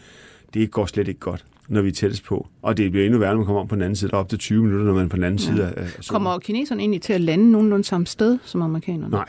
det 0.53 0.71
går 0.71 0.85
slet 0.85 1.07
ikke 1.07 1.19
godt 1.19 1.45
når 1.67 1.81
vi 1.81 1.87
er 1.87 1.93
tættest 1.93 2.23
på. 2.23 2.47
Og 2.61 2.77
det 2.77 2.91
bliver 2.91 3.05
endnu 3.05 3.19
værre, 3.19 3.31
når 3.31 3.37
man 3.37 3.45
kommer 3.45 3.61
om 3.61 3.67
på 3.67 3.75
den 3.75 3.81
anden 3.81 3.95
side, 3.95 4.13
op 4.13 4.29
til 4.29 4.39
20 4.39 4.63
minutter, 4.63 4.85
når 4.85 4.93
man 4.93 5.05
er 5.05 5.09
på 5.09 5.15
den 5.15 5.23
anden 5.23 5.39
ja. 5.39 5.45
side 5.45 5.63
af, 5.63 5.83
af 5.83 6.05
Kommer 6.07 6.39
kineserne 6.39 6.81
egentlig 6.81 7.01
til 7.01 7.13
at 7.13 7.21
lande 7.21 7.51
nogenlunde 7.51 7.83
samme 7.83 8.07
sted 8.07 8.37
som 8.43 8.61
amerikanerne? 8.61 9.11
Nej, 9.11 9.25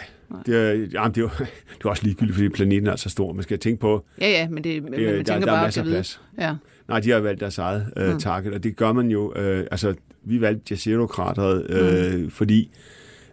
det 0.47 0.57
er, 0.57 0.73
jamen, 0.93 1.15
det, 1.15 1.19
er 1.19 1.21
jo, 1.21 1.31
det 1.79 1.85
er 1.85 1.89
også 1.89 2.03
ligegyldigt, 2.05 2.35
fordi 2.35 2.49
planeten 2.49 2.87
er 2.87 2.97
så 2.97 3.11
stor. 3.11 3.33
Man 3.33 3.43
skal 3.43 3.59
tænke 3.59 3.81
på... 3.81 4.05
Ja, 4.21 4.31
ja, 4.31 4.49
men, 4.49 4.65
det, 4.65 4.83
men 4.83 4.91
man 4.93 5.01
der, 5.01 5.07
tænker 5.17 5.35
der 5.35 5.47
bare, 5.47 5.59
er 5.59 5.63
masser 5.63 5.83
af 5.83 5.87
plads. 5.87 6.21
Ja. 6.39 6.55
Nej, 6.89 7.01
de 7.01 7.11
har 7.11 7.21
valgt 7.21 7.41
deres 7.41 7.59
eget 7.59 7.93
øh, 7.97 8.13
mm. 8.13 8.19
target, 8.19 8.55
og 8.55 8.65
det 8.65 8.77
gør 8.77 8.93
man 8.93 9.11
jo... 9.11 9.33
Øh, 9.37 9.67
altså, 9.71 9.95
vi 10.25 10.41
valgte 10.41 10.75
Jezero-krateret, 10.75 11.71
øh, 11.71 12.21
mm. 12.21 12.31
fordi 12.31 12.71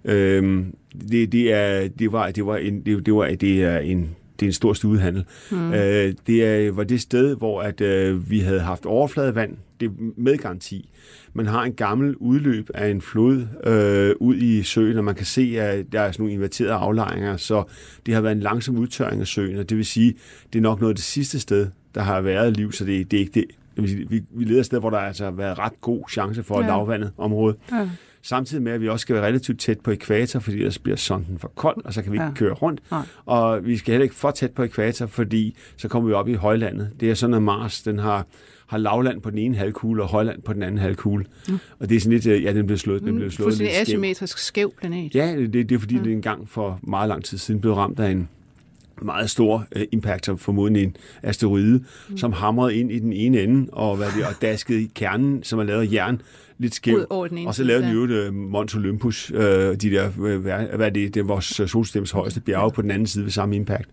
øh, 0.05 0.65
det, 1.11 1.31
det, 1.31 1.53
er, 1.53 1.87
det, 1.87 2.11
var, 2.11 2.31
det, 2.31 2.45
var 2.45 2.57
en, 2.57 2.85
det, 2.85 3.05
det, 3.05 3.13
var, 3.13 3.25
det 3.27 3.63
er 3.63 3.77
en 3.77 4.15
det 4.39 4.45
er 4.45 4.49
en 4.49 4.53
stor 4.53 4.73
studehandel. 4.73 5.25
Mm. 5.51 5.73
Øh, 5.73 6.13
det 6.27 6.45
er, 6.45 6.71
var 6.71 6.83
det 6.83 7.01
sted, 7.01 7.35
hvor 7.35 7.61
at, 7.61 7.81
øh, 7.81 8.29
vi 8.29 8.39
havde 8.39 8.59
haft 8.59 8.85
overfladevand, 8.85 9.57
det 9.79 9.91
med 10.17 10.37
garanti. 10.37 10.89
Man 11.33 11.45
har 11.45 11.63
en 11.63 11.73
gammel 11.73 12.15
udløb 12.15 12.69
af 12.73 12.89
en 12.89 13.01
flod 13.01 13.47
øh, 13.63 14.15
ud 14.19 14.35
i 14.35 14.63
søen, 14.63 14.97
og 14.97 15.03
man 15.03 15.15
kan 15.15 15.25
se, 15.25 15.55
at 15.59 15.85
der 15.91 16.01
er 16.01 16.11
sådan 16.11 16.23
nogle 16.23 16.33
inverterede 16.33 16.73
aflejringer, 16.73 17.37
så 17.37 17.63
det 18.05 18.13
har 18.13 18.21
været 18.21 18.35
en 18.35 18.39
langsom 18.39 18.77
udtørring 18.77 19.21
af 19.21 19.27
søen, 19.27 19.57
og 19.57 19.69
det 19.69 19.77
vil 19.77 19.85
sige, 19.85 20.15
det 20.53 20.59
er 20.59 20.63
nok 20.63 20.79
noget 20.79 20.91
af 20.91 20.95
det 20.95 21.05
sidste 21.05 21.39
sted, 21.39 21.67
der 21.95 22.01
har 22.01 22.21
været 22.21 22.57
liv, 22.57 22.71
så 22.71 22.85
det, 22.85 23.11
det 23.11 23.17
er 23.17 23.21
ikke 23.21 23.31
det. 23.33 23.45
Vi, 24.09 24.23
vi 24.31 24.43
leder 24.43 24.59
et 24.59 24.65
sted, 24.65 24.79
hvor 24.79 24.89
der 24.89 24.97
altså 24.97 25.23
har 25.23 25.31
været 25.31 25.59
ret 25.59 25.81
god 25.81 26.09
chance 26.09 26.43
for 26.43 26.55
ja. 26.55 26.61
et 26.61 26.67
lavvandet 26.67 27.11
område. 27.17 27.55
Ja. 27.71 27.89
Samtidig 28.21 28.63
med, 28.63 28.71
at 28.71 28.81
vi 28.81 28.89
også 28.89 29.01
skal 29.01 29.15
være 29.15 29.25
relativt 29.25 29.59
tæt 29.59 29.79
på 29.79 29.91
ekvator, 29.91 30.39
fordi 30.39 30.57
ellers 30.57 30.79
bliver 30.79 30.97
sonden 30.97 31.39
for 31.39 31.47
kold, 31.55 31.85
og 31.85 31.93
så 31.93 32.01
kan 32.01 32.11
vi 32.11 32.15
ikke 32.15 32.25
ja. 32.25 32.31
køre 32.31 32.53
rundt. 32.53 32.81
Ja. 32.91 33.01
Og 33.25 33.65
vi 33.65 33.77
skal 33.77 33.91
heller 33.91 34.03
ikke 34.03 34.15
for 34.15 34.31
tæt 34.31 34.51
på 34.51 34.63
ekvator, 34.63 35.05
fordi 35.05 35.55
så 35.77 35.87
kommer 35.87 36.07
vi 36.07 36.13
op 36.13 36.27
i 36.27 36.33
højlandet. 36.33 36.89
Det 36.99 37.09
er 37.09 37.13
sådan, 37.13 37.33
at 37.33 37.41
Mars 37.41 37.81
den 37.81 37.99
har 37.99 38.25
har 38.67 38.77
lavland 38.77 39.21
på 39.21 39.29
den 39.29 39.37
ene 39.37 39.55
halvkugle 39.55 40.03
og 40.03 40.09
højland 40.09 40.41
på 40.41 40.53
den 40.53 40.63
anden 40.63 40.77
halvkugle. 40.77 40.94
Mm. 41.03 41.57
Og 41.79 41.89
det 41.89 41.95
er 41.95 41.99
sådan 41.99 42.13
lidt, 42.13 42.27
øh, 42.27 42.43
ja, 42.43 42.53
den 42.53 42.65
blev 42.65 42.77
slået, 42.77 43.01
den 43.01 43.15
blev 43.15 43.31
slået 43.31 43.53
skæv. 43.53 43.67
asymmetrisk 43.81 44.37
skæv 44.37 44.73
planet. 44.77 45.15
Ja, 45.15 45.35
det, 45.35 45.53
det 45.53 45.71
er 45.71 45.79
fordi, 45.79 45.97
mm. 45.97 46.03
det 46.03 46.11
engang 46.11 46.49
for 46.49 46.79
meget 46.83 47.09
lang 47.09 47.23
tid 47.23 47.37
siden 47.37 47.61
blev 47.61 47.73
ramt 47.73 47.99
af 47.99 48.11
en 48.11 48.29
meget 49.01 49.29
stor 49.29 49.67
uh, 49.75 49.81
impact, 49.91 50.25
som 50.25 50.37
formodentlig 50.37 50.83
en 50.83 50.95
asteroide, 51.23 51.83
mm. 52.09 52.17
som 52.17 52.33
hamrede 52.33 52.75
ind 52.75 52.91
i 52.91 52.99
den 52.99 53.13
ene 53.13 53.41
ende, 53.41 53.69
og, 53.71 53.97
hvad 53.97 54.07
det, 54.17 54.25
og 54.25 54.33
daskede 54.41 54.81
i 54.81 54.91
kernen, 54.95 55.43
som 55.43 55.59
er 55.59 55.63
lavet 55.63 55.81
af 55.81 55.93
jern, 55.93 56.21
lidt 56.57 56.75
skæv. 56.75 57.05
Og 57.09 57.55
så 57.55 57.63
lavede 57.63 57.85
de 57.85 57.91
jo 57.91 58.31
Mons 58.31 58.75
Olympus, 58.75 59.31
uh, 59.31 59.39
de 59.39 59.77
der, 59.77 60.09
uh, 60.17 60.45
hvad 60.75 60.91
det, 60.91 61.13
det 61.13 61.17
er 61.17 61.23
vores 61.23 61.45
solsystems 61.45 62.11
højeste 62.11 62.41
bjerge 62.41 62.71
på 62.71 62.81
den 62.81 62.91
anden 62.91 63.07
side 63.07 63.23
ved 63.23 63.31
samme 63.31 63.55
impact. 63.55 63.89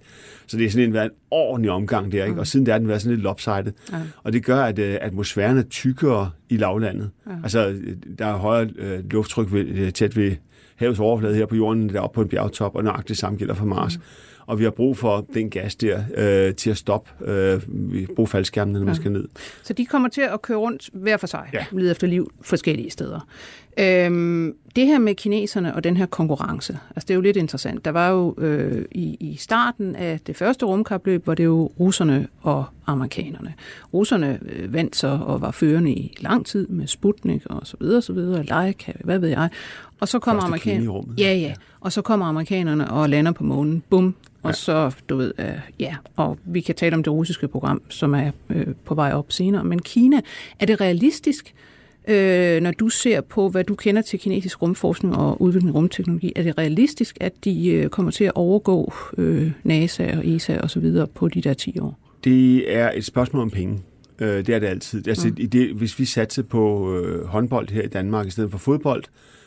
Så 0.47 0.57
det 0.57 0.67
er 0.67 0.71
sådan 0.71 0.89
en, 0.89 0.97
en 0.97 1.11
ordentlig 1.31 1.71
omgang 1.71 2.13
der, 2.13 2.25
ikke? 2.25 2.35
Mm. 2.35 2.39
og 2.39 2.47
siden 2.47 2.67
der 2.67 2.75
er 2.75 2.79
den 2.79 2.89
været 2.89 3.03
sådan 3.03 3.15
lidt 3.15 3.23
lopsided. 3.23 3.73
Ja. 3.93 3.99
Og 4.23 4.33
det 4.33 4.45
gør, 4.45 4.63
at 4.63 4.79
uh, 4.79 4.85
atmosfæren 5.01 5.59
er 5.59 5.63
tykkere 5.63 6.31
i 6.49 6.57
lavlandet. 6.57 7.11
Ja. 7.27 7.33
Altså, 7.43 7.75
der 8.19 8.27
er 8.27 8.37
højere 8.37 8.69
uh, 8.79 9.11
lufttryk 9.11 9.53
ved, 9.53 9.93
tæt 9.93 10.17
ved 10.17 10.37
havets 10.77 11.01
overflade 11.01 11.35
her 11.35 11.47
på 11.47 11.57
jorden, 11.57 11.89
deroppe 11.89 12.15
på 12.15 12.23
en 12.23 12.29
bjergtop, 12.29 12.75
og 12.75 12.85
nøjagtigt 12.85 13.19
samme 13.19 13.39
gælder 13.39 13.55
for 13.55 13.65
Mars. 13.65 13.97
Mm 13.97 14.03
og 14.47 14.59
vi 14.59 14.65
har 14.65 14.71
brug 14.71 14.99
for 14.99 15.27
den 15.35 15.51
gas 15.51 15.75
der 15.75 16.03
øh, 16.15 16.55
til 16.55 16.71
at 16.71 16.77
stoppe. 16.77 17.31
Øh, 17.31 17.63
vi 17.69 18.07
bruger 18.17 18.29
faldskærmene, 18.29 18.79
når 18.79 18.87
man 18.87 18.95
skal 18.95 19.13
ned. 19.13 19.29
Så 19.63 19.73
de 19.73 19.87
kommer 19.87 20.09
til 20.09 20.21
at 20.21 20.43
køre 20.43 20.59
rundt 20.59 20.91
hver 20.93 21.17
for 21.17 21.27
sig, 21.27 21.51
ja. 21.53 21.65
lede 21.73 21.91
efter 21.91 22.07
liv 22.07 22.33
forskellige 22.43 22.91
steder. 22.91 23.29
Øhm, 23.79 24.55
det 24.77 24.87
her 24.87 24.99
med 24.99 25.15
kineserne 25.15 25.75
og 25.75 25.85
den 25.85 25.97
her 25.97 26.07
konkurrence, 26.07 26.79
altså 26.97 27.07
det 27.07 27.11
er 27.11 27.15
jo 27.15 27.21
lidt 27.21 27.37
interessant. 27.37 27.85
Der 27.85 27.91
var 27.91 28.11
jo 28.11 28.35
øh, 28.39 28.85
i, 28.91 29.17
i 29.21 29.37
starten 29.37 29.97
af 29.97 30.21
det 30.27 30.37
første 30.37 30.67
rumkapløb, 30.67 31.27
var 31.27 31.35
det 31.35 31.45
jo 31.45 31.73
russerne 31.81 32.29
og 32.41 32.65
amerikanerne. 32.87 33.55
Russerne 33.95 34.39
øh, 34.43 34.75
vandt 34.75 34.97
så 34.97 35.19
og 35.27 35.41
var 35.41 35.51
førende 35.51 35.93
i 35.93 36.17
lang 36.21 36.47
tid 36.47 36.67
med 36.67 36.87
Sputnik 36.87 37.47
og 37.47 37.67
så 37.67 37.77
videre, 37.81 38.03
så 38.03 38.13
videre, 38.13 38.43
Leica, 38.45 38.93
hvad 39.01 39.19
ved 39.19 39.29
jeg. 39.29 39.49
Og 40.01 40.09
så 40.09 40.19
kommer 40.19 40.43
amerikanerne. 40.43 41.15
Ja, 41.19 41.35
ja. 41.35 41.55
Og 41.81 41.93
så 41.93 42.03
kommer 42.03 42.27
amerikanerne 42.27 42.91
og 42.91 43.09
lander 43.09 43.33
på 43.33 43.45
månen. 43.45 43.83
Bum. 43.91 44.15
Og 44.43 44.51
ja. 44.51 44.53
så, 44.53 44.95
du 45.09 45.17
ved, 45.17 45.33
øh, 45.39 45.47
ja, 45.81 45.97
og 46.17 46.39
vi 46.45 46.61
kan 46.61 46.75
tale 46.75 46.95
om 46.95 47.03
det 47.03 47.13
russiske 47.13 47.49
program, 47.49 47.83
som 47.89 48.15
er 48.15 48.31
øh, 48.51 48.67
på 48.85 48.95
vej 48.95 49.13
op 49.13 49.33
senere. 49.33 49.65
Men 49.65 49.79
Kina, 49.79 50.21
er 50.61 50.67
det 50.67 50.81
realistisk, 50.81 51.55
øh, 52.09 52.61
når 52.61 52.71
du 52.71 52.89
ser 52.89 53.21
på, 53.21 53.49
hvad 53.49 53.65
du 53.65 53.75
kender 53.75 54.03
til 54.03 54.19
kinesisk 54.19 54.63
rumforskning 54.63 55.17
og 55.17 55.43
udvikling 55.43 55.75
af 55.75 55.75
rumteknologi, 55.75 56.33
er 56.37 56.43
det 56.43 56.59
realistisk, 56.59 57.17
at 57.21 57.33
de 57.45 57.69
øh, 57.69 57.89
kommer 57.89 58.13
til 58.13 58.25
at 58.25 58.33
overgå 58.35 58.93
øh, 59.19 59.51
NASA 59.65 60.17
og 60.17 60.27
ESA 60.27 60.59
og 60.61 60.71
så 60.71 60.81
videre 60.81 61.07
på 61.07 61.29
de 61.29 61.41
der 61.41 61.55
10 61.55 61.79
år? 61.79 61.99
Det 62.25 62.77
er 62.77 62.91
et 62.95 63.05
spørgsmål 63.05 63.43
om 63.43 63.51
penge. 63.51 63.79
Øh, 64.19 64.47
det 64.47 64.49
er 64.49 64.59
det 64.59 64.67
altid. 64.67 65.09
Altså, 65.09 65.29
mm. 65.29 65.51
det, 65.51 65.75
hvis 65.75 65.99
vi 65.99 66.05
satser 66.05 66.43
på 66.43 66.95
øh, 66.97 67.25
håndbold 67.27 67.69
her 67.69 67.83
i 67.83 67.89
Danmark 67.89 68.27
i 68.27 68.31
stedet 68.31 68.51
for 68.51 68.59
fodbold, 68.59 69.05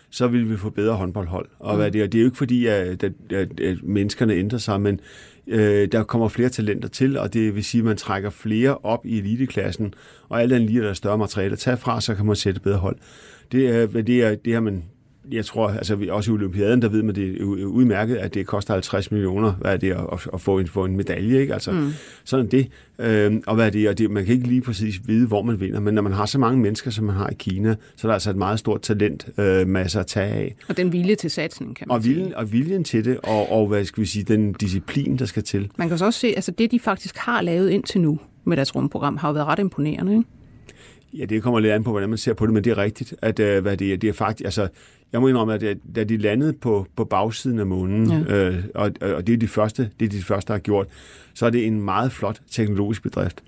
så 0.09 0.27
vil 0.27 0.49
vi 0.49 0.57
få 0.57 0.69
bedre 0.69 0.93
håndboldhold. 0.93 1.49
Og 1.59 1.73
mm. 1.73 1.79
hvad 1.79 1.91
det, 1.91 2.01
er, 2.01 2.07
det 2.07 2.17
er 2.17 2.21
jo 2.21 2.27
ikke 2.27 2.37
fordi, 2.37 2.65
at, 2.65 3.03
at, 3.03 3.11
at, 3.31 3.59
at 3.59 3.83
menneskerne 3.83 4.33
ændrer 4.33 4.59
sig, 4.59 4.81
men 4.81 4.99
øh, 5.47 5.87
der 5.91 6.03
kommer 6.03 6.27
flere 6.27 6.49
talenter 6.49 6.89
til, 6.89 7.17
og 7.17 7.33
det 7.33 7.55
vil 7.55 7.63
sige, 7.63 7.79
at 7.79 7.85
man 7.85 7.97
trækker 7.97 8.29
flere 8.29 8.77
op 8.77 9.05
i 9.05 9.17
eliteklassen, 9.17 9.93
og 10.29 10.41
alt 10.41 10.53
andet 10.53 10.69
lige, 10.69 10.81
der 10.81 10.89
er 10.89 10.93
større 10.93 11.17
materiale 11.17 11.53
at 11.53 11.59
tage 11.59 11.77
fra, 11.77 12.01
så 12.01 12.15
kan 12.15 12.25
man 12.25 12.35
sætte 12.35 12.61
bedre 12.61 12.77
hold. 12.77 12.97
Det 13.51 13.69
er, 13.69 13.87
det 13.87 14.23
er, 14.23 14.35
det 14.35 14.53
har 14.53 14.61
man 14.61 14.83
jeg 15.31 15.45
tror, 15.45 15.69
altså 15.69 15.97
også 16.09 16.31
i 16.31 16.33
Olympiaden, 16.33 16.81
der 16.81 16.89
ved 16.89 17.03
man 17.03 17.15
det 17.15 17.41
udmærket, 17.65 18.15
at 18.15 18.33
det 18.33 18.47
koster 18.47 18.73
50 18.73 19.11
millioner, 19.11 19.51
hvad 19.51 19.73
er 19.73 19.77
det, 19.77 19.91
at, 19.91 20.27
at 20.33 20.41
få, 20.41 20.59
en, 20.59 20.67
få 20.67 20.85
en 20.85 20.97
medalje, 20.97 21.39
ikke? 21.39 21.53
Altså, 21.53 21.71
mm. 21.71 21.91
sådan 22.23 22.47
det. 22.47 22.67
Øh, 22.99 23.41
og 23.47 23.55
hvad 23.55 23.65
er 23.65 23.69
det, 23.69 23.89
og 23.89 23.97
det, 23.97 24.11
man 24.11 24.25
kan 24.25 24.33
ikke 24.33 24.47
lige 24.47 24.61
præcis 24.61 24.95
vide, 25.05 25.27
hvor 25.27 25.41
man 25.41 25.59
vinder, 25.59 25.79
men 25.79 25.93
når 25.93 26.01
man 26.01 26.13
har 26.13 26.25
så 26.25 26.39
mange 26.39 26.59
mennesker, 26.59 26.91
som 26.91 27.05
man 27.05 27.15
har 27.15 27.29
i 27.29 27.33
Kina, 27.33 27.75
så 27.95 28.07
er 28.07 28.09
der 28.09 28.13
altså 28.13 28.29
et 28.29 28.35
meget 28.35 28.59
stort 28.59 28.81
talent, 28.81 29.27
øh, 29.37 29.67
masser 29.67 29.99
at 29.99 30.07
tage 30.07 30.31
af. 30.31 30.55
Og 30.67 30.77
den 30.77 30.91
vilje 30.91 31.15
til 31.15 31.31
satsning, 31.31 31.75
kan 31.75 31.87
man 31.87 31.95
og 31.95 32.05
viljen, 32.05 32.25
sige. 32.25 32.37
Og 32.37 32.51
viljen 32.51 32.83
til 32.83 33.05
det, 33.05 33.17
og, 33.23 33.51
og 33.51 33.67
hvad 33.67 33.85
skal 33.85 34.01
vi 34.01 34.07
sige, 34.07 34.23
den 34.23 34.53
disciplin, 34.53 35.17
der 35.17 35.25
skal 35.25 35.43
til. 35.43 35.71
Man 35.77 35.89
kan 35.89 35.97
så 35.97 36.05
også 36.05 36.19
se, 36.19 36.27
altså 36.27 36.51
det, 36.51 36.71
de 36.71 36.79
faktisk 36.79 37.17
har 37.17 37.41
lavet 37.41 37.69
indtil 37.69 38.01
nu 38.01 38.19
med 38.43 38.57
deres 38.57 38.75
rumprogram, 38.75 39.17
har 39.17 39.27
jo 39.29 39.33
været 39.33 39.47
ret 39.47 39.59
imponerende, 39.59 40.13
ikke? 40.13 40.25
Ja, 41.17 41.25
det 41.25 41.43
kommer 41.43 41.59
lidt 41.59 41.73
an 41.73 41.83
på, 41.83 41.91
hvordan 41.91 42.09
man 42.09 42.17
ser 42.17 42.33
på 42.33 42.45
det, 42.45 42.53
men 42.53 42.63
det 42.63 42.71
er 42.71 42.77
rigtigt, 42.77 43.15
at 43.21 43.39
øh, 43.39 43.61
hvad 43.61 43.77
det, 43.77 43.93
er, 43.93 43.97
det 43.97 44.07
er 44.07 44.13
faktisk, 44.13 44.45
altså, 44.45 44.67
jeg 45.11 45.21
må 45.21 45.27
indrømme, 45.27 45.53
at 45.53 45.77
da 45.95 46.03
de 46.03 46.17
landede 46.17 46.53
på, 46.53 46.87
på 46.95 47.05
bagsiden 47.05 47.59
af 47.59 47.65
månen, 47.65 48.11
ja. 48.11 48.47
øh, 48.47 48.63
og, 48.75 48.91
og 49.01 49.27
det 49.27 49.33
er 49.33 49.37
de 49.37 49.47
første, 49.47 49.89
det 49.99 50.05
er 50.05 50.09
de 50.09 50.23
første, 50.23 50.47
der 50.47 50.53
har 50.53 50.59
gjort, 50.59 50.87
så 51.33 51.45
er 51.45 51.49
det 51.49 51.67
en 51.67 51.81
meget 51.81 52.11
flot 52.11 52.41
teknologisk 52.51 53.03
bedrift. 53.03 53.43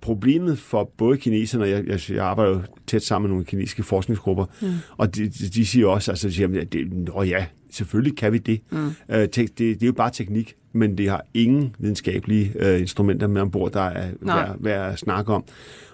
Problemet 0.00 0.58
for 0.58 0.90
både 0.96 1.16
kineserne, 1.16 1.64
og 1.64 1.70
jeg, 1.70 1.86
jeg, 1.86 2.10
jeg 2.10 2.24
arbejder 2.24 2.52
jo 2.52 2.62
tæt 2.86 3.02
sammen 3.02 3.28
med 3.28 3.34
nogle 3.34 3.44
kinesiske 3.44 3.82
forskningsgrupper, 3.82 4.44
ja. 4.62 4.66
og 4.96 5.16
de, 5.16 5.28
de 5.28 5.66
siger 5.66 5.86
også, 5.86 6.10
altså, 6.10 6.28
de 6.28 6.32
siger, 6.32 6.60
at 6.60 6.72
det, 6.72 7.08
åh 7.12 7.28
ja, 7.28 7.46
selvfølgelig 7.70 8.16
kan 8.16 8.32
vi 8.32 8.38
det. 8.38 8.60
Mm. 8.70 8.86
Øh, 9.08 9.20
det. 9.20 9.58
Det 9.58 9.82
er 9.82 9.86
jo 9.86 9.92
bare 9.92 10.10
teknik, 10.10 10.54
men 10.72 10.98
det 10.98 11.08
har 11.08 11.24
ingen 11.34 11.74
videnskabelige 11.78 12.52
øh, 12.58 12.80
instrumenter 12.80 13.26
med 13.26 13.42
ombord, 13.42 13.72
der 13.72 13.80
er 13.80 14.10
værd, 14.20 14.56
værd 14.60 14.92
at 14.92 14.98
snakke 14.98 15.32
om. 15.32 15.44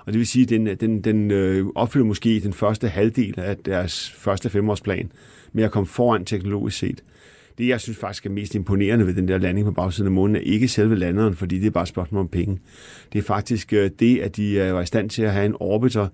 Og 0.07 0.13
det 0.13 0.19
vil 0.19 0.27
sige, 0.27 0.43
at 0.43 0.49
den, 0.49 0.67
den, 0.67 1.01
den 1.01 1.31
øh, 1.31 1.67
opfylder 1.75 2.07
måske 2.07 2.41
den 2.41 2.53
første 2.53 2.89
halvdel 2.89 3.35
af 3.41 3.57
deres 3.57 4.15
første 4.19 4.51
femårsplan 4.51 5.13
med 5.53 5.65
at 5.65 5.71
komme 5.71 5.87
foran 5.87 6.25
teknologisk 6.25 6.79
set. 6.79 7.03
Det, 7.59 7.69
jeg 7.69 7.81
synes 7.81 7.99
faktisk 7.99 8.27
er 8.27 8.31
mest 8.31 8.55
imponerende 8.55 9.07
ved 9.07 9.15
den 9.15 9.29
der 9.29 9.39
landing 9.39 9.67
på 9.67 9.73
bagsiden 9.73 10.07
af 10.07 10.13
månen, 10.13 10.37
er 10.37 10.41
ikke 10.41 10.69
selve 10.69 10.97
landeren, 10.97 11.35
fordi 11.35 11.59
det 11.59 11.67
er 11.67 11.71
bare 11.71 11.83
et 11.83 11.89
spørgsmål 11.89 12.21
om 12.21 12.29
penge. 12.29 12.59
Det 13.13 13.19
er 13.19 13.23
faktisk 13.23 13.73
øh, 13.73 13.91
det, 13.99 14.19
at 14.19 14.37
de 14.37 14.53
øh, 14.53 14.75
var 14.75 14.81
i 14.81 14.87
stand 14.87 15.11
til 15.11 15.23
at 15.23 15.33
have 15.33 15.47
en 15.47 15.57
orbiter, 15.61 16.09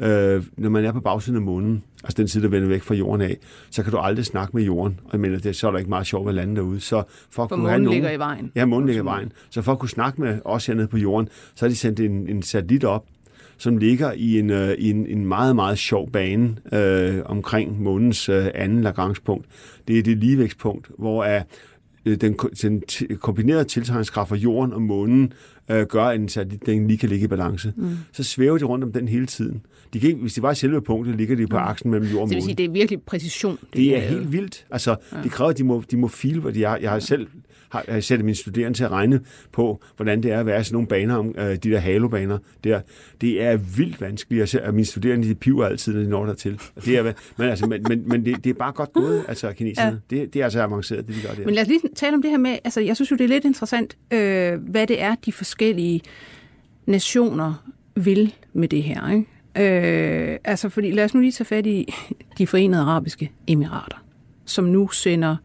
øh, 0.00 0.44
når 0.56 0.70
man 0.70 0.84
er 0.84 0.92
på 0.92 1.00
bagsiden 1.00 1.36
af 1.36 1.42
månen, 1.42 1.82
altså 2.04 2.14
den 2.16 2.28
side, 2.28 2.44
der 2.44 2.50
vender 2.50 2.68
væk 2.68 2.82
fra 2.82 2.94
jorden 2.94 3.20
af, 3.20 3.38
så 3.70 3.82
kan 3.82 3.92
du 3.92 3.98
aldrig 3.98 4.24
snakke 4.24 4.56
med 4.56 4.64
jorden. 4.64 5.00
Og 5.04 5.12
jeg 5.12 5.20
mener, 5.20 5.38
det, 5.38 5.56
så 5.56 5.66
er 5.66 5.70
der 5.70 5.78
ikke 5.78 5.90
meget 5.90 6.06
sjovt 6.06 6.28
at 6.28 6.34
lande 6.34 6.56
derude. 6.56 6.80
Så 6.80 7.02
for, 7.30 7.42
at 7.42 7.48
for 7.48 7.56
kunne 7.56 7.68
have 7.68 7.82
nogen, 7.82 7.94
ligger 7.94 8.10
i 8.10 8.18
vejen. 8.18 8.52
Ja, 8.54 8.64
månen 8.64 8.86
ligger 8.86 9.02
i 9.02 9.06
vejen. 9.06 9.32
Så 9.50 9.62
for 9.62 9.72
at 9.72 9.78
kunne 9.78 9.88
snakke 9.88 10.20
med 10.20 10.38
os 10.44 10.66
hernede 10.66 10.88
på 10.88 10.98
jorden, 10.98 11.28
så 11.54 11.64
har 11.64 11.68
de 11.68 11.76
sendt 11.76 12.00
en, 12.00 12.28
en 12.28 12.42
satellit 12.42 12.84
op, 12.84 13.04
som 13.58 13.76
ligger 13.76 14.12
i 14.12 14.38
en, 14.38 14.50
øh, 14.50 14.74
i 14.78 14.90
en, 14.90 15.06
en 15.06 15.26
meget, 15.26 15.56
meget 15.56 15.78
sjov 15.78 16.10
bane 16.10 16.56
øh, 16.72 17.22
omkring 17.24 17.82
månens 17.82 18.28
øh, 18.28 18.46
anden 18.54 18.82
Lagrange-punkt. 18.82 19.46
Det 19.88 19.98
er 19.98 20.02
det 20.02 20.18
ligevægtspunkt, 20.18 20.90
hvor 20.98 21.24
er, 21.24 21.42
øh, 22.06 22.16
den, 22.16 22.36
den 22.62 22.82
kombinerede 23.16 23.64
tiltrækningskraft 23.64 24.28
fra 24.28 24.36
jorden 24.36 24.72
og 24.72 24.82
månen 24.82 25.32
øh, 25.70 25.86
gør, 25.86 26.04
at 26.04 26.46
den 26.66 26.88
lige 26.88 26.98
kan 26.98 27.08
ligge 27.08 27.24
i 27.24 27.28
balance. 27.28 27.72
Mm. 27.76 27.90
Så 28.12 28.22
svæver 28.22 28.58
de 28.58 28.64
rundt 28.64 28.84
om 28.84 28.92
den 28.92 29.08
hele 29.08 29.26
tiden. 29.26 29.62
De 29.92 30.00
kan 30.00 30.08
ikke, 30.08 30.20
hvis 30.20 30.34
de 30.34 30.42
var 30.42 30.52
i 30.52 30.54
selve 30.54 30.82
punktet, 30.82 31.16
ligger 31.16 31.36
de 31.36 31.46
på 31.46 31.56
aksen 31.56 31.90
mellem 31.90 32.08
jord 32.08 32.22
og 32.22 32.28
måne. 32.28 32.28
Det 32.28 32.36
vil 32.36 32.42
sige, 32.42 32.54
det 32.54 32.64
er 32.64 32.70
virkelig 32.70 33.02
præcision. 33.02 33.58
Det, 33.60 33.72
det 33.72 33.96
er 33.96 34.00
helt 34.00 34.32
vildt. 34.32 34.66
Altså, 34.70 34.96
ja. 35.12 35.22
det 35.22 35.30
kræver, 35.30 35.50
at 35.50 35.58
de 35.58 35.64
må, 35.64 35.82
de 35.90 35.96
må 35.96 36.08
file, 36.08 36.40
hvor 36.40 36.50
de 36.50 36.64
er. 36.64 36.76
Jeg 36.76 36.90
har 36.90 36.98
selv 36.98 37.26
har, 37.68 37.84
jeg 37.88 38.04
sætter 38.04 38.24
mine 38.24 38.36
studerende 38.36 38.78
til 38.78 38.84
at 38.84 38.90
regne 38.90 39.20
på, 39.52 39.82
hvordan 39.96 40.22
det 40.22 40.32
er 40.32 40.40
at 40.40 40.46
være 40.46 40.64
sådan 40.64 40.74
nogle 40.74 40.88
baner, 40.88 41.16
om, 41.16 41.34
øh, 41.38 41.50
de 41.50 41.56
der 41.56 41.78
halobaner 41.78 42.38
der. 42.64 42.80
Det 43.20 43.42
er 43.42 43.56
vildt 43.56 44.00
vanskeligt. 44.00 44.40
Jeg 44.40 44.48
ser, 44.48 44.60
at 44.60 44.74
mine 44.74 44.84
studerende 44.84 45.28
de 45.28 45.34
piver 45.34 45.66
altid, 45.66 45.92
når 45.94 46.02
de 46.02 46.08
når 46.08 46.26
der 46.26 46.34
til. 46.34 46.60
Det 46.84 46.96
er, 46.96 47.12
men 47.36 47.48
altså, 47.48 47.66
men, 47.66 47.84
men, 47.88 48.08
men 48.08 48.24
det, 48.24 48.44
det, 48.44 48.50
er 48.50 48.54
bare 48.54 48.72
godt 48.72 48.92
gået, 48.92 49.24
altså 49.28 49.52
kineserne. 49.52 50.00
Ja. 50.10 50.16
Det, 50.16 50.34
det 50.34 50.40
er 50.40 50.44
altså 50.44 50.62
avanceret, 50.62 51.06
det 51.06 51.14
de 51.14 51.20
gør 51.20 51.34
der. 51.34 51.44
Men 51.44 51.54
lad 51.54 51.62
os 51.62 51.68
lige 51.68 51.80
tale 51.94 52.14
om 52.14 52.22
det 52.22 52.30
her 52.30 52.38
med, 52.38 52.58
altså 52.64 52.80
jeg 52.80 52.96
synes 52.96 53.10
jo, 53.10 53.16
det 53.16 53.24
er 53.24 53.28
lidt 53.28 53.44
interessant, 53.44 53.96
øh, 54.10 54.54
hvad 54.70 54.86
det 54.86 55.02
er, 55.02 55.14
de 55.14 55.32
forskellige 55.32 56.00
nationer 56.86 57.70
vil 57.94 58.34
med 58.52 58.68
det 58.68 58.82
her. 58.82 59.10
Ikke? 59.10 59.26
Øh, 59.58 60.36
altså, 60.44 60.68
fordi 60.68 60.90
lad 60.90 61.04
os 61.04 61.14
nu 61.14 61.20
lige 61.20 61.32
tage 61.32 61.46
fat 61.46 61.66
i 61.66 61.94
de 62.38 62.46
forenede 62.46 62.82
arabiske 62.82 63.32
emirater, 63.46 64.04
som 64.44 64.64
nu 64.64 64.88
sender 64.88 65.36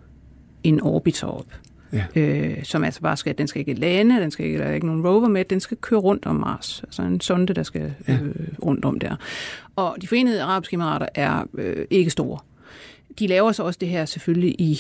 en 0.63 0.81
orbiter 0.81 1.27
op 1.27 1.45
ja. 1.93 2.21
øh, 2.21 2.63
som 2.63 2.83
altså 2.83 3.01
bare 3.01 3.17
skal, 3.17 3.37
den 3.37 3.47
skal 3.47 3.59
ikke 3.59 3.73
lande, 3.73 4.21
den 4.21 4.31
skal 4.31 4.45
ikke, 4.45 4.57
der 4.57 4.65
er 4.65 4.73
ikke 4.73 4.85
nogen 4.85 5.07
rover 5.07 5.27
med, 5.27 5.45
den 5.45 5.59
skal 5.59 5.77
køre 5.77 5.99
rundt 5.99 6.25
om 6.25 6.35
Mars, 6.35 6.81
altså 6.83 7.01
en 7.01 7.21
sonde, 7.21 7.53
der 7.53 7.63
skal 7.63 7.93
ja. 8.07 8.13
øh, 8.13 8.35
rundt 8.65 8.85
om 8.85 8.99
der. 8.99 9.15
Og 9.75 9.97
de 10.01 10.07
forenede 10.07 10.41
arabiske 10.41 10.73
emirater 10.73 11.07
er 11.15 11.43
øh, 11.53 11.85
ikke 11.89 12.11
store. 12.11 12.39
De 13.19 13.27
laver 13.27 13.51
så 13.51 13.63
også 13.63 13.77
det 13.81 13.89
her 13.89 14.05
selvfølgelig 14.05 14.61
i, 14.61 14.79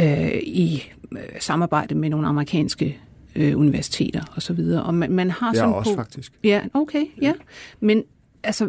øh, 0.00 0.34
i 0.34 0.82
øh, 1.12 1.18
samarbejde 1.40 1.94
med 1.94 2.10
nogle 2.10 2.26
amerikanske 2.26 2.98
øh, 3.36 3.58
universiteter 3.58 4.22
og 4.34 4.42
så 4.42 4.52
videre. 4.52 4.82
Og 4.82 4.94
man, 4.94 5.12
man 5.12 5.30
har 5.30 5.54
sådan 5.54 5.74
også 5.74 5.90
på, 5.90 5.96
faktisk. 5.96 6.32
Ja, 6.44 6.62
okay, 6.74 7.04
ja. 7.22 7.26
ja. 7.26 7.32
Men 7.80 8.04
altså 8.42 8.68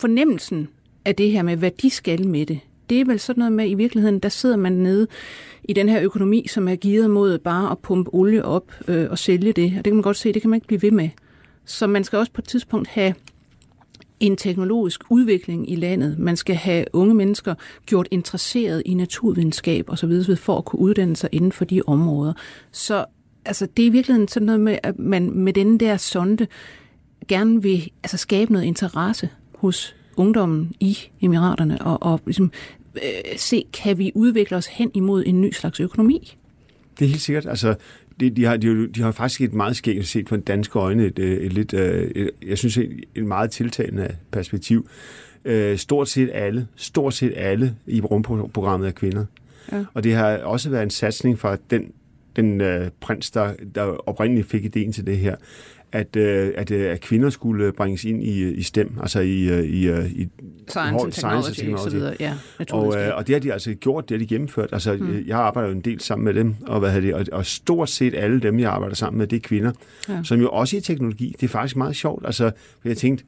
fornemmelsen 0.00 0.68
af 1.04 1.16
det 1.16 1.32
her 1.32 1.42
med, 1.42 1.56
hvad 1.56 1.70
de 1.70 1.90
skal 1.90 2.26
med 2.26 2.46
det, 2.46 2.60
det 2.90 3.00
er 3.00 3.04
vel 3.04 3.20
sådan 3.20 3.38
noget 3.38 3.52
med, 3.52 3.70
i 3.70 3.74
virkeligheden, 3.74 4.18
der 4.18 4.28
sidder 4.28 4.56
man 4.56 4.72
nede 4.72 5.06
i 5.64 5.72
den 5.72 5.88
her 5.88 6.00
økonomi, 6.02 6.46
som 6.48 6.68
er 6.68 6.76
givet 6.76 7.10
mod 7.10 7.38
bare 7.38 7.70
at 7.70 7.78
pumpe 7.78 8.14
olie 8.14 8.44
op 8.44 8.72
øh, 8.88 9.10
og 9.10 9.18
sælge 9.18 9.52
det. 9.52 9.64
Og 9.64 9.76
det 9.76 9.84
kan 9.84 9.94
man 9.94 10.02
godt 10.02 10.16
se, 10.16 10.32
det 10.32 10.42
kan 10.42 10.50
man 10.50 10.56
ikke 10.56 10.66
blive 10.66 10.82
ved 10.82 10.90
med. 10.90 11.08
Så 11.64 11.86
man 11.86 12.04
skal 12.04 12.18
også 12.18 12.32
på 12.32 12.40
et 12.40 12.48
tidspunkt 12.48 12.88
have 12.88 13.14
en 14.20 14.36
teknologisk 14.36 15.00
udvikling 15.10 15.70
i 15.70 15.76
landet. 15.76 16.18
Man 16.18 16.36
skal 16.36 16.56
have 16.56 16.84
unge 16.92 17.14
mennesker 17.14 17.54
gjort 17.86 18.08
interesseret 18.10 18.82
i 18.86 18.94
naturvidenskab 18.94 19.84
og 19.88 19.98
så 19.98 20.06
videre, 20.06 20.36
for 20.36 20.58
at 20.58 20.64
kunne 20.64 20.80
uddanne 20.80 21.16
sig 21.16 21.28
inden 21.32 21.52
for 21.52 21.64
de 21.64 21.82
områder. 21.86 22.32
Så 22.72 23.04
altså, 23.44 23.66
det 23.76 23.82
er 23.82 23.86
i 23.86 23.90
virkeligheden 23.92 24.28
sådan 24.28 24.46
noget 24.46 24.60
med, 24.60 24.78
at 24.82 24.98
man 24.98 25.30
med 25.30 25.52
den 25.52 25.80
der 25.80 25.96
sonde 25.96 26.46
gerne 27.28 27.62
vil 27.62 27.90
altså, 28.02 28.16
skabe 28.16 28.52
noget 28.52 28.64
interesse 28.66 29.28
hos 29.54 29.94
ungdommen 30.16 30.72
i 30.80 30.98
emiraterne 31.20 31.82
og, 31.82 32.02
og 32.02 32.20
ligesom, 32.26 32.52
øh, 32.96 33.02
se, 33.36 33.64
kan 33.72 33.98
vi 33.98 34.12
udvikle 34.14 34.56
os 34.56 34.66
hen 34.66 34.90
imod 34.94 35.24
en 35.26 35.40
ny 35.40 35.52
slags 35.52 35.80
økonomi? 35.80 36.36
det 37.00 37.04
er 37.04 37.08
helt 37.08 37.20
sikkert. 37.20 37.46
Altså, 37.46 37.74
de, 38.20 38.30
de, 38.30 38.44
har, 38.44 38.56
de, 38.56 38.88
de 38.88 39.02
har 39.02 39.12
faktisk 39.12 39.40
et 39.40 39.54
meget 39.54 39.76
skægt 39.76 40.06
set 40.06 40.26
på 40.26 40.34
en 40.34 40.40
danske 40.40 40.78
øjne, 40.78 41.04
et, 41.04 41.18
et, 41.18 41.44
et 41.44 41.52
lidt, 41.52 41.74
et, 41.74 42.30
jeg 42.46 42.58
synes, 42.58 42.76
et, 42.76 43.04
et 43.14 43.24
meget 43.24 43.50
tiltagende 43.50 44.16
perspektiv. 44.30 44.88
Øh, 45.44 45.78
stort 45.78 46.08
set 46.08 46.30
alle, 46.32 46.66
stort 46.76 47.14
set 47.14 47.32
alle 47.36 47.76
i 47.86 48.00
rumprogrammet 48.00 48.86
er 48.88 48.92
kvinder. 48.92 49.24
Ja. 49.72 49.84
Og 49.94 50.04
det 50.04 50.14
har 50.14 50.38
også 50.38 50.70
været 50.70 50.82
en 50.82 50.90
satsning 50.90 51.38
fra 51.38 51.56
den, 51.70 51.92
den 52.36 52.60
øh, 52.60 52.90
prins, 53.00 53.30
der, 53.30 53.54
der 53.74 53.82
oprindeligt 53.82 54.50
fik 54.50 54.64
ideen 54.64 54.92
til 54.92 55.06
det 55.06 55.18
her, 55.18 55.36
at, 55.92 56.16
øh, 56.16 56.52
at, 56.56 56.70
øh, 56.70 56.90
at 56.90 57.00
kvinder 57.00 57.30
skulle 57.30 57.72
bringes 57.72 58.04
ind 58.04 58.22
i, 58.22 58.50
i 58.50 58.62
STEM, 58.62 58.98
altså 59.00 59.20
i, 59.20 59.42
øh, 59.42 59.64
i, 59.64 59.88
øh, 59.88 60.10
i 60.12 60.28
science, 60.68 61.04
and 61.04 61.12
science 61.12 61.54
technology, 61.54 61.86
og 61.86 61.92
videre. 61.92 62.16
Ja, 62.20 62.34
og, 62.70 62.96
øh, 62.98 63.16
og 63.16 63.26
det 63.26 63.34
har 63.34 63.40
de 63.40 63.52
altså 63.52 63.74
gjort, 63.74 64.08
det 64.08 64.14
har 64.14 64.18
de 64.18 64.26
gennemført. 64.26 64.68
Altså, 64.72 64.92
mm. 64.94 65.24
Jeg 65.26 65.38
arbejder 65.38 65.68
jo 65.68 65.74
en 65.74 65.80
del 65.80 66.00
sammen 66.00 66.24
med 66.24 66.34
dem, 66.34 66.54
og, 66.66 66.80
hvad 66.80 67.02
det, 67.02 67.14
og, 67.14 67.26
og 67.32 67.46
stort 67.46 67.90
set 67.90 68.14
alle 68.14 68.40
dem, 68.40 68.58
jeg 68.58 68.70
arbejder 68.70 68.94
sammen 68.94 69.18
med, 69.18 69.26
det 69.26 69.36
er 69.36 69.40
kvinder, 69.40 69.72
ja. 70.08 70.20
som 70.24 70.40
jo 70.40 70.48
også 70.48 70.76
i 70.76 70.80
teknologi. 70.80 71.34
Det 71.40 71.46
er 71.46 71.48
faktisk 71.48 71.76
meget 71.76 71.96
sjovt. 71.96 72.26
Altså, 72.26 72.50
jeg 72.84 72.96
tænkte, 72.96 73.24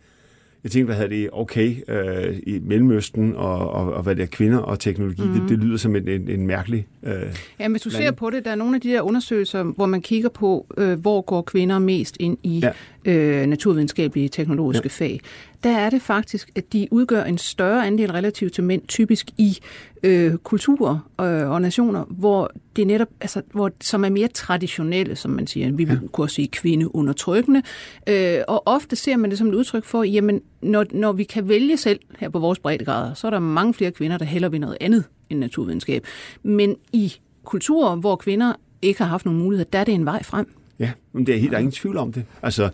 jeg 0.64 0.70
tænkte, 0.70 0.85
hvad 0.87 0.94
hedder 0.94 1.16
det, 1.16 1.29
okay, 1.33 1.77
øh, 1.88 2.38
i 2.46 2.59
Mellemøsten 2.62 3.37
og, 3.37 3.70
og, 3.70 3.92
og 3.92 4.03
hvad 4.03 4.16
det 4.16 4.22
er, 4.22 4.27
kvinder 4.27 4.59
og 4.59 4.81
teknologi, 4.81 5.22
mm. 5.22 5.33
det, 5.33 5.48
det 5.48 5.59
lyder 5.59 5.77
som 5.77 5.96
en, 5.96 6.09
en, 6.09 6.31
en 6.31 6.46
mærkelig 6.46 6.87
øh, 7.03 7.12
Ja, 7.61 7.68
hvis 7.68 7.83
du 7.83 7.88
land. 7.88 8.03
ser 8.03 8.11
på 8.11 8.31
det, 8.31 8.44
der 8.44 8.51
er 8.51 8.55
nogle 8.55 8.75
af 8.75 8.81
de 8.81 8.88
der 8.88 9.03
undersøgelser, 9.03 9.62
hvor 9.62 9.87
man 9.87 10.03
kigger 10.03 10.29
på, 10.29 10.66
øh, 10.77 11.01
hvor 11.01 11.20
går 11.20 11.42
kvinder 11.42 11.79
mest 11.79 12.16
ind 12.20 12.38
i 12.42 12.59
ja. 12.59 12.70
Øh, 13.05 13.47
naturvidenskabelige 13.47 14.29
teknologiske 14.29 14.91
ja. 15.01 15.05
fag 15.05 15.21
der 15.65 15.71
er 15.71 15.91
det 15.91 16.03
faktisk, 16.03 16.51
at 16.55 16.73
de 16.73 16.88
udgør 16.91 17.25
en 17.25 17.38
større 17.38 17.87
andel 17.87 18.12
relativt 18.12 18.55
til 18.55 18.65
mænd, 18.65 18.83
typisk 18.88 19.31
i 19.38 19.59
øh, 20.03 20.37
kulturer 20.37 20.99
øh, 21.21 21.51
og 21.51 21.62
nationer, 21.62 22.05
hvor 22.05 22.51
det 22.77 22.87
netop, 22.87 23.09
altså, 23.21 23.43
hvor, 23.53 23.71
som 23.81 24.05
er 24.05 24.09
mere 24.09 24.29
traditionelle, 24.29 25.17
som 25.17 25.31
man 25.31 25.47
siger. 25.47 25.73
Vi 25.73 25.85
ja. 25.85 25.97
kunne 26.12 26.31
sige 26.31 26.49
kvindeundertrykkende. 26.49 27.62
Øh, 28.07 28.38
og 28.49 28.62
ofte 28.67 28.97
ser 28.97 29.17
man 29.17 29.31
det 29.31 29.38
som 29.38 29.49
et 29.49 29.55
udtryk 29.55 29.85
for, 29.85 30.03
jamen, 30.03 30.41
når, 30.62 30.85
når 30.91 31.12
vi 31.12 31.25
kan 31.25 31.49
vælge 31.49 31.77
selv 31.77 32.01
her 32.19 32.29
på 32.29 32.38
vores 32.38 32.59
breddegrader, 32.59 33.15
så 33.15 33.27
er 33.27 33.31
der 33.31 33.38
mange 33.38 33.75
flere 33.75 33.91
kvinder, 33.91 34.19
der 34.19 34.25
hellere 34.25 34.51
vil 34.51 34.61
noget 34.61 34.77
andet 34.81 35.05
end 35.31 35.38
naturvidenskab. 35.38 36.07
Men 36.43 36.77
i 36.93 37.12
kulturer, 37.45 37.97
hvor 37.97 38.17
kvinder 38.17 38.53
ikke 38.83 39.03
har 39.03 39.09
haft 39.09 39.25
nogen 39.25 39.41
muligheder, 39.41 39.71
der 39.71 39.79
er 39.79 39.85
det 39.85 39.95
en 39.95 40.05
vej 40.05 40.23
frem. 40.23 40.62
Ja, 40.79 40.91
men 41.13 41.27
det 41.27 41.35
er 41.35 41.39
helt, 41.39 41.51
der 41.51 41.57
er 41.57 41.61
ingen 41.61 41.73
tvivl 41.73 41.97
om 41.97 42.13
det. 42.13 42.25
Altså, 42.43 42.71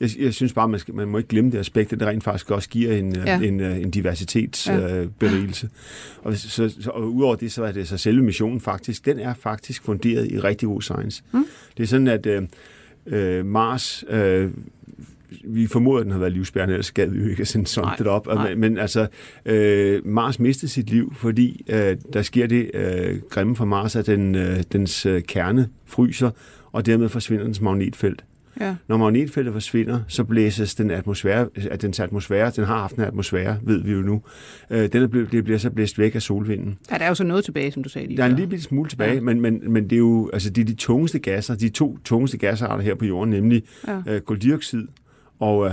jeg, 0.00 0.10
jeg 0.18 0.34
synes 0.34 0.52
bare, 0.52 0.68
man, 0.68 0.80
skal, 0.80 0.94
man 0.94 1.08
må 1.08 1.18
ikke 1.18 1.28
glemme 1.28 1.50
det 1.50 1.58
aspekt, 1.58 1.92
at 1.92 2.00
det 2.00 2.08
rent 2.08 2.24
faktisk 2.24 2.50
også 2.50 2.68
giver 2.68 2.92
en, 2.92 3.18
øh, 3.18 3.26
ja. 3.26 3.40
en, 3.40 3.60
øh, 3.60 3.80
en 3.80 3.90
diversitetsberigelse. 3.90 5.68
Ja. 6.24 6.28
Øh, 6.28 6.32
og, 6.32 6.36
så, 6.36 6.74
så, 6.80 6.90
og 6.90 7.14
udover 7.14 7.36
det, 7.36 7.52
så 7.52 7.64
er 7.64 7.72
det 7.72 7.88
så 7.88 7.96
selve 7.96 8.22
missionen 8.22 8.60
faktisk, 8.60 9.04
den 9.04 9.18
er 9.18 9.34
faktisk 9.34 9.82
funderet 9.82 10.32
i 10.32 10.38
rigtig 10.38 10.68
god 10.68 10.82
science. 10.82 11.22
Mm. 11.32 11.46
Det 11.76 11.82
er 11.82 11.86
sådan, 11.86 12.08
at 12.08 12.26
øh, 13.06 13.46
Mars... 13.46 14.04
Øh, 14.08 14.50
vi 15.44 15.66
formoder, 15.66 15.98
at 15.98 16.04
den 16.04 16.12
har 16.12 16.18
været 16.18 16.32
livsbærende, 16.32 16.74
ellers 16.74 16.92
gad 16.92 17.08
vi 17.08 17.18
jo 17.22 17.28
ikke 17.28 17.40
at 17.40 17.48
sende 17.48 17.66
sådan 17.66 17.98
det 17.98 18.06
op. 18.06 18.26
Men, 18.26 18.60
men 18.60 18.78
altså, 18.78 19.06
øh, 19.44 20.06
Mars 20.06 20.40
mistede 20.40 20.72
sit 20.72 20.90
liv, 20.90 21.14
fordi 21.16 21.64
øh, 21.68 21.96
der 22.12 22.22
sker 22.22 22.46
det 22.46 22.70
øh, 22.74 23.20
grimme 23.30 23.56
for 23.56 23.64
Mars, 23.64 23.96
at 23.96 24.06
den, 24.06 24.34
øh, 24.34 24.62
dens 24.72 25.06
øh, 25.06 25.22
kerne 25.22 25.68
fryser, 25.86 26.30
og 26.72 26.86
dermed 26.86 27.08
forsvinder 27.08 27.44
dens 27.44 27.60
magnetfelt. 27.60 28.24
Ja. 28.60 28.74
Når 28.88 28.96
magnetfeltet 28.96 29.52
forsvinder, 29.52 30.00
så 30.08 30.24
blæses 30.24 30.74
den 30.74 30.90
atmosfære, 30.90 31.48
at 31.70 31.82
dens 31.82 32.00
atmosfære, 32.00 32.52
den 32.56 32.64
har 32.64 32.78
haft 32.78 32.94
en 32.94 33.02
atmosfære, 33.02 33.58
ved 33.62 33.82
vi 33.82 33.92
jo 33.92 34.00
nu, 34.00 34.22
øh, 34.70 34.92
den 34.92 35.02
er 35.02 35.06
blevet, 35.06 35.32
det 35.32 35.44
bliver 35.44 35.58
så 35.58 35.70
blæst 35.70 35.98
væk 35.98 36.14
af 36.14 36.22
solvinden. 36.22 36.78
Ja, 36.90 36.98
der 36.98 37.04
er 37.04 37.08
jo 37.08 37.14
så 37.14 37.24
noget 37.24 37.44
tilbage, 37.44 37.72
som 37.72 37.82
du 37.82 37.88
sagde 37.88 38.06
lige 38.06 38.16
Der 38.16 38.24
er 38.24 38.28
en 38.28 38.36
lille 38.36 38.60
smule 38.60 38.88
tilbage, 38.88 39.14
ja. 39.14 39.20
men, 39.20 39.40
men, 39.40 39.72
men 39.72 39.84
det 39.84 39.92
er 39.92 39.98
jo 39.98 40.30
altså, 40.32 40.50
det 40.50 40.60
er 40.60 40.66
de 40.66 40.74
tungeste 40.74 41.18
gasser, 41.18 41.54
de 41.54 41.68
to 41.68 41.98
tungeste 42.04 42.38
gasarter 42.38 42.82
her 42.84 42.94
på 42.94 43.04
jorden, 43.04 43.30
nemlig 43.30 43.62
ja. 43.88 44.02
øh, 44.06 44.20
koldioxid 44.20 44.86
og, 45.38 45.66
øh, 45.66 45.72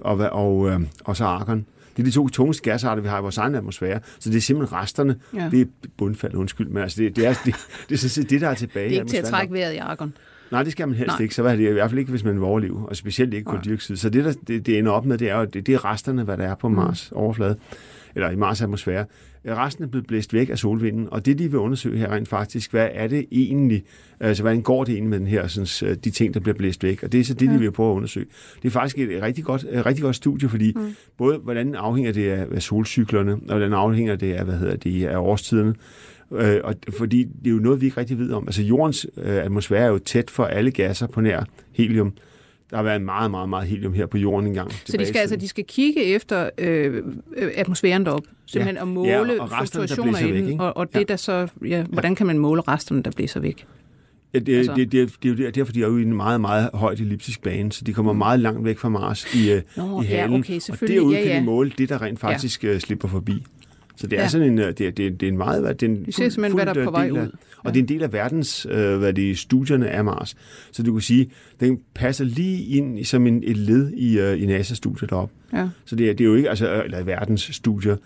og, 0.00 0.18
og, 0.18 0.30
og, 0.30 0.68
øh, 0.68 0.80
og 1.04 1.16
så 1.16 1.24
argon. 1.24 1.66
Det 1.96 2.02
er 2.02 2.06
de 2.06 2.10
to 2.10 2.28
tungeste 2.28 2.62
gasarter, 2.62 3.02
vi 3.02 3.08
har 3.08 3.18
i 3.18 3.22
vores 3.22 3.38
egen 3.38 3.54
atmosfære. 3.54 4.00
Så 4.18 4.30
det 4.30 4.36
er 4.36 4.40
simpelthen 4.40 4.78
resterne. 4.78 5.16
Ja. 5.34 5.48
Det 5.50 5.60
er 5.60 5.64
bundfald, 5.96 6.34
undskyld, 6.34 6.68
men 6.68 6.82
altså 6.82 7.02
det, 7.02 7.16
det, 7.16 7.26
er, 7.26 7.34
det, 7.44 7.54
det, 7.88 8.00
det, 8.02 8.14
det, 8.16 8.30
det, 8.30 8.40
der 8.40 8.48
er 8.48 8.54
tilbage. 8.54 8.88
Det 8.88 8.96
er 8.96 9.00
ikke 9.00 9.10
til 9.10 9.16
at 9.16 9.24
trække 9.24 9.54
vejret 9.54 9.74
i 9.74 9.76
argon. 9.76 10.12
Nej, 10.52 10.62
det 10.62 10.72
skal 10.72 10.88
man 10.88 10.96
helst 10.96 11.14
Nej. 11.14 11.22
ikke. 11.22 11.34
Så 11.34 11.44
er 11.44 11.56
det 11.56 11.68
i 11.68 11.72
hvert 11.72 11.90
fald 11.90 11.98
ikke, 11.98 12.10
hvis 12.10 12.24
man 12.24 12.34
vil 12.34 12.42
overleve, 12.42 12.88
og 12.88 12.96
specielt 12.96 13.34
ikke 13.34 13.44
koldioxid. 13.44 13.96
Så 13.96 14.10
det, 14.10 14.24
der, 14.24 14.32
det, 14.48 14.66
det 14.66 14.78
ender 14.78 14.92
op 14.92 15.06
med, 15.06 15.18
det 15.18 15.30
er 15.30 15.38
jo, 15.38 15.44
det, 15.44 15.66
det 15.66 15.74
er 15.74 15.84
resterne, 15.84 16.22
hvad 16.22 16.36
der 16.36 16.44
er 16.44 16.54
på 16.54 16.68
mm. 16.68 16.74
Mars 16.74 17.12
overflade, 17.12 17.56
eller 18.14 18.30
i 18.30 18.36
Mars 18.36 18.62
atmosfære. 18.62 19.04
Resten 19.48 19.84
er 19.84 19.88
blevet 19.88 20.06
blæst 20.06 20.34
væk 20.34 20.50
af 20.50 20.58
solvinden, 20.58 21.08
og 21.10 21.26
det, 21.26 21.38
de 21.38 21.50
vil 21.50 21.58
undersøge 21.58 21.98
her 21.98 22.12
rent 22.12 22.28
faktisk, 22.28 22.70
hvad 22.70 22.88
er 22.92 23.06
det 23.08 23.26
egentlig, 23.32 23.84
altså 24.20 24.42
hvordan 24.42 24.62
går 24.62 24.84
det 24.84 24.92
egentlig 24.92 25.10
med 25.10 25.18
den 25.18 25.26
her, 25.26 25.46
sådan, 25.46 25.96
de 26.04 26.10
ting, 26.10 26.34
der 26.34 26.40
bliver 26.40 26.54
blæst 26.54 26.82
væk, 26.82 27.02
og 27.02 27.12
det 27.12 27.20
er 27.20 27.24
så 27.24 27.34
det, 27.34 27.46
ja. 27.46 27.52
de 27.52 27.58
vil 27.58 27.72
prøve 27.72 27.90
at 27.90 27.96
undersøge. 27.96 28.26
Det 28.62 28.68
er 28.68 28.72
faktisk 28.72 28.98
et 28.98 29.22
rigtig 29.22 29.44
godt, 29.44 29.66
rigtig 29.86 30.02
godt 30.02 30.16
studie, 30.16 30.48
fordi 30.48 30.72
mm. 30.76 30.94
både 31.18 31.38
hvordan 31.38 31.74
afhænger 31.74 32.12
det 32.12 32.30
af 32.30 32.62
solcyklerne, 32.62 33.32
og 33.32 33.38
hvordan 33.38 33.72
afhænger 33.72 34.16
det 34.16 34.32
af, 34.32 34.44
hvad 34.44 34.54
hedder 34.54 34.76
det, 34.76 35.04
af 35.04 35.16
årstiderne, 35.16 35.74
Øh, 36.32 36.60
og, 36.64 36.74
fordi 36.98 37.24
det 37.24 37.46
er 37.46 37.50
jo 37.50 37.60
noget, 37.60 37.80
vi 37.80 37.86
ikke 37.86 38.00
rigtig 38.00 38.18
ved 38.18 38.32
om. 38.32 38.48
Altså 38.48 38.62
jordens 38.62 39.06
øh, 39.16 39.36
atmosfære 39.36 39.80
er 39.80 39.88
jo 39.88 39.98
tæt 39.98 40.30
for 40.30 40.44
alle 40.44 40.70
gasser 40.70 41.06
på 41.06 41.20
nær 41.20 41.44
helium. 41.72 42.12
Der 42.70 42.76
har 42.76 42.82
været 42.82 43.02
meget, 43.02 43.30
meget, 43.30 43.48
meget 43.48 43.68
helium 43.68 43.92
her 43.92 44.06
på 44.06 44.18
jorden 44.18 44.46
engang. 44.46 44.72
Så 44.72 44.96
de 44.96 45.06
skal, 45.06 45.18
altså, 45.18 45.36
de 45.36 45.48
skal 45.48 45.64
kigge 45.64 46.04
efter 46.04 46.50
øh, 46.58 47.02
øh 47.36 47.50
atmosfæren 47.54 48.06
deroppe, 48.06 48.28
simpelthen 48.46 48.76
ja. 48.76 48.82
at 48.82 48.88
måle 48.88 49.32
ja, 49.32 49.42
og 49.42 49.50
fluktuationer 49.50 50.18
i 50.18 50.40
den, 50.42 50.60
og, 50.60 50.76
og 50.76 50.92
det 50.92 50.98
ja. 50.98 51.04
der 51.04 51.16
så, 51.16 51.48
ja, 51.66 51.84
hvordan 51.84 52.14
kan 52.14 52.26
man 52.26 52.38
måle 52.38 52.60
resterne, 52.60 53.02
der 53.02 53.10
blæser 53.10 53.40
væk? 53.40 53.66
Ja, 54.34 54.38
det, 54.38 54.56
altså. 54.56 54.74
det, 54.74 54.92
det, 54.92 55.14
det, 55.22 55.38
det 55.38 55.46
er 55.46 55.50
derfor, 55.50 55.72
de 55.72 55.82
er 55.82 55.86
jo 55.86 55.98
i 55.98 56.02
en 56.02 56.16
meget, 56.16 56.40
meget 56.40 56.70
højt 56.74 57.00
elliptisk 57.00 57.42
bane, 57.42 57.72
så 57.72 57.84
de 57.84 57.92
kommer 57.92 58.12
mm. 58.12 58.18
meget 58.18 58.40
langt 58.40 58.64
væk 58.64 58.78
fra 58.78 58.88
Mars 58.88 59.34
i, 59.34 59.52
øh, 59.52 59.62
Nå, 59.76 60.02
i 60.02 60.04
halen. 60.04 60.32
Ja, 60.32 60.38
okay, 60.38 60.60
og 60.70 60.88
derude 60.88 61.16
ja, 61.16 61.22
ja. 61.22 61.28
kan 61.28 61.40
de 61.40 61.46
måle 61.46 61.72
det, 61.78 61.88
der 61.88 62.02
rent 62.02 62.20
faktisk 62.20 62.64
ja. 62.64 62.78
slipper 62.78 63.08
forbi. 63.08 63.44
Så 63.96 64.06
det 64.06 64.18
er 64.18 64.22
ja. 64.22 64.28
sådan 64.28 64.46
en, 64.46 64.58
øh, 64.58 64.66
det 64.66 64.80
er, 64.80 64.90
det 64.90 65.06
er, 65.06 65.10
det 65.10 65.22
er 65.22 65.28
en 65.28 65.38
meget, 65.38 65.80
det 65.80 65.86
er 65.86 65.90
en 65.90 66.06
Vi 66.06 66.12
ser 66.12 66.28
simpelthen, 66.28 66.56
hvad 66.56 66.74
der 66.74 66.80
er 66.80 66.84
på 66.84 66.90
vej 66.90 67.10
ud. 67.10 67.18
Af, 67.18 67.28
og 67.58 67.74
det 67.74 67.80
er 67.80 67.82
en 67.82 67.88
del 67.88 68.02
af 68.02 68.12
verdens, 68.12 68.66
øh, 68.70 68.98
hvad 68.98 69.12
det 69.12 69.30
er, 69.30 69.34
studierne 69.34 69.88
af 69.88 70.04
Mars. 70.04 70.36
Så 70.72 70.82
du 70.82 70.92
kan 70.92 71.00
sige, 71.00 71.30
den 71.60 71.80
passer 71.94 72.24
lige 72.24 72.64
ind 72.64 73.04
som 73.04 73.26
en, 73.26 73.42
et 73.46 73.56
led 73.56 73.92
i, 73.92 74.20
uh, 74.20 74.42
i 74.42 74.46
NASA-studiet 74.46 75.10
deroppe. 75.10 75.34
Ja. 75.52 75.68
Så 75.84 75.96
det 75.96 76.10
er, 76.10 76.14
det 76.14 76.24
er 76.24 76.28
jo 76.28 76.34
ikke, 76.34 76.48
altså, 76.48 76.82
eller 76.84 77.02
verdens 77.02 77.50
studier. 77.52 77.96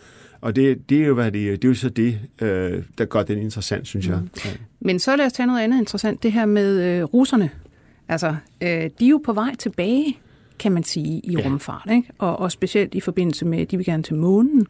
Og 0.41 0.57
det, 0.57 0.91
det 0.91 1.03
er 1.03 1.07
jo, 1.07 1.15
hvad 1.15 1.25
det, 1.25 1.63
det 1.63 1.65
er 1.65 1.69
jo 1.69 1.75
så 1.75 1.89
det, 1.89 2.19
øh, 2.43 2.83
der 2.99 3.05
gør 3.05 3.23
den 3.23 3.39
interessant, 3.39 3.87
synes 3.87 4.09
mm. 4.09 4.15
jeg. 4.15 4.23
Ja. 4.45 4.51
Men 4.81 4.99
så 4.99 5.17
lad 5.17 5.27
os 5.27 5.33
tage 5.33 5.47
noget 5.47 5.61
andet 5.61 5.79
interessant, 5.79 6.23
det 6.23 6.33
her 6.33 6.47
med 6.47 6.83
øh, 6.83 7.05
russerne. 7.05 7.51
Altså, 8.09 8.37
øh, 8.61 8.69
de 8.69 9.05
er 9.05 9.09
jo 9.09 9.21
på 9.25 9.33
vej 9.33 9.55
tilbage, 9.59 10.19
kan 10.61 10.73
man 10.73 10.85
sige, 10.85 11.21
i 11.25 11.37
ja. 11.39 11.45
rumfart, 11.45 11.89
ikke? 11.91 12.09
Og, 12.19 12.39
og 12.39 12.53
specielt 12.53 12.95
i 12.95 13.01
forbindelse 13.01 13.45
med, 13.45 13.67
de 13.67 13.77
vil 13.77 13.87
gerne 13.87 14.03
til 14.03 14.15
månen. 14.15 14.67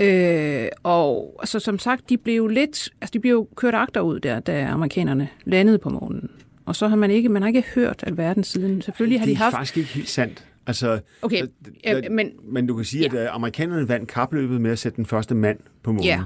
Øh, 0.00 0.68
og 0.82 1.36
altså, 1.40 1.58
som 1.58 1.78
sagt, 1.78 2.08
de 2.08 2.18
blev 2.18 2.48
lidt, 2.48 2.88
altså, 3.00 3.10
de 3.12 3.20
blev 3.20 3.48
kørt 3.56 3.74
agterud 3.74 4.20
der, 4.20 4.40
da 4.40 4.66
amerikanerne 4.66 5.28
landede 5.44 5.78
på 5.78 5.90
månen. 5.90 6.30
Og 6.66 6.76
så 6.76 6.88
har 6.88 6.96
man 6.96 7.10
ikke, 7.10 7.28
man 7.28 7.42
har 7.42 7.46
ikke 7.46 7.64
hørt 7.74 8.04
alverden 8.06 8.44
siden. 8.44 8.82
Selvfølgelig 8.82 9.20
har 9.20 9.26
de 9.26 9.36
haft... 9.36 9.52
Det 9.52 9.56
er 9.56 9.58
faktisk 9.58 9.76
ikke 9.76 9.90
helt 9.90 10.08
sandt. 10.08 10.44
Altså, 10.66 11.00
okay, 11.22 11.42
der, 11.84 12.10
men, 12.10 12.30
men 12.42 12.66
du 12.66 12.76
kan 12.76 12.84
sige, 12.84 13.10
ja. 13.12 13.18
at 13.18 13.28
uh, 13.28 13.34
amerikanerne 13.34 13.88
vandt 13.88 14.08
kapløbet 14.08 14.60
med 14.60 14.70
at 14.70 14.78
sætte 14.78 14.96
den 14.96 15.06
første 15.06 15.34
mand 15.34 15.58
på 15.82 15.92
månen. 15.92 16.04
Ja. 16.04 16.22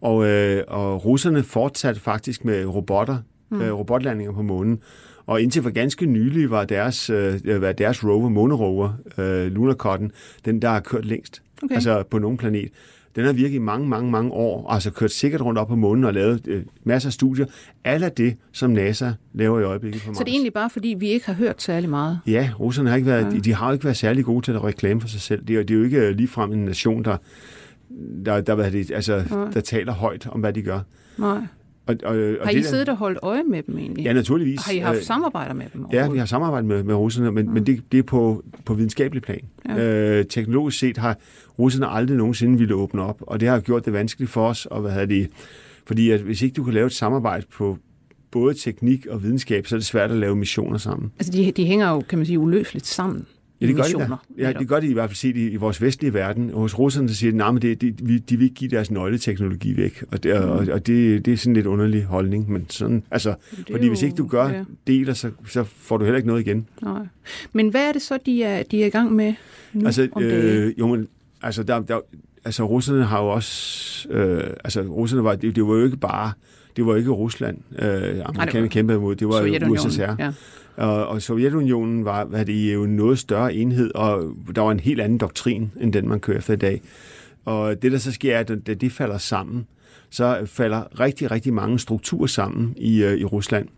Og, 0.00 0.26
øh, 0.26 0.64
og 0.68 1.04
russerne 1.04 1.42
fortsatte 1.42 2.00
faktisk 2.00 2.44
med 2.44 2.66
robotter, 2.66 3.18
mm. 3.50 3.62
øh, 3.62 3.72
robotlandinger 3.72 4.32
på 4.32 4.42
månen. 4.42 4.80
Og 5.26 5.42
indtil 5.42 5.62
for 5.62 5.70
ganske 5.70 6.06
nylig 6.06 6.50
var 6.50 6.64
deres, 6.64 7.10
øh, 7.10 7.62
var 7.62 7.72
deres 7.72 8.04
rover, 8.04 8.28
månerover, 8.28 8.92
øh, 9.18 9.46
Lunar 9.46 9.74
Cotton, 9.74 10.10
den 10.44 10.62
der 10.62 10.68
har 10.68 10.80
kørt 10.80 11.04
længst. 11.04 11.42
Okay. 11.62 11.74
Altså 11.74 12.02
på 12.10 12.18
nogen 12.18 12.36
planet. 12.36 12.68
Den 13.16 13.24
har 13.24 13.32
virket 13.32 13.54
i 13.54 13.58
mange, 13.58 13.88
mange, 13.88 14.10
mange 14.10 14.30
år, 14.30 14.66
og 14.66 14.74
altså 14.74 14.90
kørt 14.90 15.10
sikkert 15.10 15.40
rundt 15.40 15.58
op 15.58 15.68
på 15.68 15.76
månen 15.76 16.04
og 16.04 16.14
lavet 16.14 16.46
øh, 16.46 16.62
masser 16.84 17.08
af 17.08 17.12
studier. 17.12 17.46
Alt 17.84 18.04
af 18.04 18.12
det, 18.12 18.36
som 18.52 18.70
NASA 18.70 19.10
laver 19.32 19.60
i 19.60 19.62
øjeblikket 19.62 20.02
på 20.02 20.08
Mars. 20.08 20.16
Så 20.16 20.24
det 20.24 20.30
er 20.30 20.34
egentlig 20.34 20.52
bare, 20.52 20.70
fordi 20.70 20.94
vi 20.98 21.08
ikke 21.08 21.26
har 21.26 21.34
hørt 21.34 21.62
særlig 21.62 21.90
meget? 21.90 22.20
Ja, 22.26 22.50
russerne 22.60 22.88
har 22.88 22.96
ikke 22.96 23.08
været, 23.08 23.24
ja. 23.24 23.30
de, 23.30 23.40
de 23.40 23.54
har 23.54 23.72
ikke 23.72 23.84
været 23.84 23.96
særlig 23.96 24.24
gode 24.24 24.44
til 24.44 24.52
at 24.52 24.64
reklame 24.64 25.00
for 25.00 25.08
sig 25.08 25.20
selv. 25.20 25.44
Det 25.46 25.56
er, 25.56 25.62
det 25.62 25.74
er 25.74 25.78
jo 25.78 25.84
ikke 25.84 25.98
øh, 25.98 26.16
ligefrem 26.16 26.52
en 26.52 26.64
nation, 26.64 27.04
der, 27.04 27.16
der, 28.24 28.40
der, 28.40 28.54
der, 28.56 28.94
altså, 28.94 29.24
der 29.54 29.60
taler 29.60 29.92
højt 29.92 30.26
om, 30.26 30.40
hvad 30.40 30.52
de 30.52 30.62
gør. 30.62 30.80
Nej. 31.18 31.40
Og, 31.86 31.96
og, 32.04 32.16
og 32.16 32.46
har 32.46 32.50
I 32.50 32.54
det 32.54 32.66
siddet 32.66 32.88
og 32.88 32.96
holdt 32.96 33.18
øje 33.22 33.42
med 33.42 33.62
dem 33.62 33.78
egentlig? 33.78 34.04
Ja, 34.04 34.12
naturligvis. 34.12 34.60
Har 34.60 34.72
I 34.72 34.78
haft 34.78 34.98
øh, 34.98 35.04
samarbejder 35.04 35.54
med 35.54 35.66
dem? 35.72 35.86
Ja, 35.92 36.08
vi 36.08 36.18
har 36.18 36.26
samarbejdet 36.26 36.68
med, 36.68 36.82
med 36.82 36.94
russerne, 36.94 37.32
men, 37.32 37.46
mm. 37.46 37.52
men 37.52 37.66
det, 37.66 37.82
det 37.92 37.98
er 37.98 38.02
på, 38.02 38.44
på 38.64 38.74
videnskabelig 38.74 39.22
plan. 39.22 39.40
Ja. 39.68 40.18
Øh, 40.18 40.24
teknologisk 40.26 40.78
set 40.78 40.96
har 40.96 41.18
russerne 41.58 41.86
aldrig 41.86 42.16
nogensinde 42.16 42.58
ville 42.58 42.74
åbne 42.74 43.02
op, 43.02 43.18
og 43.20 43.40
det 43.40 43.48
har 43.48 43.60
gjort 43.60 43.84
det 43.84 43.92
vanskeligt 43.92 44.30
for 44.30 44.48
os. 44.48 44.66
Og 44.66 44.80
hvad 44.80 45.06
det, 45.06 45.30
fordi 45.86 46.10
at 46.10 46.20
hvis 46.20 46.42
ikke 46.42 46.54
du 46.54 46.64
kan 46.64 46.74
lave 46.74 46.86
et 46.86 46.92
samarbejde 46.92 47.46
på 47.52 47.78
både 48.30 48.54
teknik 48.54 49.06
og 49.06 49.22
videnskab, 49.22 49.66
så 49.66 49.74
er 49.74 49.78
det 49.78 49.86
svært 49.86 50.10
at 50.10 50.16
lave 50.16 50.36
missioner 50.36 50.78
sammen. 50.78 51.12
Altså 51.18 51.32
de, 51.32 51.52
de 51.52 51.66
hænger 51.66 51.90
jo, 51.90 52.00
kan 52.00 52.18
man 52.18 52.26
sige, 52.26 52.38
uløseligt 52.38 52.86
sammen. 52.86 53.26
Ja, 53.62 53.66
det 53.66 53.76
gør 53.76 53.82
de, 53.82 53.92
da. 54.38 54.42
ja, 54.48 54.52
det 54.52 54.68
gør 54.68 54.80
de 54.80 54.86
i 54.86 54.92
hvert 54.92 55.10
fald 55.10 55.16
set 55.16 55.36
i, 55.36 55.50
i 55.50 55.56
vores 55.56 55.82
vestlige 55.82 56.14
verden. 56.14 56.50
Hos 56.54 56.78
russerne 56.78 57.08
så 57.08 57.14
siger 57.14 57.52
de, 57.58 57.70
at 57.70 57.80
det, 57.80 58.08
vi- 58.08 58.18
de 58.18 58.36
vil 58.36 58.44
ikke 58.44 58.54
give 58.54 58.70
deres 58.70 58.90
nøgleteknologi 58.90 59.76
væk. 59.76 60.04
Og, 60.12 60.22
det, 60.22 60.32
og, 60.34 60.66
og 60.72 60.86
det, 60.86 61.24
det 61.24 61.32
er 61.32 61.36
sådan 61.36 61.50
en 61.50 61.54
lidt 61.54 61.66
underlig 61.66 62.04
holdning. 62.04 62.50
Men 62.52 62.66
sådan, 62.70 63.02
altså, 63.10 63.34
Mm. 63.52 63.64
Fordi 63.70 63.88
hvis 63.88 64.02
jo- 64.02 64.06
ikke 64.06 64.16
du 64.16 64.26
gør 64.26 64.48
ja. 64.48 64.64
deler, 64.86 65.14
så, 65.14 65.30
så 65.48 65.64
får 65.64 65.96
du 65.96 66.04
heller 66.04 66.16
ikke 66.16 66.26
noget 66.28 66.40
igen. 66.40 66.66
Nej. 66.82 67.06
Men 67.52 67.68
hvad 67.68 67.88
er 67.88 67.92
det 67.92 68.02
så, 68.02 68.18
de 68.26 68.42
er, 68.42 68.62
de 68.62 68.82
er 68.82 68.86
i 68.86 68.90
gang 68.90 69.12
med 69.12 69.34
nu? 69.72 69.86
Altså, 69.86 70.08
om 70.12 70.22
det? 70.22 70.32
øh, 70.32 70.72
jo, 70.78 70.86
men, 70.86 71.08
altså, 71.42 71.62
der, 71.62 71.80
der, 71.80 71.98
altså, 72.44 72.64
russerne 72.64 73.04
har 73.04 73.22
jo 73.22 73.28
også... 73.28 74.08
Øh, 74.10 74.42
altså, 74.64 74.80
russerne 74.82 75.24
var... 75.24 75.34
Det, 75.34 75.56
det 75.56 75.64
var 75.66 75.74
jo 75.74 75.84
ikke 75.84 75.96
bare... 75.96 76.32
Det 76.76 76.86
var 76.86 76.96
ikke 76.96 77.10
Rusland, 77.10 77.58
øh, 77.78 78.20
amerikanerne 78.24 78.68
kæmpede 78.68 78.98
imod. 78.98 79.16
Det 79.16 79.28
var 79.28 79.42
jo 79.42 79.72
USSR. 79.72 80.00
Ja. 80.18 80.32
Og, 80.76 81.06
og 81.06 81.22
Sovjetunionen 81.22 82.04
var 82.04 82.24
hvad 82.24 82.44
det, 82.44 82.74
jo 82.74 82.84
en 82.84 82.96
noget 82.96 83.18
større 83.18 83.54
enhed, 83.54 83.94
og 83.94 84.36
der 84.54 84.62
var 84.62 84.70
en 84.70 84.80
helt 84.80 85.00
anden 85.00 85.18
doktrin, 85.18 85.72
end 85.80 85.92
den 85.92 86.08
man 86.08 86.20
kører 86.20 86.38
efter 86.38 86.52
i 86.52 86.56
dag. 86.56 86.80
Og 87.44 87.82
det, 87.82 87.92
der 87.92 87.98
så 87.98 88.12
sker, 88.12 88.36
er, 88.36 88.40
at 88.40 88.48
da 88.66 88.74
det 88.74 88.92
falder 88.92 89.18
sammen, 89.18 89.66
så 90.10 90.42
falder 90.46 91.00
rigtig, 91.00 91.30
rigtig 91.30 91.54
mange 91.54 91.78
strukturer 91.78 92.26
sammen 92.26 92.74
i, 92.76 93.02
øh, 93.02 93.18
i 93.18 93.24
Rusland. 93.24 93.68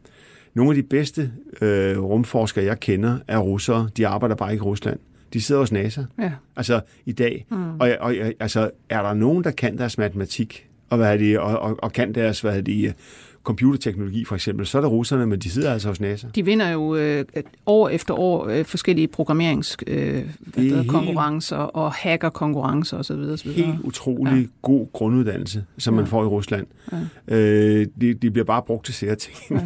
Nogle 0.55 0.71
af 0.71 0.75
de 0.75 0.83
bedste 0.83 1.33
øh, 1.61 1.99
rumforskere, 1.99 2.65
jeg 2.65 2.81
kender, 2.81 3.19
er 3.29 3.39
russere. 3.39 3.89
De 3.97 4.07
arbejder 4.07 4.35
bare 4.35 4.53
ikke 4.53 4.63
i 4.63 4.67
Rusland. 4.67 4.99
De 5.33 5.43
sidder 5.43 5.61
hos 5.61 5.73
NASA. 5.73 6.03
ja. 6.19 6.33
Altså 6.57 6.81
i 7.07 7.13
dag. 7.13 7.47
Mm. 7.51 7.81
Og, 7.81 7.91
og 8.01 8.15
altså, 8.41 8.71
er 8.89 9.03
der 9.03 9.15
nogen, 9.15 9.45
der 9.45 9.51
kan 9.51 9.79
deres 9.79 9.99
matematik, 9.99 10.69
og, 10.91 10.97
hvad 10.97 11.13
er 11.13 11.17
det, 11.17 11.39
og, 11.39 11.59
og, 11.59 11.77
og 11.83 11.93
kan 11.93 12.15
deres 12.15 12.41
hvad 12.41 12.57
er 12.57 12.61
det, 12.61 12.95
computerteknologi 13.45 14.25
for 14.25 14.35
eksempel, 14.35 14.67
så 14.67 14.79
er 14.79 14.83
det 14.83 14.91
russerne, 14.91 15.27
men 15.27 15.39
de 15.39 15.51
sidder 15.51 15.73
altså 15.73 15.89
hos 15.89 16.01
NASA. 16.01 16.27
De 16.35 16.45
vinder 16.45 16.69
jo 16.69 16.97
øh, 16.97 17.25
år 17.67 17.89
efter 17.89 18.15
år 18.15 18.47
øh, 18.47 18.65
forskellige 18.65 19.09
programmerings 19.09 19.77
øh, 19.87 20.25
og 21.51 21.93
hackerkonkurrencer 21.93 22.99
osv. 22.99 23.13
osv. 23.13 23.51
Helt 23.51 23.81
utrolig 23.85 24.41
ja. 24.43 24.47
god 24.63 24.87
grunduddannelse, 24.93 25.65
som 25.79 25.95
ja. 25.95 26.01
man 26.01 26.07
får 26.07 26.23
i 26.23 26.27
Rusland. 26.27 26.67
Ja. 27.29 27.37
Øh, 27.37 27.87
de, 28.01 28.15
de 28.15 28.31
bliver 28.31 28.45
bare 28.45 28.63
brugt 28.63 28.85
til 28.85 28.95
sære 28.95 29.15
ting. 29.15 29.37
Ja. 29.51 29.61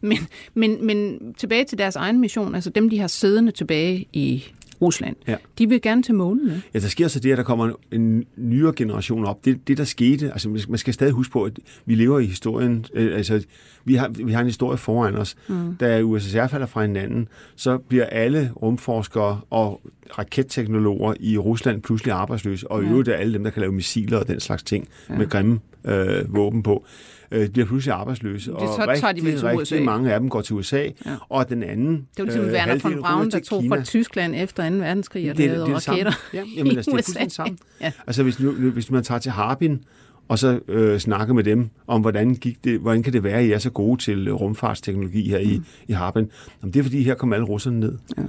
Men, 0.00 0.18
men, 0.54 0.86
men 0.86 1.18
tilbage 1.38 1.64
til 1.64 1.78
deres 1.78 1.96
egen 1.96 2.20
mission, 2.20 2.54
altså 2.54 2.70
dem, 2.70 2.90
de 2.90 2.98
har 2.98 3.06
siddende 3.06 3.52
tilbage 3.52 4.06
i 4.12 4.44
Rusland, 4.82 5.16
Ja. 5.28 5.36
de 5.58 5.68
vil 5.68 5.82
gerne 5.82 6.02
til 6.02 6.14
månen. 6.14 6.46
ikke? 6.48 6.62
Ja, 6.74 6.78
der 6.78 6.88
sker 6.88 7.08
så 7.08 7.20
det, 7.20 7.32
at 7.32 7.38
der 7.38 7.44
kommer 7.44 7.70
en, 7.92 8.24
nyere 8.36 8.72
generation 8.76 9.24
op. 9.24 9.44
Det, 9.44 9.68
det 9.68 9.78
der 9.78 9.84
skete, 9.84 10.30
altså 10.32 10.48
man 10.68 10.78
skal 10.78 10.94
stadig 10.94 11.12
huske 11.12 11.32
på, 11.32 11.42
at 11.44 11.58
vi 11.86 11.94
lever 11.94 12.18
i 12.18 12.24
historien, 12.26 12.84
øh, 12.94 13.16
altså 13.16 13.44
vi 13.84 13.94
har, 13.94 14.08
vi 14.08 14.32
har 14.32 14.40
en 14.40 14.46
historie 14.46 14.78
foran 14.78 15.14
os. 15.14 15.36
Mm. 15.48 15.76
Da 15.76 16.02
USSR 16.02 16.46
falder 16.46 16.66
fra 16.66 16.82
hinanden, 16.82 17.28
så 17.56 17.78
bliver 17.78 18.04
alle 18.04 18.50
rumforskere 18.62 19.40
og 19.50 19.80
raketteknologer 20.18 21.14
i 21.20 21.38
Rusland 21.38 21.82
pludselig 21.82 22.12
arbejdsløse, 22.14 22.70
og 22.70 22.82
i 22.82 22.86
Ja. 22.86 22.90
øvrigt 22.90 23.08
er 23.08 23.14
alle 23.14 23.32
dem, 23.34 23.44
der 23.44 23.50
kan 23.50 23.60
lave 23.60 23.72
missiler 23.72 24.18
og 24.18 24.28
den 24.28 24.40
slags 24.40 24.62
ting 24.62 24.88
ja. 25.10 25.18
med 25.18 25.28
grimme 25.28 25.60
øh, 25.84 26.34
våben 26.34 26.62
på, 26.62 26.84
øh, 27.30 27.48
bliver 27.48 27.66
pludselig 27.66 27.94
arbejdsløse. 27.94 28.50
Det- 28.50 28.58
og 28.60 28.68
så 28.68 28.76
tager 28.76 29.12
de 29.12 29.18
rigtig, 29.20 29.38
til 29.38 29.46
rigtig 29.48 29.60
USA. 29.60 29.80
mange 29.80 30.12
af 30.14 30.20
dem 30.20 30.28
går 30.28 30.40
til 30.40 30.54
USA, 30.56 30.82
ja. 30.82 30.90
og 31.28 31.48
den 31.48 31.62
anden 31.62 31.92
Det 31.96 32.06
var 32.18 32.24
ligesom 32.24 32.44
øh, 32.44 32.52
Werner 32.52 32.78
von 32.82 33.00
Braun, 33.02 33.30
der 33.30 33.40
tog 33.40 33.62
Kina. 33.62 33.76
fra 33.76 33.82
Tyskland 33.82 34.34
efter 34.36 34.70
2. 34.70 34.76
verdenskrig 34.76 35.30
og 35.30 35.36
Det 35.36 35.44
er- 35.44 35.48
lavede 35.48 35.66
det 35.66 35.74
det 35.76 35.88
raketter 35.88 36.12
Ja, 36.34 36.42
jamen, 36.56 36.76
altså, 36.76 36.80
det 36.80 36.86
er 36.86 36.90
i 36.92 36.94
fuldstændig 36.94 37.26
USA. 37.26 37.34
samme. 37.34 37.56
Ja. 37.80 37.92
Altså 38.06 38.22
hvis, 38.22 38.40
nu, 38.40 38.50
hvis 38.52 38.90
man 38.90 39.02
tager 39.02 39.18
til 39.18 39.32
Harbin, 39.32 39.80
og 40.28 40.38
så 40.38 40.60
øh, 40.68 40.98
snakker 40.98 41.34
med 41.34 41.44
dem 41.44 41.68
om, 41.86 42.00
hvordan, 42.00 42.34
gik 42.34 42.64
det, 42.64 42.78
hvordan 42.80 43.02
kan 43.02 43.12
det 43.12 43.22
være, 43.24 43.38
at 43.38 43.44
I 43.46 43.52
er 43.52 43.58
så 43.58 43.70
gode 43.70 44.02
til 44.02 44.32
rumfartsteknologi 44.32 45.28
her 45.28 45.38
mm. 45.38 45.44
i, 45.50 45.60
i 45.88 45.92
Harbin. 45.92 46.30
Jamen, 46.62 46.72
det 46.72 46.78
er 46.80 46.82
fordi, 46.84 47.02
her 47.02 47.14
kommer 47.14 47.36
alle 47.36 47.46
russerne 47.46 47.80
ned. 47.80 47.98
Ja. 48.18 48.22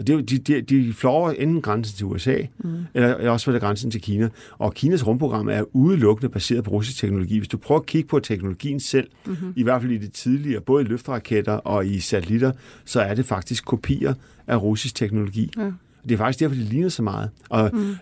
Og 0.00 0.06
det, 0.06 0.30
de, 0.30 0.38
de, 0.38 0.62
de 0.62 0.92
flår 0.92 1.30
enten 1.30 1.62
grænsen 1.62 1.96
til 1.96 2.06
USA, 2.06 2.36
mm. 2.58 2.70
eller 2.94 3.30
også 3.30 3.50
var 3.50 3.52
det 3.52 3.62
grænsen 3.62 3.90
til 3.90 4.00
Kina. 4.00 4.28
Og 4.58 4.74
Kinas 4.74 5.06
rumprogram 5.06 5.48
er 5.48 5.76
udelukkende 5.76 6.32
baseret 6.32 6.64
på 6.64 6.70
russisk 6.70 6.98
teknologi. 6.98 7.38
Hvis 7.38 7.48
du 7.48 7.56
prøver 7.56 7.80
at 7.80 7.86
kigge 7.86 8.08
på 8.08 8.20
teknologien 8.20 8.80
selv, 8.80 9.08
mm-hmm. 9.26 9.52
i 9.56 9.62
hvert 9.62 9.82
fald 9.82 9.92
i 9.92 9.98
det 9.98 10.12
tidligere, 10.12 10.60
både 10.60 10.84
i 10.84 10.86
løfteraketter 10.86 11.52
og 11.52 11.86
i 11.86 12.00
satellitter, 12.00 12.52
så 12.84 13.00
er 13.00 13.14
det 13.14 13.26
faktisk 13.26 13.64
kopier 13.64 14.14
af 14.46 14.62
russisk 14.62 14.94
teknologi. 14.94 15.50
Ja. 15.56 15.70
Det 16.04 16.12
er 16.12 16.16
faktisk 16.16 16.40
derfor, 16.40 16.54
det 16.54 16.64
ligner 16.64 16.88
så 16.88 17.02
meget. 17.02 17.30
Og 17.48 17.70
mm. 17.72 17.94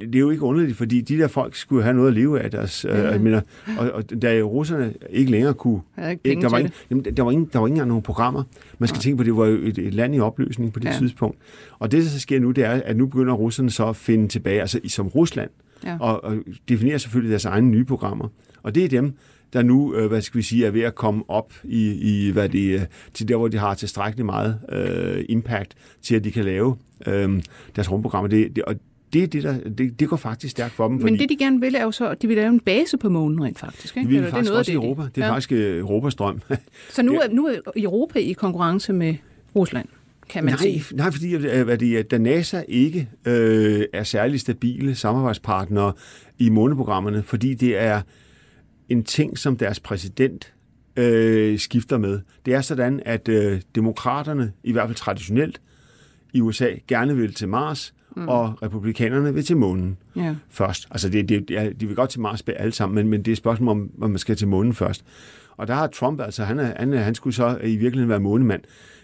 Det 0.00 0.14
er 0.14 0.18
jo 0.18 0.30
ikke 0.30 0.42
underligt, 0.42 0.76
fordi 0.76 1.00
de 1.00 1.18
der 1.18 1.28
folk 1.28 1.54
skulle 1.54 1.82
have 1.82 1.94
noget 1.96 2.08
at 2.08 2.14
leve 2.14 2.40
af 2.40 2.50
deres... 2.50 2.84
Øh, 2.84 2.98
jeg 2.98 3.20
mener, 3.20 3.40
og, 3.78 3.90
og 3.90 4.22
da 4.22 4.40
russerne 4.40 4.94
ikke 5.10 5.30
længere 5.30 5.54
kunne... 5.54 5.80
Der 5.96 6.08
ikke 6.24 6.42
der, 6.42 6.48
var 6.48 6.58
ikke, 6.58 6.72
jamen, 6.90 7.04
der, 7.04 7.22
var 7.22 7.30
ingen, 7.30 7.50
der 7.52 7.58
var 7.58 7.66
ikke 7.66 7.72
engang 7.74 7.88
nogen 7.88 8.02
programmer. 8.02 8.42
Man 8.78 8.88
skal 8.88 9.00
tænke 9.00 9.16
på, 9.16 9.20
at 9.22 9.26
det 9.26 9.36
var 9.36 9.46
jo 9.46 9.56
et, 9.56 9.78
et 9.78 9.94
land 9.94 10.14
i 10.14 10.20
opløsning 10.20 10.72
på 10.72 10.78
det 10.80 10.86
Ja. 10.86 10.92
ja. 10.92 10.98
tidspunkt. 10.98 11.38
Og 11.78 11.92
det, 11.92 12.02
der 12.02 12.08
så 12.08 12.20
sker 12.20 12.40
nu, 12.40 12.50
det 12.50 12.64
er, 12.64 12.70
at 12.70 12.96
nu 12.96 13.06
begynder 13.06 13.34
russerne 13.34 13.70
så 13.70 13.86
at 13.88 13.96
finde 13.96 14.28
tilbage, 14.28 14.60
altså 14.60 14.80
som 14.88 15.06
Rusland, 15.08 15.50
Ja. 15.84 15.96
og, 16.00 16.24
og 16.24 16.36
definerer 16.68 16.98
selvfølgelig 16.98 17.30
deres 17.30 17.44
egne 17.44 17.68
nye 17.70 17.84
programmer. 17.84 18.28
Og 18.62 18.74
det 18.74 18.84
er 18.84 18.88
dem, 18.88 19.12
der 19.52 19.62
nu, 19.62 19.94
øh, 19.94 20.06
hvad 20.06 20.20
skal 20.22 20.38
vi 20.38 20.42
sige, 20.42 20.66
er 20.66 20.70
ved 20.70 20.82
at 20.82 20.94
komme 20.94 21.22
op 21.28 21.52
i, 21.64 21.92
i 21.92 22.30
hvad 22.30 22.48
det, 22.48 22.74
øh, 22.74 22.80
til 23.14 23.28
der, 23.28 23.36
hvor 23.36 23.48
de 23.48 23.58
har 23.58 23.74
tilstrækkeligt 23.74 24.26
meget 24.26 24.58
øh, 24.72 25.24
impact 25.28 25.74
til, 26.02 26.14
at 26.14 26.24
de 26.24 26.30
kan 26.30 26.44
lave 26.44 26.76
øh, 27.06 27.42
deres 27.76 27.90
rumprogrammer. 27.92 28.28
Det, 28.28 28.56
det, 28.56 28.64
og 28.64 28.74
det, 29.12 29.22
er 29.22 29.26
det, 29.26 29.42
der, 29.42 29.58
det, 29.70 30.00
det 30.00 30.08
går 30.08 30.16
faktisk 30.16 30.50
stærkt 30.50 30.72
for 30.74 30.88
dem, 30.88 30.96
Men 30.96 31.18
det, 31.18 31.28
de 31.28 31.36
gerne 31.36 31.60
vil, 31.60 31.74
er 31.74 31.82
jo 31.82 31.90
så, 31.92 32.08
at 32.08 32.22
de 32.22 32.26
vil 32.26 32.36
lave 32.36 32.48
en 32.48 32.60
base 32.60 32.96
på 32.98 33.08
månen 33.08 33.44
rent 33.44 33.58
faktisk. 33.58 33.96
Ikke? 33.96 34.08
vi 34.08 34.14
vil 34.14 34.18
Eller 34.18 34.30
faktisk 34.30 34.48
noget 34.48 34.56
af 34.56 34.60
også 34.60 34.72
i 34.72 34.74
de- 34.74 34.78
Europa. 34.80 35.02
Det 35.14 35.22
er 35.22 35.26
ja. 35.26 35.32
faktisk 35.32 35.52
øh, 35.52 35.78
Europas 35.78 36.14
drøm. 36.14 36.40
Så 36.90 37.02
nu 37.02 37.12
er, 37.14 37.28
nu 37.32 37.46
er 37.46 37.54
Europa 37.76 38.18
i 38.18 38.32
konkurrence 38.32 38.92
med 38.92 39.14
Rusland, 39.56 39.88
kan 40.28 40.44
man 40.44 40.52
nej, 40.52 40.58
sige. 40.58 40.84
nej, 40.92 41.10
fordi 41.10 41.34
øh, 41.34 41.42
det, 41.80 41.98
er, 41.98 42.02
da 42.02 42.18
NASA 42.18 42.62
ikke 42.68 43.08
øh, 43.26 43.84
er 43.92 44.02
særlig 44.04 44.40
stabile 44.40 44.94
samarbejdspartnere 44.94 45.92
i 46.38 46.48
måneprogrammerne, 46.48 47.22
fordi 47.22 47.54
det 47.54 47.78
er 47.78 48.00
en 48.88 49.04
ting, 49.04 49.38
som 49.38 49.56
deres 49.56 49.80
præsident 49.80 50.52
øh, 50.96 51.58
skifter 51.58 51.98
med. 51.98 52.20
Det 52.46 52.54
er 52.54 52.60
sådan, 52.60 53.02
at 53.04 53.28
øh, 53.28 53.60
demokraterne, 53.74 54.52
i 54.64 54.72
hvert 54.72 54.88
fald 54.88 54.96
traditionelt 54.96 55.60
i 56.32 56.40
USA, 56.40 56.68
gerne 56.88 57.16
vil 57.16 57.34
til 57.34 57.48
Mars, 57.48 57.94
mm. 58.16 58.28
og 58.28 58.62
republikanerne 58.62 59.34
vil 59.34 59.44
til 59.44 59.56
månen 59.56 59.96
Ja. 60.16 60.34
først. 60.50 60.88
Altså, 60.90 61.08
det, 61.08 61.28
det, 61.28 61.50
ja, 61.50 61.70
de 61.80 61.86
vil 61.86 61.96
godt 61.96 62.10
til 62.10 62.20
Mars 62.20 62.42
alle 62.56 62.72
sammen, 62.72 62.94
men, 62.94 63.08
men 63.08 63.20
det 63.20 63.28
er 63.28 63.32
et 63.32 63.38
spørgsmål 63.38 63.68
om, 63.68 63.90
om 64.00 64.10
man 64.10 64.18
skal 64.18 64.36
til 64.36 64.48
månen 64.48 64.74
først. 64.74 65.04
Og 65.56 65.68
der 65.68 65.74
har 65.74 65.86
Trump, 65.86 66.20
altså 66.20 66.44
han, 66.44 66.58
er, 66.58 66.72
han, 66.76 66.92
han 66.92 67.14
skulle 67.14 67.34
så 67.34 67.58
i 67.64 67.76
virkeligheden 67.76 68.08
være 68.08 68.20
månemand. 68.20 68.60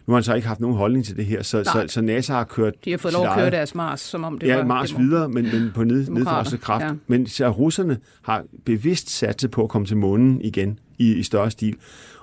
Nu 0.07 0.13
har 0.13 0.17
han 0.17 0.25
så 0.25 0.35
ikke 0.35 0.49
haft 0.49 0.61
nogen 0.61 0.77
holdning 0.77 1.05
til 1.05 1.17
det 1.17 1.27
her, 1.27 1.43
så, 1.43 1.65
så, 1.65 1.85
så 1.89 2.01
NASA 2.01 2.33
har 2.33 2.45
kørt 2.45 2.85
De 2.85 2.91
har 2.91 2.99
fået 2.99 3.15
lov 3.15 3.27
at 3.27 3.35
køre 3.39 3.51
deres 3.51 3.75
Mars, 3.75 4.01
som 4.01 4.25
om 4.25 4.39
det 4.39 4.47
ja, 4.47 4.57
var... 4.57 4.65
Mars 4.65 4.95
var- 4.95 5.01
videre, 5.01 5.29
men, 5.29 5.45
men 5.45 5.73
på 5.75 5.85
ned, 5.85 6.09
nedforskende 6.11 6.63
kraft. 6.63 6.85
ja. 6.85 6.93
Men 7.07 7.27
så 7.27 7.49
russerne 7.49 7.99
har 8.23 8.45
bevidst 8.65 9.11
satset 9.11 9.51
på 9.51 9.63
at 9.63 9.69
komme 9.69 9.87
til 9.87 9.97
månen 9.97 10.41
igen 10.41 10.79
i, 10.99 11.15
i 11.15 11.23
større 11.23 11.51
stil. 11.51 11.77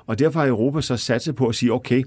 Og 0.07 0.19
derfor 0.19 0.39
har 0.39 0.47
Europa 0.47 0.81
så 0.81 0.97
satset 0.97 1.35
på 1.35 1.47
at 1.47 1.55
sige, 1.55 1.73
okay, 1.73 2.03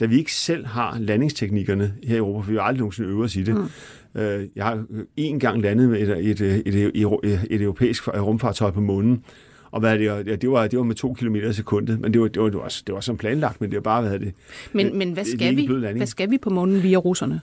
da 0.00 0.06
vi 0.06 0.18
ikke 0.18 0.34
selv 0.34 0.66
har 0.66 0.98
landingsteknikkerne 0.98 1.94
her 2.04 2.14
i 2.14 2.18
Europa, 2.18 2.44
for 2.44 2.50
vi 2.50 2.56
har 2.56 2.62
aldrig 2.62 2.78
nogensinde 2.78 3.08
øvet 3.08 3.24
os 3.24 3.36
i 3.36 3.42
det. 3.42 3.54
Mm. 3.54 4.20
Øh, 4.20 4.48
jeg 4.56 4.64
har 4.64 4.84
en 5.16 5.40
gang 5.40 5.62
landet 5.62 5.88
med 5.88 6.00
et, 6.00 6.30
et, 6.30 6.40
et, 6.40 6.66
et, 6.66 7.40
et, 7.50 7.62
europæisk 7.62 8.08
rumfartøj 8.08 8.70
på 8.70 8.80
månen, 8.80 9.24
og 9.70 9.80
hvad 9.80 9.92
er 9.92 9.96
det, 9.96 10.30
ja, 10.30 10.36
det, 10.36 10.50
var, 10.50 10.66
det 10.66 10.78
var 10.78 10.84
med 10.84 10.94
to 10.94 11.14
kilometer 11.14 11.48
i 11.48 11.52
sekundet, 11.52 12.00
men 12.00 12.12
det 12.12 12.20
var, 12.20 12.28
det 12.28 12.42
var, 12.42 12.48
det 12.48 12.58
var, 12.58 12.80
det 12.86 12.94
var 12.94 13.00
som 13.00 13.16
planlagt, 13.16 13.60
men 13.60 13.70
det 13.70 13.76
var 13.76 13.82
bare, 13.82 14.02
hvad 14.02 14.18
det? 14.18 14.34
Men, 14.72 14.98
men 14.98 15.12
hvad, 15.12 15.24
skal 15.24 15.56
vi, 15.56 15.66
hvad 15.96 16.06
skal 16.06 16.30
vi 16.30 16.38
på 16.38 16.50
månen 16.50 16.82
via 16.82 16.96
russerne? 16.96 17.40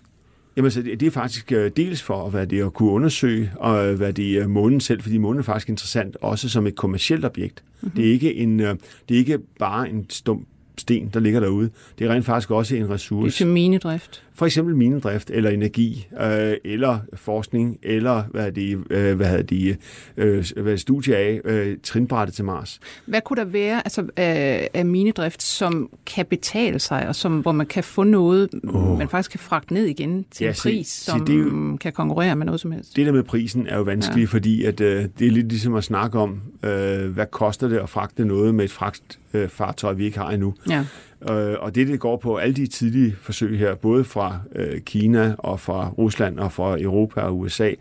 Jamen, 0.57 0.71
så 0.71 0.81
det, 0.81 0.99
det 0.99 1.05
er 1.05 1.11
faktisk 1.11 1.51
øh, 1.51 1.71
dels 1.77 2.01
for 2.01 2.29
hvad 2.29 2.47
det 2.47 2.59
er, 2.59 2.65
at 2.65 2.73
kunne 2.73 2.89
undersøge, 2.89 3.51
og 3.55 3.93
hvad 3.93 4.13
det 4.13 4.37
er 4.37 4.47
månen 4.47 4.79
selv, 4.79 5.01
fordi 5.01 5.17
månen 5.17 5.39
er 5.39 5.43
faktisk 5.43 5.69
interessant 5.69 6.17
også 6.21 6.49
som 6.49 6.67
et 6.67 6.75
kommercielt 6.75 7.25
objekt. 7.25 7.63
Mm-hmm. 7.81 7.95
Det, 7.95 8.07
er 8.07 8.11
ikke 8.11 8.35
en, 8.35 8.59
øh, 8.59 8.75
det 9.09 9.15
er 9.15 9.19
ikke 9.19 9.39
bare 9.59 9.89
en 9.89 10.05
stum 10.09 10.45
sten, 10.77 11.09
der 11.13 11.19
ligger 11.19 11.39
derude. 11.39 11.69
Det 11.99 12.07
er 12.07 12.13
rent 12.13 12.25
faktisk 12.25 12.51
også 12.51 12.75
en 12.75 12.81
Det 12.81 12.89
er 12.89 12.93
ressource. 12.93 13.37
til 13.37 13.47
minedrift. 13.47 14.23
For 14.37 14.45
eksempel 14.45 14.75
minedrift, 14.75 15.29
eller 15.29 15.49
energi, 15.49 16.07
øh, 16.21 16.53
eller 16.65 16.99
forskning, 17.13 17.77
eller 17.83 18.23
hvad 18.31 18.45
er 18.45 18.49
det, 18.49 18.83
øh, 18.89 19.15
hvad 19.15 19.37
er 19.37 19.41
det, 19.41 19.77
øh, 20.17 20.45
hvad 20.57 20.77
studie 20.77 21.15
af 21.15 21.41
øh, 21.45 21.77
trinbrættet 21.83 22.35
til 22.35 22.45
Mars. 22.45 22.79
Hvad 23.05 23.21
kunne 23.21 23.37
der 23.37 23.45
være 23.45 23.81
altså, 23.85 24.07
af, 24.15 24.69
af 24.73 24.85
minedrift, 24.85 25.43
som 25.43 25.89
kan 26.05 26.25
betale 26.25 26.79
sig, 26.79 27.07
og 27.07 27.15
som, 27.15 27.39
hvor 27.39 27.51
man 27.51 27.65
kan 27.65 27.83
få 27.83 28.03
noget, 28.03 28.49
oh. 28.67 28.97
man 28.97 29.09
faktisk 29.09 29.31
kan 29.31 29.39
fragte 29.39 29.73
ned 29.73 29.85
igen 29.85 30.25
til 30.31 30.43
Ja, 30.43 30.49
en 30.49 30.55
se- 30.55 30.63
pris, 30.69 30.87
se, 30.87 31.05
som 31.05 31.25
det 31.25 31.35
er 31.35 31.39
jo- 31.39 31.77
kan 31.77 31.93
konkurrere 31.93 32.35
med 32.35 32.45
noget 32.45 32.61
som 32.61 32.71
helst? 32.71 32.95
Det 32.95 33.05
der 33.05 33.11
med 33.11 33.23
prisen 33.23 33.67
er 33.67 33.77
jo 33.77 33.83
vanskeligt, 33.83 34.29
ja. 34.33 34.35
fordi 34.37 34.63
at, 34.65 34.81
øh, 34.81 35.05
det 35.19 35.27
er 35.27 35.31
lidt 35.31 35.47
ligesom 35.49 35.75
at 35.75 35.83
snakke 35.83 36.19
om, 36.19 36.41
øh, 36.63 37.09
hvad 37.09 37.25
koster 37.31 37.67
det 37.67 37.77
at 37.77 37.89
fragte 37.89 38.25
noget 38.25 38.55
med 38.55 38.65
et 38.65 38.71
fragtfartøj, 38.71 39.93
vi 39.93 40.05
ikke 40.05 40.17
har 40.17 40.29
endnu. 40.29 40.53
Ja. 40.69 40.85
Øh, 41.29 41.55
og 41.59 41.75
det, 41.75 41.87
det 41.87 41.99
går 41.99 42.17
på 42.17 42.35
alle 42.35 42.55
de 42.55 42.67
tidlige 42.67 43.15
forsøg 43.21 43.59
her, 43.59 43.75
både 43.75 44.03
fra 44.03 44.39
øh, 44.55 44.81
Kina 44.81 45.35
og 45.37 45.59
fra 45.59 45.89
Rusland 45.89 46.39
og 46.39 46.51
fra 46.51 46.81
Europa 46.81 47.21
og 47.21 47.39
USA, 47.39 47.71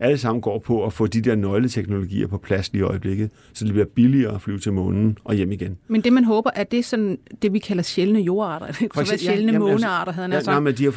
alle 0.00 0.18
sammen 0.18 0.40
går 0.40 0.58
på 0.58 0.84
at 0.84 0.92
få 0.92 1.06
de 1.06 1.20
der 1.20 1.34
nøgleteknologier 1.34 2.26
på 2.26 2.38
plads 2.38 2.72
lige 2.72 2.80
i 2.80 2.82
øjeblikket, 2.82 3.30
så 3.52 3.64
det 3.64 3.72
bliver 3.72 3.86
billigere 3.94 4.34
at 4.34 4.42
flyve 4.42 4.58
til 4.58 4.72
månen 4.72 5.18
og 5.24 5.34
hjem 5.34 5.52
igen. 5.52 5.76
Men 5.88 6.00
det, 6.00 6.12
man 6.12 6.24
håber, 6.24 6.50
er 6.54 6.64
det 6.64 6.84
sådan 6.84 7.18
det, 7.42 7.52
vi 7.52 7.58
kalder 7.58 7.82
sjældne 7.82 8.20
jordarter? 8.20 8.66
Det 8.80 8.90
kunne 8.90 9.06
være 9.08 9.18
sjældne 9.18 9.52
ja, 9.52 9.58
månearter, 9.58 10.12
havde 10.12 10.24
han 10.24 10.32
ja, 10.32 10.40
sagt. 10.40 10.54
Nej, 10.54 10.60
men 10.60 10.74
de 10.74 10.86
er, 10.86 10.90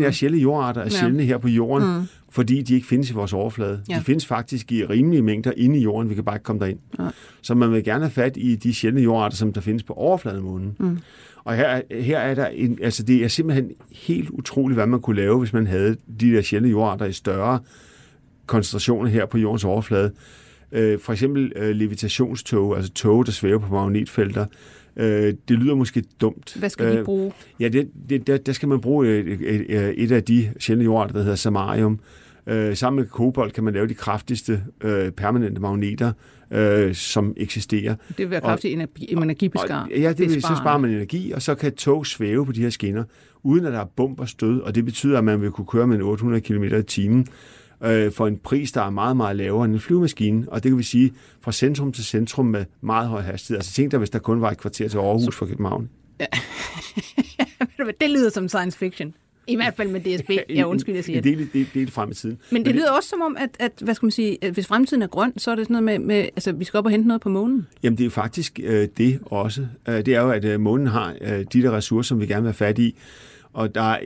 de 0.00 0.04
er 0.04 0.10
sjældne 0.10 0.38
jordarter 0.40 0.80
er 0.80 0.84
ja. 0.84 0.90
sjældne 0.90 1.22
her 1.22 1.38
på 1.38 1.48
jorden, 1.48 1.98
mm. 1.98 2.02
fordi 2.30 2.62
de 2.62 2.74
ikke 2.74 2.86
findes 2.86 3.10
i 3.10 3.14
vores 3.14 3.32
overflade. 3.32 3.82
Ja. 3.88 3.96
De 3.96 4.00
findes 4.00 4.26
faktisk 4.26 4.72
i 4.72 4.84
rimelige 4.84 5.22
mængder 5.22 5.52
inde 5.56 5.78
i 5.78 5.82
jorden, 5.82 6.10
vi 6.10 6.14
kan 6.14 6.24
bare 6.24 6.36
ikke 6.36 6.44
komme 6.44 6.60
derind. 6.60 6.78
Ja. 6.98 7.08
Så 7.42 7.54
man 7.54 7.72
vil 7.72 7.84
gerne 7.84 8.04
have 8.04 8.10
fat 8.10 8.36
i 8.36 8.56
de 8.56 8.74
sjældne 8.74 9.00
jordarter, 9.00 9.36
som 9.36 9.52
der 9.52 9.60
findes 9.60 9.82
på 9.82 9.92
overfladen 9.92 10.38
af 10.38 10.44
månen. 10.44 10.76
Mm. 10.78 10.98
Og 11.44 11.56
her, 11.56 11.80
her 11.90 12.18
er 12.18 12.34
der 12.34 12.46
en, 12.46 12.78
altså 12.82 13.02
det 13.02 13.24
er 13.24 13.28
simpelthen 13.28 13.70
helt 13.92 14.30
utroligt, 14.30 14.76
hvad 14.76 14.86
man 14.86 15.00
kunne 15.00 15.16
lave, 15.16 15.38
hvis 15.38 15.52
man 15.52 15.66
havde 15.66 15.96
de 16.20 16.32
der 16.32 16.42
sjældne 16.42 16.68
jordarter 16.68 17.06
i 17.06 17.12
større 17.12 17.58
koncentrationer 18.48 19.10
her 19.10 19.26
på 19.26 19.38
jordens 19.38 19.64
overflade. 19.64 20.12
Øh, 20.72 20.98
for 20.98 21.12
eksempel 21.12 21.52
øh, 21.56 21.70
levitationstog, 21.70 22.76
altså 22.76 22.92
tog, 22.92 23.26
der 23.26 23.32
svæver 23.32 23.58
på 23.58 23.74
magnetfelter. 23.74 24.46
Øh, 24.96 25.34
det 25.48 25.58
lyder 25.58 25.74
måske 25.74 26.04
dumt. 26.20 26.56
Hvad 26.58 26.70
skal 26.70 26.92
vi 26.92 26.98
øh, 26.98 27.04
bruge? 27.04 27.32
Ja, 27.60 27.68
det, 27.68 27.90
det, 28.08 28.26
der, 28.26 28.36
der 28.36 28.52
skal 28.52 28.68
man 28.68 28.80
bruge 28.80 29.08
et, 29.08 29.28
et, 29.28 30.02
et, 30.02 30.12
af 30.12 30.24
de 30.24 30.52
sjældne 30.58 30.84
jordarter, 30.84 31.12
der 31.12 31.22
hedder 31.22 31.36
samarium. 31.36 32.00
Øh, 32.46 32.76
sammen 32.76 33.00
med 33.02 33.06
kobolt 33.06 33.52
kan 33.52 33.64
man 33.64 33.74
lave 33.74 33.86
de 33.86 33.94
kraftigste 33.94 34.62
øh, 34.84 35.10
permanente 35.10 35.60
magneter, 35.60 36.12
øh, 36.50 36.94
som 36.94 37.34
eksisterer. 37.36 37.94
Det 38.08 38.18
vil 38.18 38.30
være 38.30 38.40
kraftig 38.40 38.72
energi, 38.72 39.12
energibeskar. 39.12 39.88
Ja, 39.96 40.12
det 40.12 40.18
vil, 40.18 40.42
så 40.42 40.54
sparer 40.56 40.78
man 40.78 40.90
energi, 40.90 41.32
og 41.32 41.42
så 41.42 41.54
kan 41.54 41.74
tog 41.74 42.06
svæve 42.06 42.46
på 42.46 42.52
de 42.52 42.62
her 42.62 42.70
skinner, 42.70 43.04
uden 43.42 43.66
at 43.66 43.72
der 43.72 43.80
er 43.80 43.90
bump 43.96 44.20
og 44.20 44.28
stød, 44.28 44.60
og 44.60 44.74
det 44.74 44.84
betyder, 44.84 45.18
at 45.18 45.24
man 45.24 45.42
vil 45.42 45.50
kunne 45.50 45.66
køre 45.66 45.86
med 45.86 45.96
en 45.96 46.02
800 46.02 46.40
km 46.40 46.64
i 46.64 46.82
timen 46.82 47.26
øh, 47.84 48.12
for 48.12 48.26
en 48.26 48.38
pris, 48.38 48.72
der 48.72 48.82
er 48.82 48.90
meget, 48.90 49.16
meget 49.16 49.36
lavere 49.36 49.64
end 49.64 49.74
en 49.74 49.80
flyvemaskine, 49.80 50.46
og 50.48 50.62
det 50.62 50.70
kan 50.70 50.78
vi 50.78 50.82
sige 50.82 51.12
fra 51.40 51.52
centrum 51.52 51.92
til 51.92 52.04
centrum 52.04 52.46
med 52.46 52.64
meget 52.80 53.08
høj 53.08 53.20
hastighed. 53.20 53.58
Altså 53.58 53.72
tænk 53.72 53.90
dig, 53.90 53.98
hvis 53.98 54.10
der 54.10 54.18
kun 54.18 54.40
var 54.40 54.50
et 54.50 54.58
kvarter 54.58 54.88
til 54.88 54.98
Aarhus 54.98 55.36
for 55.36 55.46
København. 55.46 55.90
Ja. 56.20 56.26
det 58.00 58.10
lyder 58.10 58.30
som 58.30 58.48
science 58.48 58.78
fiction. 58.78 59.14
I 59.48 59.56
hvert 59.56 59.74
fald 59.76 59.88
med 59.88 60.00
DSB. 60.00 60.30
Ja, 60.56 60.64
undskyld, 60.64 60.94
jeg 60.94 61.04
siger 61.04 61.20
det. 61.20 61.32
En 61.32 61.38
del, 61.38 61.52
del, 61.52 61.68
del 61.74 61.90
frem 61.90 62.10
i 62.10 62.14
tiden. 62.14 62.38
Men 62.50 62.64
det, 62.64 62.74
lyder 62.74 62.92
også 62.92 63.08
som 63.08 63.20
om, 63.20 63.36
at, 63.40 63.50
at, 63.58 63.72
hvad 63.80 63.94
skal 63.94 64.06
man 64.06 64.10
sige, 64.10 64.38
at 64.42 64.52
hvis 64.52 64.66
fremtiden 64.66 65.02
er 65.02 65.06
grøn, 65.06 65.38
så 65.38 65.50
er 65.50 65.54
det 65.54 65.64
sådan 65.64 65.82
noget 65.84 66.00
med, 66.00 66.06
med 66.06 66.16
altså 66.36 66.52
vi 66.52 66.64
skal 66.64 66.78
op 66.78 66.84
og 66.84 66.90
hente 66.90 67.08
noget 67.08 67.20
på 67.20 67.28
månen. 67.28 67.66
Jamen 67.82 67.96
det 67.98 68.02
er 68.02 68.06
jo 68.06 68.10
faktisk 68.10 68.60
øh, 68.62 68.88
det 68.96 69.18
også. 69.24 69.66
Øh, 69.88 69.94
det 69.94 70.08
er 70.08 70.20
jo, 70.20 70.30
at 70.30 70.44
øh, 70.44 70.60
månen 70.60 70.86
har 70.86 71.14
øh, 71.20 71.44
de 71.52 71.62
der 71.62 71.70
ressourcer, 71.70 72.08
som 72.08 72.20
vi 72.20 72.26
gerne 72.26 72.42
vil 72.42 72.48
have 72.48 72.54
fat 72.54 72.78
i. 72.78 72.96
Og 73.52 73.74
der 73.74 73.82
er, 73.82 73.98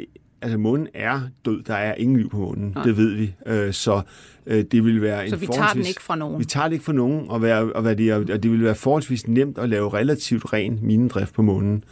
altså 0.43 0.59
månen 0.59 0.89
er 0.95 1.21
død. 1.45 1.63
Der 1.63 1.75
er 1.75 1.95
ingen 1.95 2.17
liv 2.17 2.31
på 2.31 2.37
månen. 2.37 2.73
Nej. 2.75 2.85
Det 2.85 2.97
ved 2.97 3.15
vi. 3.15 3.35
Øh, 3.47 3.73
så 3.73 4.03
øh, 4.47 4.65
det 4.73 4.85
vil 4.85 5.03
være 5.03 5.29
så 5.29 5.35
en 5.35 5.41
vi 5.41 5.47
tager 5.47 5.73
den 5.73 5.87
ikke 5.87 6.03
fra 6.03 6.17
nogen? 6.17 6.39
Vi 6.39 6.45
tager 6.45 6.69
det 6.69 6.73
ikke 6.73 6.85
fra 6.85 6.93
nogen, 6.93 7.31
og, 7.31 7.43
være, 7.43 7.73
og, 7.73 7.85
være 7.85 7.95
det, 7.95 8.13
og 8.13 8.43
det 8.43 8.51
vil 8.51 8.65
være 8.65 8.75
forholdsvis 8.75 9.29
nemt 9.29 9.59
at 9.59 9.69
lave 9.69 9.95
relativt 9.95 10.53
ren 10.53 10.79
minedrift 10.83 11.35
på 11.35 11.43
månen. 11.43 11.85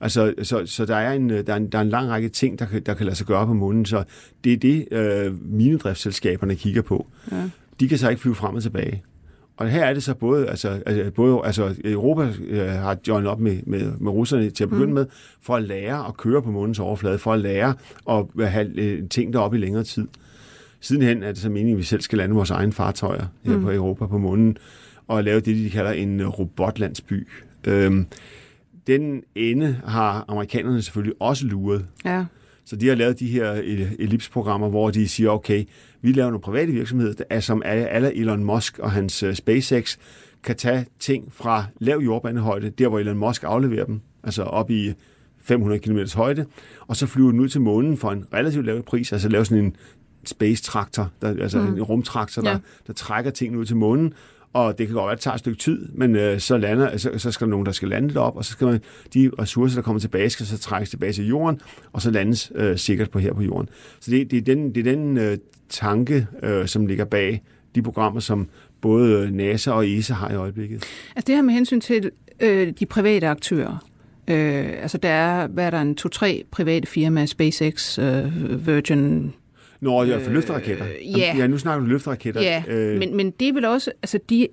Altså, 0.00 0.34
så, 0.42 0.66
så 0.66 0.84
der, 0.84 0.96
er 0.96 1.12
en, 1.12 1.30
der, 1.30 1.42
er 1.46 1.56
en, 1.56 1.72
der 1.72 1.78
er 1.78 1.82
en 1.82 1.88
lang 1.88 2.08
række 2.08 2.28
ting, 2.28 2.58
der 2.58 2.66
kan, 2.66 2.82
der 2.82 2.94
kan 2.94 3.06
lade 3.06 3.16
sig 3.16 3.26
gøre 3.26 3.46
på 3.46 3.52
månen, 3.52 3.86
så 3.86 4.04
det 4.44 4.52
er 4.52 4.56
det, 4.56 4.88
øh, 4.90 5.44
minedriftsselskaberne 5.52 6.54
kigger 6.54 6.82
på. 6.82 7.06
Ja. 7.32 7.50
De 7.80 7.88
kan 7.88 7.98
så 7.98 8.08
ikke 8.10 8.22
flyve 8.22 8.34
frem 8.34 8.54
og 8.54 8.62
tilbage. 8.62 9.02
Og 9.56 9.68
her 9.68 9.84
er 9.84 9.94
det 9.94 10.02
så 10.02 10.14
både, 10.14 10.48
altså, 10.48 10.82
altså, 10.86 11.10
både, 11.10 11.40
altså 11.44 11.74
Europa 11.84 12.32
øh, 12.46 12.68
har 12.68 12.96
joinet 13.08 13.30
op 13.30 13.40
med, 13.40 13.58
med, 13.66 13.92
med 14.00 14.12
russerne 14.12 14.50
til 14.50 14.64
at 14.64 14.70
begynde 14.70 14.86
mm. 14.88 14.94
med, 14.94 15.06
for 15.42 15.56
at 15.56 15.62
lære 15.62 16.06
at 16.08 16.16
køre 16.16 16.42
på 16.42 16.50
månens 16.50 16.78
overflade, 16.78 17.18
for 17.18 17.32
at 17.32 17.40
lære 17.40 17.74
at 18.10 18.50
have 18.50 18.80
øh, 18.80 19.08
ting 19.08 19.32
deroppe 19.32 19.56
i 19.56 19.60
længere 19.60 19.84
tid. 19.84 20.08
Sidenhen 20.80 21.22
er 21.22 21.28
det 21.28 21.38
så 21.38 21.48
meningen, 21.48 21.74
at 21.74 21.78
vi 21.78 21.82
selv 21.82 22.00
skal 22.00 22.18
lande 22.18 22.34
vores 22.34 22.50
egne 22.50 22.72
fartøjer 22.72 23.26
her 23.44 23.56
mm. 23.56 23.62
på 23.62 23.72
Europa 23.72 24.06
på 24.06 24.18
månen, 24.18 24.56
og 25.08 25.24
lave 25.24 25.40
det, 25.40 25.56
de 25.56 25.70
kalder 25.70 25.92
en 25.92 26.28
robotlandsby. 26.28 27.28
Øhm, 27.66 28.06
den 28.86 29.22
ende 29.34 29.76
har 29.86 30.24
amerikanerne 30.28 30.82
selvfølgelig 30.82 31.14
også 31.20 31.46
luret. 31.46 31.86
Ja. 32.04 32.24
Så 32.64 32.76
de 32.76 32.88
har 32.88 32.94
lavet 32.94 33.20
de 33.20 33.26
her 33.26 33.52
ellipsprogrammer, 33.98 34.68
hvor 34.68 34.90
de 34.90 35.08
siger, 35.08 35.30
okay, 35.30 35.64
vi 36.02 36.12
laver 36.12 36.30
nogle 36.30 36.42
private 36.42 36.72
virksomheder, 36.72 37.12
der 37.12 37.24
er, 37.30 37.40
som 37.40 37.62
alle 37.64 38.14
Elon 38.14 38.44
Musk 38.44 38.78
og 38.78 38.92
hans 38.92 39.22
uh, 39.22 39.32
SpaceX 39.32 39.96
kan 40.42 40.56
tage 40.56 40.86
ting 40.98 41.32
fra 41.32 41.64
lav 41.80 41.98
jordbanehøjde, 41.98 42.70
der 42.70 42.88
hvor 42.88 42.98
Elon 42.98 43.18
Musk 43.18 43.44
afleverer 43.44 43.84
dem, 43.84 44.00
altså 44.22 44.42
op 44.42 44.70
i 44.70 44.94
500 45.38 45.80
km 45.80 45.98
højde, 46.14 46.46
og 46.80 46.96
så 46.96 47.06
flyver 47.06 47.30
den 47.30 47.40
ud 47.40 47.48
til 47.48 47.60
månen 47.60 47.96
for 47.96 48.10
en 48.10 48.24
relativt 48.34 48.66
lav 48.66 48.82
pris, 48.82 49.12
altså 49.12 49.28
lave 49.28 49.44
sådan 49.44 49.64
en 49.64 49.76
space-traktor, 50.24 51.10
der, 51.22 51.28
altså 51.28 51.60
mm. 51.60 51.74
en 51.74 51.82
rumtraktor, 51.82 52.42
der, 52.42 52.50
ja. 52.50 52.58
der 52.86 52.92
trækker 52.92 53.30
tingene 53.30 53.58
ud 53.58 53.64
til 53.64 53.76
månen, 53.76 54.12
og 54.54 54.78
det 54.78 54.86
kan 54.86 54.94
godt 54.94 55.04
være, 55.04 55.12
at 55.12 55.18
det 55.18 55.22
tager 55.22 55.34
et 55.34 55.40
stykke 55.40 55.58
tid, 55.58 55.88
men 55.94 56.16
øh, 56.16 56.40
så, 56.40 56.58
lander, 56.58 56.96
så, 56.96 57.10
så 57.16 57.30
skal 57.30 57.46
der 57.46 57.50
nogen, 57.50 57.66
der 57.66 57.72
skal 57.72 57.88
lande 57.88 58.08
det 58.08 58.16
op, 58.16 58.36
og 58.36 58.44
så 58.44 58.52
skal 58.52 58.66
man, 58.66 58.80
de 59.14 59.30
ressourcer, 59.38 59.76
der 59.76 59.82
kommer 59.82 60.00
tilbage, 60.00 60.30
skal 60.30 60.46
så 60.46 60.58
trækkes 60.58 60.90
tilbage 60.90 61.12
til 61.12 61.26
jorden, 61.26 61.60
og 61.92 62.02
så 62.02 62.10
landes 62.10 62.52
øh, 62.54 62.78
sikkert 62.78 63.10
på 63.10 63.18
her 63.18 63.32
på 63.32 63.42
jorden. 63.42 63.68
Så 64.00 64.10
det, 64.10 64.30
det 64.30 64.36
er 64.36 64.42
den, 64.42 64.74
det 64.74 64.86
er 64.86 64.96
den 64.96 65.18
øh, 65.18 65.38
tanke, 65.68 66.26
øh, 66.42 66.66
som 66.66 66.86
ligger 66.86 67.04
bag 67.04 67.42
de 67.74 67.82
programmer, 67.82 68.20
som 68.20 68.48
både 68.80 69.20
øh, 69.20 69.32
NASA 69.32 69.70
og 69.70 69.88
ESA 69.88 70.14
har 70.14 70.30
i 70.30 70.34
øjeblikket. 70.34 70.84
Altså 71.16 71.26
det 71.26 71.34
her 71.34 71.42
med 71.42 71.54
hensyn 71.54 71.80
til 71.80 72.10
øh, 72.40 72.72
de 72.80 72.86
private 72.86 73.28
aktører, 73.28 73.78
Øh, 74.28 74.82
altså 74.82 74.98
der 74.98 75.08
er, 75.08 75.46
hvad 75.46 75.66
er 75.66 75.70
der, 75.70 75.80
en 75.80 75.94
to-tre 75.94 76.44
private 76.50 76.86
firmaer, 76.86 77.26
SpaceX, 77.26 77.98
øh, 77.98 78.66
Virgin 78.66 79.32
Nå, 79.84 80.04
ja, 80.04 80.16
for 80.16 80.30
løfteraketter. 80.30 80.84
Øh, 80.84 81.18
ja. 81.18 81.36
ja, 81.36 81.46
nu 81.46 81.58
snakker 81.58 81.84
du 81.84 81.90
løfteraketter. 81.90 82.42
Ja, 82.42 82.62
øh. 82.68 82.98
men, 82.98 83.16
men 83.16 83.30
det 83.30 83.48
er 83.48 83.52
vel 83.52 83.64
også, 83.64 83.90
altså 84.02 84.18
de, 84.30 84.48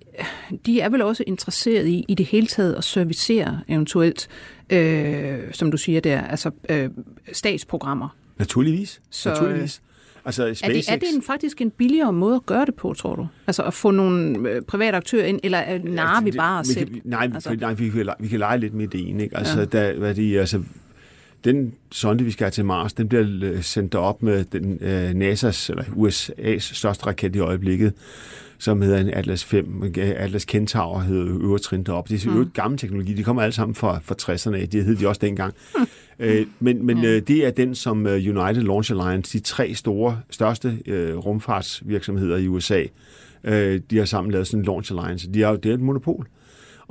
de 0.66 0.80
er 0.80 0.90
vel 0.90 1.02
også 1.02 1.24
interesseret 1.28 1.88
i, 1.88 2.06
i 2.08 2.14
det 2.14 2.26
hele 2.26 2.48
taget 2.48 2.74
at 2.74 2.84
servicere 2.84 3.62
eventuelt, 3.68 4.28
øh, 4.70 5.40
som 5.52 5.72
du 5.72 5.78
siger 5.78 6.00
der, 6.00 6.22
altså 6.22 6.52
øh, 6.70 6.90
statsprogrammer. 7.34 8.16
Naturligvis. 8.40 9.02
Så, 9.10 9.30
Naturligvis. 9.30 9.82
Altså, 10.26 10.42
SpaceX... 10.42 10.64
er, 10.64 10.74
det, 10.74 10.90
er 10.90 10.96
det 10.96 11.16
en, 11.16 11.22
faktisk 11.22 11.62
en 11.62 11.72
billigere 11.72 12.14
måde 12.14 12.36
at 12.36 12.46
gøre 12.46 12.66
det 12.66 12.76
på, 12.76 12.94
tror 12.94 13.16
du? 13.16 13.28
Altså 13.48 13.64
at 13.64 13.74
få 13.74 13.92
nogle 13.92 14.50
øh, 14.50 14.62
private 14.62 14.98
aktører 14.98 15.26
ind, 15.26 15.40
eller 15.44 15.74
øh, 15.74 15.84
narer 15.84 16.08
altså, 16.08 16.24
vi 16.24 16.32
bare 16.32 16.60
os 16.60 16.68
selv? 16.68 16.94
Kan, 16.94 17.02
nej, 17.06 17.30
altså. 17.36 17.56
nej 17.60 17.74
vi, 17.74 17.90
kan, 17.90 18.10
vi 18.20 18.28
kan 18.28 18.40
lege 18.40 18.58
lidt 18.58 18.74
med 18.74 18.88
det 18.88 19.10
ene. 19.10 19.24
Ikke? 19.24 19.38
Altså, 19.38 19.60
ja. 19.60 19.66
der, 19.66 19.94
hvad 19.94 20.16
de, 20.16 20.40
altså, 20.40 20.64
den 21.44 21.74
sonde, 21.92 22.24
vi 22.24 22.32
skal 22.32 22.46
have 22.46 22.52
til 22.52 22.66
Mars, 22.66 22.94
den 22.94 23.08
bliver 23.08 23.26
øh, 23.44 23.64
sendt 23.64 23.96
op 23.96 24.24
med 24.24 24.44
den, 24.44 24.72
uh, 24.72 25.22
NASA's, 25.22 25.72
eller 25.72 25.84
USA's 25.84 26.74
største 26.76 27.06
raket 27.06 27.36
i 27.36 27.40
øjeblikket, 27.40 27.94
som 28.58 28.82
hedder 28.82 28.98
en 29.00 29.10
Atlas 29.10 29.44
5. 29.44 29.94
Atlas 29.98 30.46
Kentaur 30.46 31.00
hedder 31.00 31.38
øvre 31.42 31.60
trin 31.60 31.84
deroppe. 31.84 32.14
Det 32.14 32.26
er 32.26 32.32
jo 32.32 32.38
mm. 32.38 32.52
gammel 32.54 32.80
teknologi. 32.80 33.14
De 33.14 33.24
kommer 33.24 33.42
alle 33.42 33.54
sammen 33.54 33.76
fra, 33.76 34.00
fra 34.04 34.16
60'erne 34.22 34.56
af. 34.62 34.70
Det 34.70 34.86
hed 34.86 34.96
de 34.96 35.08
også 35.08 35.20
dengang. 35.22 35.54
Mm. 35.78 35.88
Uh, 36.20 36.48
men 36.60 36.86
men 36.86 36.98
mm. 36.98 37.04
uh, 37.04 37.10
det 37.10 37.46
er 37.46 37.52
den, 37.52 37.76
som 37.76 38.06
United 38.06 38.62
Launch 38.62 38.92
Alliance, 38.92 39.38
de 39.38 39.44
tre 39.44 39.74
store, 39.74 40.20
største 40.30 40.68
uh, 40.88 41.26
rumfartsvirksomheder 41.26 42.38
i 42.38 42.48
USA, 42.48 42.84
uh, 43.44 43.54
de 43.54 43.98
har 43.98 44.06
sammen 44.06 44.32
lavet 44.32 44.48
sådan 44.48 44.60
en 44.60 44.66
Launch 44.66 44.92
Alliance. 44.92 45.32
De 45.32 45.44
er, 45.44 45.56
det 45.56 45.70
er 45.70 45.74
et 45.74 45.82
monopol. 45.82 46.28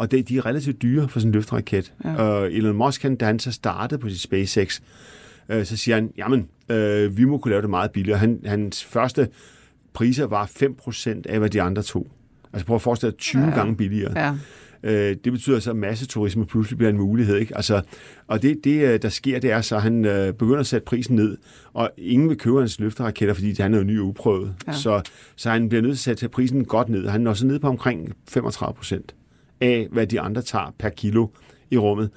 Og 0.01 0.11
det, 0.11 0.29
de 0.29 0.37
er 0.37 0.47
relativt 0.47 0.83
dyre 0.83 1.09
for 1.09 1.21
sådan 1.21 1.29
en 1.29 1.35
løfteraket. 1.35 1.93
Ja. 2.05 2.15
Og 2.15 2.53
Elon 2.53 2.77
Musk, 2.77 3.03
han, 3.03 3.17
da 3.17 3.25
han 3.25 3.39
så 3.39 3.53
startede 3.53 4.01
på 4.01 4.09
sit 4.09 4.21
SpaceX, 4.21 4.81
øh, 5.49 5.65
så 5.65 5.77
siger 5.77 5.95
han, 5.95 6.13
jamen, 6.17 6.49
øh, 6.69 7.17
vi 7.17 7.25
må 7.25 7.39
kunne 7.39 7.51
lave 7.51 7.63
det 7.63 7.71
meget 7.71 7.91
billigere. 7.91 8.19
Han, 8.19 8.41
hans 8.45 8.85
første 8.85 9.29
priser 9.93 10.27
var 10.27 10.47
5% 10.47 11.23
af, 11.29 11.39
hvad 11.39 11.51
de 11.51 11.63
andre 11.63 11.83
tog. 11.83 12.07
Altså 12.53 12.67
prøv 12.67 12.75
at 12.75 12.83
forestille 12.83 13.11
dig 13.11 13.19
20 13.19 13.43
ja. 13.43 13.51
gange 13.51 13.77
billigere. 13.77 14.21
Ja. 14.21 14.35
Øh, 14.83 15.17
det 15.25 15.33
betyder 15.33 15.61
så, 15.61 15.71
at 15.71 15.77
masseturisme 15.77 16.47
pludselig 16.47 16.79
bliver 16.79 16.91
en 16.91 16.99
mulighed. 16.99 17.37
Ikke? 17.37 17.57
Altså, 17.57 17.83
og 18.27 18.43
det, 18.43 18.61
det, 18.65 19.03
der 19.03 19.09
sker, 19.09 19.41
det 19.41 19.53
er 19.53 19.61
så, 19.61 19.77
at 19.77 19.83
han 19.83 20.05
øh, 20.05 20.33
begynder 20.33 20.61
at 20.61 20.67
sætte 20.67 20.85
prisen 20.85 21.17
ned, 21.17 21.37
og 21.73 21.91
ingen 21.97 22.29
vil 22.29 22.39
købe 22.39 22.59
hans 22.59 22.81
løfteraketter, 22.81 23.35
fordi 23.35 23.63
han 23.63 23.75
er 23.75 23.79
jo 23.79 23.85
ny 23.85 24.01
og 24.01 24.07
uprøvet. 24.07 24.55
Ja. 24.67 24.73
Så, 24.73 25.03
så 25.37 25.51
han 25.51 25.69
bliver 25.69 25.83
nødt 25.83 25.99
til 25.99 26.11
at 26.11 26.19
sætte 26.19 26.33
prisen 26.33 26.65
godt 26.65 26.89
ned. 26.89 27.09
Han 27.09 27.27
er 27.27 27.31
også 27.31 27.47
nede 27.47 27.61
på 27.61 27.69
omkring 27.69 28.15
35 28.29 28.75
procent 28.75 29.15
af, 29.61 29.89
hvad 29.91 30.07
de 30.07 30.21
andre 30.21 30.43
tager 30.43 30.75
per 30.79 30.89
kilo 30.89 31.27
i 31.71 31.79
rummet. 31.79 32.11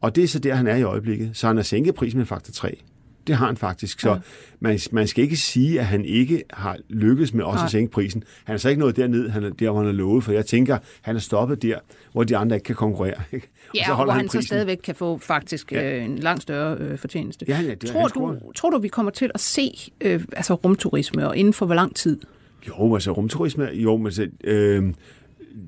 Og 0.00 0.16
det 0.16 0.24
er 0.24 0.28
så 0.28 0.38
der, 0.38 0.54
han 0.54 0.66
er 0.66 0.76
i 0.76 0.82
øjeblikket. 0.82 1.30
Så 1.32 1.46
han 1.46 1.56
har 1.56 1.62
sænket 1.62 1.94
prisen 1.94 2.18
med 2.18 2.26
faktor 2.26 2.52
3. 2.52 2.82
Det 3.26 3.34
har 3.34 3.46
han 3.46 3.56
faktisk. 3.56 4.00
Så 4.00 4.10
ja. 4.10 4.16
man, 4.60 4.78
man 4.92 5.06
skal 5.06 5.24
ikke 5.24 5.36
sige, 5.36 5.80
at 5.80 5.86
han 5.86 6.04
ikke 6.04 6.42
har 6.50 6.76
lykkes 6.88 7.34
med 7.34 7.44
også 7.44 7.56
Nej. 7.56 7.64
at 7.64 7.70
sænke 7.70 7.92
prisen. 7.92 8.24
Han 8.44 8.54
er 8.54 8.58
så 8.58 8.68
ikke 8.68 8.80
nået 8.80 8.96
derned, 8.96 9.28
han 9.28 9.44
er, 9.44 9.50
der 9.50 9.70
hvor 9.70 9.80
han 9.80 9.88
er 9.88 9.92
lovet, 9.92 10.24
for 10.24 10.32
jeg 10.32 10.46
tænker, 10.46 10.78
han 11.02 11.16
er 11.16 11.20
stoppet 11.20 11.62
der, 11.62 11.78
hvor 12.12 12.24
de 12.24 12.36
andre 12.36 12.56
ikke 12.56 12.64
kan 12.64 12.74
konkurrere. 12.74 13.14
Ikke? 13.32 13.48
Ja, 13.74 13.80
og 13.80 13.86
så 13.86 13.92
holder 13.92 14.12
hvor 14.12 14.18
han, 14.18 14.28
han 14.30 14.42
så 14.42 14.46
stadigvæk 14.46 14.78
kan 14.84 14.94
få 14.94 15.18
faktisk 15.18 15.72
ja. 15.72 15.96
øh, 15.96 16.04
en 16.04 16.18
langt 16.18 16.42
større 16.42 16.76
øh, 16.76 16.98
fortjeneste. 16.98 17.44
Ja, 17.48 17.60
ja, 17.60 17.74
det 17.74 17.90
tror, 17.90 18.08
du, 18.08 18.38
tror 18.54 18.70
du, 18.70 18.78
vi 18.78 18.88
kommer 18.88 19.12
til 19.12 19.30
at 19.34 19.40
se 19.40 19.90
øh, 20.00 20.24
altså 20.32 20.54
rumturisme, 20.54 21.28
og 21.28 21.36
inden 21.36 21.54
for 21.54 21.66
hvor 21.66 21.74
lang 21.74 21.96
tid? 21.96 22.20
Jo, 22.68 22.94
altså 22.94 23.12
rumturisme, 23.12 23.68
jo, 23.72 23.96
men 23.96 24.06
altså, 24.06 24.28
øh, 24.44 24.92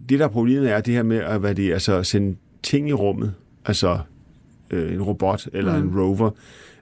det, 0.08 0.18
der 0.18 0.24
er 0.24 0.28
problemet, 0.28 0.70
er 0.70 0.80
det 0.80 0.94
her 0.94 1.02
med 1.02 1.16
at 1.16 1.40
hvad 1.40 1.54
det, 1.54 1.72
altså, 1.72 2.02
sende 2.02 2.36
ting 2.62 2.88
i 2.88 2.92
rummet. 2.92 3.34
Altså, 3.66 3.98
øh, 4.70 4.92
en 4.92 5.02
robot 5.02 5.48
eller 5.52 5.78
mm. 5.78 5.88
en 5.88 6.00
rover, 6.00 6.30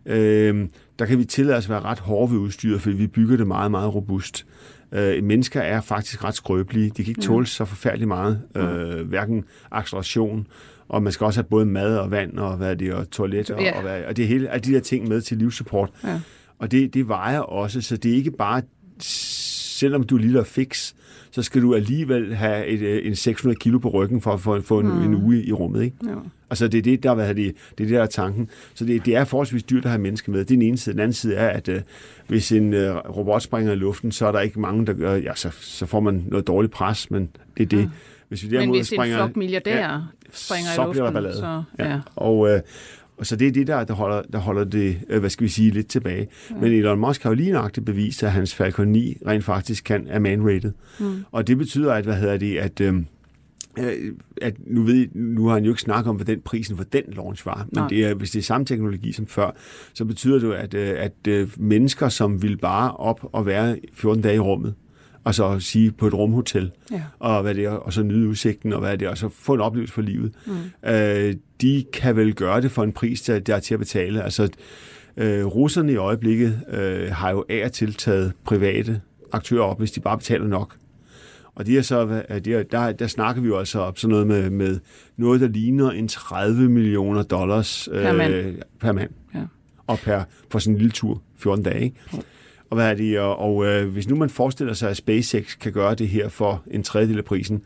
øh, 0.06 0.68
der 0.98 1.06
kan 1.06 1.18
vi 1.18 1.24
tillade 1.24 1.58
os 1.58 1.64
at 1.64 1.70
være 1.70 1.80
ret 1.80 1.98
hårde 1.98 2.32
ved 2.32 2.38
udstyret, 2.38 2.80
fordi 2.80 2.96
vi 2.96 3.06
bygger 3.06 3.36
det 3.36 3.46
meget, 3.46 3.70
meget 3.70 3.94
robust. 3.94 4.46
Øh, 4.92 5.24
mennesker 5.24 5.60
er 5.60 5.80
faktisk 5.80 6.24
ret 6.24 6.34
skrøbelige. 6.34 6.90
De 6.96 7.04
kan 7.04 7.10
ikke 7.10 7.20
tåle 7.20 7.46
så 7.46 7.64
forfærdeligt 7.64 8.08
meget, 8.08 8.42
øh, 8.56 9.08
hverken 9.08 9.44
acceleration, 9.70 10.46
og 10.88 11.02
man 11.02 11.12
skal 11.12 11.24
også 11.24 11.40
have 11.40 11.48
både 11.48 11.66
mad 11.66 11.96
og 11.98 12.10
vand 12.10 12.38
og, 12.38 12.56
hvad 12.56 12.70
er 12.70 12.74
det, 12.74 12.92
og 12.92 13.10
toilet 13.10 13.50
og, 13.50 13.60
Ja. 13.60 13.76
og, 13.76 13.82
hvad, 13.82 14.04
og 14.04 14.16
det 14.16 14.28
hele, 14.28 14.48
alle 14.48 14.64
de 14.64 14.74
der 14.74 14.80
ting 14.80 15.08
med 15.08 15.20
til 15.20 15.36
livssupport. 15.36 15.90
Ja. 16.04 16.20
Og 16.58 16.70
det, 16.70 16.94
det 16.94 17.08
vejer 17.08 17.40
også, 17.40 17.80
så 17.80 17.96
det 17.96 18.10
er 18.12 18.16
ikke 18.16 18.30
bare, 18.30 18.62
selvom 18.98 20.02
du 20.02 20.16
er 20.16 20.20
lille 20.20 20.40
og 20.40 20.46
fix, 20.46 20.94
så 21.34 21.42
skal 21.42 21.62
du 21.62 21.74
alligevel 21.74 22.34
have 22.34 22.66
et, 22.66 22.80
øh, 22.80 23.06
en 23.06 23.16
600 23.16 23.58
kilo 23.58 23.78
på 23.78 23.88
ryggen 23.88 24.20
for 24.20 24.32
at 24.32 24.40
få, 24.40 24.60
få 24.60 24.80
en, 24.80 24.86
mm. 24.86 25.02
en 25.02 25.14
uge 25.14 25.42
i 25.44 25.52
rummet. 25.52 25.82
Ikke? 25.82 25.96
Ja. 26.06 26.14
Altså 26.50 26.68
det 26.68 26.78
er 26.78 26.82
det, 26.82 27.02
der, 27.02 27.14
hvad 27.14 27.28
er 27.28 27.32
det, 27.32 27.54
det 27.78 27.84
er 27.84 27.88
det, 27.88 27.96
der 27.96 28.02
er 28.02 28.06
tanken. 28.06 28.50
Så 28.74 28.84
det, 28.84 29.06
det 29.06 29.16
er 29.16 29.24
forholdsvis 29.24 29.62
dyrt 29.62 29.84
at 29.84 29.90
have 29.90 30.00
mennesker 30.02 30.32
med. 30.32 30.40
Det 30.40 30.44
er 30.44 30.54
den 30.56 30.62
ene 30.62 30.78
side. 30.78 30.92
Den 30.92 31.00
anden 31.00 31.12
side 31.12 31.34
er, 31.34 31.48
at 31.48 31.68
øh, 31.68 31.80
hvis 32.26 32.52
en 32.52 32.74
øh, 32.74 32.96
robot 32.96 33.42
springer 33.42 33.72
i 33.72 33.76
luften, 33.76 34.12
så 34.12 34.26
er 34.26 34.32
der 34.32 34.40
ikke 34.40 34.60
mange, 34.60 34.86
der 34.86 34.92
gør, 34.92 35.14
ja, 35.14 35.34
så, 35.34 35.50
så 35.60 35.86
får 35.86 36.00
man 36.00 36.24
noget 36.28 36.46
dårligt 36.46 36.72
pres, 36.72 37.10
men 37.10 37.28
det 37.56 37.62
er 37.62 37.66
det. 37.66 37.78
Ja. 37.78 37.88
Hvis 38.28 38.42
vi 38.42 38.48
Men 38.48 38.56
derimod 38.58 38.76
hvis 38.76 38.90
en 38.92 38.96
springer, 38.96 39.16
flok 39.16 39.36
milliardærer 39.36 39.92
Ja, 39.92 39.98
springer 40.32 40.70
så 40.70 40.82
i 40.82 40.90
bliver 40.90 41.10
der 41.10 41.10
luften, 41.10 41.14
ballade. 41.14 41.36
så... 41.36 41.62
Ja. 41.78 41.90
Ja. 41.92 42.00
Og, 42.16 42.50
øh, 42.50 42.60
og 43.16 43.26
så 43.26 43.36
det 43.36 43.48
er 43.48 43.52
det, 43.52 43.66
der, 43.66 43.84
der, 43.84 43.94
holder, 43.94 44.22
der 44.32 44.38
holder 44.38 44.64
det, 44.64 45.00
øh, 45.08 45.20
hvad 45.20 45.30
skal 45.30 45.44
vi 45.44 45.48
sige, 45.48 45.70
lidt 45.70 45.88
tilbage. 45.88 46.28
Ja. 46.50 46.54
Men 46.54 46.72
Elon 46.72 46.98
Musk 46.98 47.22
har 47.22 47.30
jo 47.30 47.34
lige 47.34 47.52
nøjagtigt 47.52 47.86
bevist, 47.86 48.22
at 48.22 48.32
hans 48.32 48.54
Falcon 48.54 48.88
9 48.88 49.16
rent 49.26 49.44
faktisk 49.44 49.84
kan 49.84 50.06
er 50.08 50.18
man-rated. 50.18 50.72
Mm. 51.00 51.24
Og 51.32 51.46
det 51.46 51.58
betyder, 51.58 51.92
at, 51.92 52.04
hvad 52.04 52.16
hedder 52.16 52.36
det, 52.36 52.58
at... 52.58 52.80
Øh, 52.80 52.94
øh, 53.78 54.12
at 54.42 54.54
nu, 54.66 54.82
ved, 54.82 55.08
nu 55.14 55.46
har 55.46 55.54
han 55.54 55.64
jo 55.64 55.70
ikke 55.70 55.82
snakket 55.82 56.10
om, 56.10 56.16
hvad 56.16 56.26
den 56.26 56.40
prisen 56.40 56.76
for 56.76 56.84
den 56.84 57.02
launch 57.06 57.46
var, 57.46 57.56
men 57.56 57.68
Nej. 57.72 57.88
det 57.88 58.04
er, 58.04 58.14
hvis 58.14 58.30
det 58.30 58.38
er 58.38 58.42
samme 58.42 58.64
teknologi 58.64 59.12
som 59.12 59.26
før, 59.26 59.50
så 59.94 60.04
betyder 60.04 60.38
det 60.38 60.46
jo, 60.46 60.52
at, 60.52 60.74
øh, 60.74 60.94
at 60.98 61.26
øh, 61.28 61.48
mennesker, 61.56 62.08
som 62.08 62.42
vil 62.42 62.56
bare 62.56 62.96
op 62.96 63.28
og 63.32 63.46
være 63.46 63.78
14 63.92 64.22
dage 64.22 64.36
i 64.36 64.38
rummet, 64.38 64.74
og 65.24 65.34
så 65.34 65.58
sige 65.60 65.90
på 65.92 66.06
et 66.06 66.14
rumhotel, 66.14 66.70
Ja. 66.90 67.02
og, 67.18 67.42
hvad 67.42 67.54
det 67.54 67.64
er, 67.64 67.70
og 67.70 67.92
så 67.92 68.02
nyde 68.02 68.28
udsigten, 68.28 68.72
og 68.72 68.80
hvad 68.80 68.98
det 68.98 69.06
er, 69.06 69.10
og 69.10 69.18
så 69.18 69.28
få 69.28 69.54
en 69.54 69.60
oplevelse 69.60 69.94
for 69.94 70.02
livet. 70.02 70.32
Mm. 70.46 70.90
Øh, 70.90 71.34
de 71.60 71.84
kan 71.92 72.16
vel 72.16 72.34
gøre 72.34 72.60
det 72.60 72.70
for 72.70 72.82
en 72.82 72.92
pris, 72.92 73.22
der, 73.22 73.38
der 73.38 73.54
er 73.56 73.60
til 73.60 73.74
at 73.74 73.80
betale. 73.80 74.22
Altså, 74.22 74.48
øh, 75.16 75.44
russerne 75.46 75.92
i 75.92 75.96
øjeblikket 75.96 76.60
øh, 76.72 77.10
har 77.12 77.30
jo 77.30 77.44
af 77.48 77.64
og 77.64 77.72
til 77.72 77.94
taget 77.94 78.32
private 78.44 79.00
aktører 79.32 79.62
op, 79.62 79.78
hvis 79.78 79.90
de 79.92 80.00
bare 80.00 80.18
betaler 80.18 80.46
nok. 80.46 80.76
Og 81.54 81.66
de 81.66 81.78
er 81.78 81.82
så, 81.82 82.22
de 82.44 82.54
er, 82.54 82.62
der, 82.62 82.92
der 82.92 83.06
snakker 83.06 83.42
vi 83.42 83.48
jo 83.48 83.58
altså 83.58 83.78
op 83.80 83.98
sådan 83.98 84.10
noget 84.10 84.26
med, 84.26 84.50
med 84.50 84.80
noget, 85.16 85.40
der 85.40 85.48
ligner 85.48 85.90
en 85.90 86.08
30 86.08 86.68
millioner 86.68 87.22
dollars 87.22 87.88
øh, 87.92 88.02
Per 88.02 88.12
mand. 88.12 88.54
per 88.80 88.92
mand. 88.92 89.10
Ja. 89.34 89.40
Og 89.86 89.98
per, 89.98 90.22
for 90.50 90.58
sådan 90.58 90.74
en 90.74 90.78
lille 90.78 90.90
tur, 90.92 91.22
14 91.36 91.64
dage. 91.64 91.84
Ikke? 91.84 91.96
Og, 92.72 92.76
hvad 92.76 92.90
er 92.90 92.94
det, 92.94 93.20
og, 93.20 93.38
og 93.38 93.66
øh, 93.66 93.88
hvis 93.88 94.08
nu 94.08 94.16
man 94.16 94.30
forestiller 94.30 94.74
sig, 94.74 94.90
at 94.90 94.96
SpaceX 94.96 95.58
kan 95.58 95.72
gøre 95.72 95.94
det 95.94 96.08
her 96.08 96.28
for 96.28 96.62
en 96.70 96.82
tredjedel 96.82 97.18
af 97.18 97.24
prisen, 97.24 97.62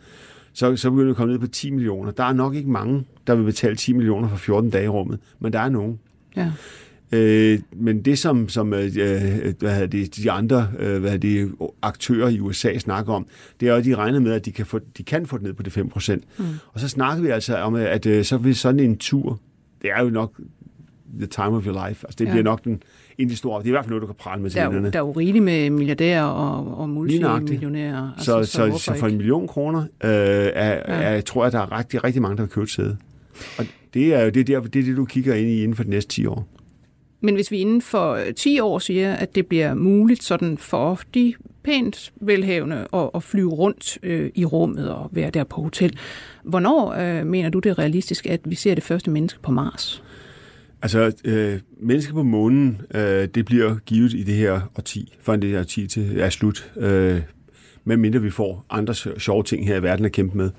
så, 0.52 0.76
så 0.76 0.90
begynder 0.90 1.04
vi 1.04 1.10
at 1.10 1.16
komme 1.16 1.32
ned 1.32 1.40
på 1.40 1.46
10 1.46 1.70
millioner. 1.70 2.10
Der 2.10 2.24
er 2.24 2.32
nok 2.32 2.54
ikke 2.54 2.70
mange, 2.70 3.04
der 3.26 3.34
vil 3.34 3.44
betale 3.44 3.76
10 3.76 3.92
millioner 3.92 4.28
for 4.28 4.36
14 4.36 4.70
dage 4.70 4.84
i 4.84 4.88
rummet, 4.88 5.18
men 5.40 5.52
der 5.52 5.60
er 5.60 5.68
nogen. 5.68 5.98
Ja. 6.36 6.52
Øh, 7.12 7.58
men 7.72 8.02
det, 8.02 8.18
som, 8.18 8.48
som 8.48 8.74
øh, 8.74 8.92
hvad 9.58 9.88
det, 9.88 10.16
de 10.16 10.30
andre 10.30 10.70
øh, 10.78 11.00
hvad 11.00 11.18
det, 11.18 11.52
aktører 11.82 12.28
i 12.28 12.40
USA 12.40 12.78
snakker 12.78 13.12
om, 13.12 13.26
det 13.60 13.68
er 13.68 13.72
jo, 13.72 13.78
at 13.78 13.84
de 13.84 13.94
regner 13.94 14.20
med, 14.20 14.32
at 14.32 14.44
de 14.44 14.52
kan 14.52 14.66
få, 14.66 14.80
de 14.98 15.02
kan 15.02 15.26
få 15.26 15.36
det 15.36 15.44
ned 15.44 15.52
på 15.52 15.62
det 15.62 15.76
5%. 15.78 16.14
Mm. 16.38 16.44
Og 16.72 16.80
så 16.80 16.88
snakker 16.88 17.22
vi 17.22 17.28
altså 17.28 17.56
om, 17.56 17.74
at 17.74 18.06
øh, 18.06 18.24
så 18.24 18.36
vil 18.36 18.56
sådan 18.56 18.80
en 18.80 18.98
tur, 18.98 19.40
det 19.82 19.90
er 19.90 20.02
jo 20.02 20.10
nok 20.10 20.40
the 21.18 21.26
time 21.26 21.56
of 21.56 21.66
your 21.66 21.88
life. 21.88 22.06
Altså, 22.06 22.16
det 22.18 22.24
ja. 22.24 22.30
bliver 22.30 22.44
nok 22.44 22.64
den, 22.64 22.82
en 23.18 23.24
af 23.26 23.30
de 23.30 23.36
store, 23.36 23.58
det 23.58 23.64
er 23.64 23.68
i 23.68 23.70
hvert 23.70 23.84
fald 23.84 23.90
noget, 23.90 24.02
du 24.02 24.06
kan 24.06 24.14
prale 24.18 24.42
med 24.42 24.50
til 24.50 24.60
Der, 24.60 24.66
er, 24.66 24.90
der 24.90 24.98
er 24.98 24.98
jo 24.98 25.12
rigeligt 25.12 25.44
med 25.44 25.70
milliardærer 25.70 26.24
og, 26.24 26.78
og 26.78 26.88
multimillionærer. 26.88 28.10
Så, 28.18 28.24
så, 28.24 28.42
så, 28.44 28.60
hvorfor 28.66 28.78
så 28.78 28.94
for 28.94 29.06
en 29.06 29.16
million 29.16 29.48
kroner, 29.48 29.80
øh, 29.80 29.86
er, 30.00 30.72
Ja. 30.88 31.16
er, 31.16 31.20
tror 31.20 31.44
jeg, 31.44 31.52
der 31.52 31.58
er 31.60 31.78
rigtig, 31.78 32.04
rigtig 32.04 32.22
mange, 32.22 32.36
der 32.36 32.42
vil 32.42 32.50
købe 32.50 32.64
et 32.64 32.70
sæde. 32.70 32.96
Og 33.58 33.66
det 33.94 34.14
er 34.14 34.24
jo 34.24 34.30
det, 34.30 34.40
er 34.40 34.60
der, 34.60 34.68
det, 34.68 34.78
er 34.80 34.84
det, 34.84 34.96
du 34.96 35.04
kigger 35.04 35.34
ind 35.34 35.48
i 35.48 35.62
inden 35.62 35.76
for 35.76 35.82
de 35.84 35.90
næste 35.90 36.14
10 36.14 36.26
år. 36.26 36.46
Men 37.20 37.34
hvis 37.34 37.50
vi 37.50 37.56
inden 37.58 37.82
for 37.82 38.12
øh, 38.12 38.34
10 38.34 38.60
år 38.60 38.78
siger, 38.78 39.14
at 39.14 39.34
det 39.34 39.46
bliver 39.46 39.74
muligt 39.74 40.22
sådan 40.22 40.58
for 40.58 41.00
de 41.14 41.34
pænt 41.62 42.12
velhavende 42.20 42.86
at, 42.92 43.10
at 43.14 43.22
flyve 43.22 43.50
rundt 43.50 43.98
øh, 44.02 44.30
i 44.34 44.44
rummet 44.44 44.90
og 44.90 45.08
være 45.12 45.30
der 45.30 45.44
på 45.44 45.62
hotel, 45.62 45.98
hvornår 46.44 46.92
øh, 46.92 47.26
mener 47.26 47.48
du 47.50 47.58
det 47.58 47.70
er 47.70 47.78
realistisk, 47.78 48.26
at 48.26 48.40
vi 48.44 48.54
ser 48.54 48.74
det 48.74 48.84
første 48.84 49.10
menneske 49.10 49.40
på 49.42 49.50
Mars? 49.52 50.02
Altså, 50.86 51.12
øh, 51.24 51.60
mennesker 51.80 52.12
på 52.12 52.22
månen, 52.22 52.80
øh, 52.94 53.28
det 53.34 53.44
bliver 53.44 53.76
givet 53.86 54.12
i 54.12 54.22
det 54.22 54.34
her 54.34 54.60
årti, 54.78 55.16
før 55.20 55.36
det 55.36 55.50
her 55.50 55.60
årti 55.60 55.86
til 55.86 56.20
er 56.20 56.30
slut. 56.30 56.72
Øh, 56.76 57.20
medmindre 57.84 58.22
vi 58.22 58.30
får 58.30 58.66
andre 58.70 58.94
sjove 58.94 59.42
ting 59.42 59.66
her 59.66 59.76
i 59.76 59.82
verden 59.82 60.04
at 60.04 60.12
kæmpe 60.12 60.36
med. 60.36 60.50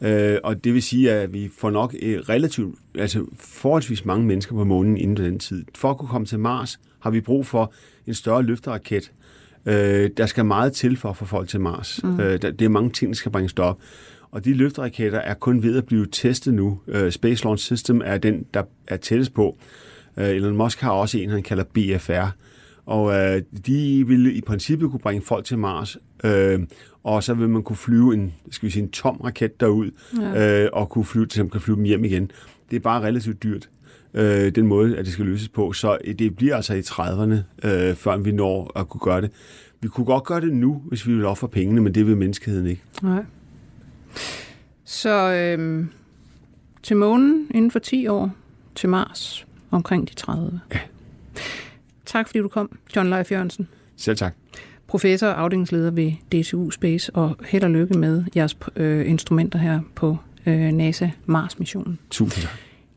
Øh, 0.00 0.38
og 0.44 0.64
det 0.64 0.74
vil 0.74 0.82
sige, 0.82 1.12
at 1.12 1.32
vi 1.32 1.50
får 1.58 1.70
nok 1.70 1.94
øh, 2.02 2.18
relativt, 2.18 2.78
altså 2.98 3.26
forholdsvis 3.38 4.04
mange 4.04 4.26
mennesker 4.26 4.54
på 4.54 4.64
månen 4.64 4.96
inden 4.96 5.16
den 5.16 5.38
tid. 5.38 5.64
For 5.74 5.90
at 5.90 5.98
kunne 5.98 6.08
komme 6.08 6.26
til 6.26 6.38
Mars, 6.38 6.80
har 7.00 7.10
vi 7.10 7.20
brug 7.20 7.46
for 7.46 7.72
en 8.06 8.14
større 8.14 8.42
løfteraket. 8.42 9.12
Øh, 9.66 10.10
der 10.16 10.26
skal 10.26 10.44
meget 10.44 10.72
til 10.72 10.96
for 10.96 11.08
at 11.08 11.16
få 11.16 11.24
folk 11.24 11.48
til 11.48 11.60
Mars. 11.60 12.00
Mm. 12.04 12.20
Øh, 12.20 12.42
der, 12.42 12.50
det 12.50 12.62
er 12.62 12.68
mange 12.68 12.90
ting, 12.90 13.08
der 13.08 13.16
skal 13.16 13.32
bringes 13.32 13.52
derop. 13.52 13.78
Og 14.30 14.44
de 14.44 14.54
løfteraketter 14.54 15.18
er 15.18 15.34
kun 15.34 15.62
ved 15.62 15.78
at 15.78 15.86
blive 15.86 16.06
testet 16.06 16.54
nu. 16.54 16.80
Øh, 16.88 17.12
Space 17.12 17.44
Launch 17.44 17.64
System 17.64 18.02
er 18.04 18.18
den, 18.18 18.46
der 18.54 18.62
er 18.86 18.96
tættest 18.96 19.34
på. 19.34 19.58
Øh, 20.16 20.28
Elon 20.28 20.56
Musk 20.56 20.80
har 20.80 20.90
også 20.90 21.18
en, 21.18 21.30
han 21.30 21.42
kalder 21.42 21.64
BFR. 21.64 22.36
Og 22.86 23.14
øh, 23.14 23.42
de 23.66 24.04
ville 24.06 24.32
i 24.32 24.40
princippet 24.40 24.90
kunne 24.90 25.00
bringe 25.00 25.22
folk 25.22 25.44
til 25.44 25.58
Mars, 25.58 25.96
øh, 26.24 26.60
og 27.04 27.22
så 27.22 27.34
vil 27.34 27.48
man 27.48 27.62
kunne 27.62 27.76
flyve 27.76 28.14
en, 28.14 28.34
skal 28.50 28.66
vi 28.66 28.70
sige, 28.70 28.82
en 28.82 28.90
tom 28.90 29.16
raket 29.16 29.60
derud, 29.60 29.90
ja. 30.20 30.64
øh, 30.64 30.70
og 30.72 30.88
kunne 30.88 31.04
flyve, 31.04 31.26
til 31.26 31.50
kan 31.50 31.60
flyve 31.60 31.76
dem 31.76 31.84
hjem 31.84 32.04
igen. 32.04 32.30
Det 32.70 32.76
er 32.76 32.80
bare 32.80 33.02
relativt 33.02 33.42
dyrt, 33.42 33.68
øh, 34.14 34.54
den 34.54 34.66
måde, 34.66 34.96
at 34.96 35.04
det 35.04 35.12
skal 35.12 35.24
løses 35.24 35.48
på. 35.48 35.72
Så 35.72 35.98
det 36.18 36.36
bliver 36.36 36.56
altså 36.56 36.74
i 36.74 36.80
30'erne, 36.80 37.68
øh, 37.68 37.94
før 37.94 38.16
vi 38.16 38.32
når 38.32 38.78
at 38.78 38.88
kunne 38.88 39.00
gøre 39.00 39.20
det. 39.20 39.30
Vi 39.80 39.88
kunne 39.88 40.06
godt 40.06 40.24
gøre 40.24 40.40
det 40.40 40.52
nu, 40.52 40.82
hvis 40.88 41.06
vi 41.06 41.14
vil 41.14 41.24
ofre 41.24 41.48
pengene, 41.48 41.80
men 41.80 41.94
det 41.94 42.06
vil 42.06 42.16
menneskeheden 42.16 42.66
ikke. 42.66 42.82
Nej. 43.02 43.24
Så 44.84 45.32
øh, 45.32 45.86
til 46.82 46.96
månen 46.96 47.46
inden 47.54 47.70
for 47.70 47.78
10 47.78 48.06
år, 48.06 48.30
til 48.74 48.88
Mars 48.88 49.46
omkring 49.70 50.08
de 50.08 50.14
30. 50.14 50.60
Ja. 50.74 50.80
Tak 52.06 52.26
fordi 52.26 52.38
du 52.38 52.48
kom, 52.48 52.78
John 52.96 53.10
Leif 53.10 53.32
Jørgensen. 53.32 53.68
Selv 53.96 54.16
tak. 54.16 54.34
professor 54.86 55.26
og 55.26 55.40
afdelingsleder 55.40 55.90
ved 55.90 56.12
DTU 56.12 56.70
Space, 56.70 57.14
og 57.14 57.36
held 57.46 57.64
og 57.64 57.70
lykke 57.70 57.98
med 57.98 58.24
jeres 58.36 58.56
øh, 58.76 59.10
instrumenter 59.10 59.58
her 59.58 59.80
på 59.94 60.16
øh, 60.46 60.72
NASA 60.72 61.08
Mars-missionen. 61.26 61.98
Tusind 62.10 62.42
tak. 62.42 62.52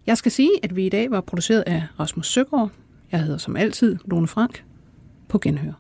Jeg 0.08 0.18
skal 0.18 0.32
sige, 0.32 0.52
at 0.64 0.76
vi 0.76 0.86
i 0.86 0.90
dag 0.90 1.12
var 1.12 1.22
produceret 1.22 1.64
af 1.68 1.84
Rasmus 2.00 2.28
Søgaard. 2.28 2.70
Jeg 3.12 3.24
hedder 3.24 3.38
som 3.38 3.56
altid 3.58 3.98
Lone 4.06 4.28
Frank. 4.28 4.64
På 5.30 5.40
genhør. 5.40 5.74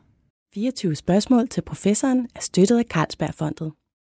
24 0.53 0.95
spørgsmål 0.95 1.47
til 1.47 1.61
professoren 1.61 2.27
er 2.35 2.39
støttet 2.39 2.77
af 2.77 2.85
Carlsbergfondet. 2.89 3.71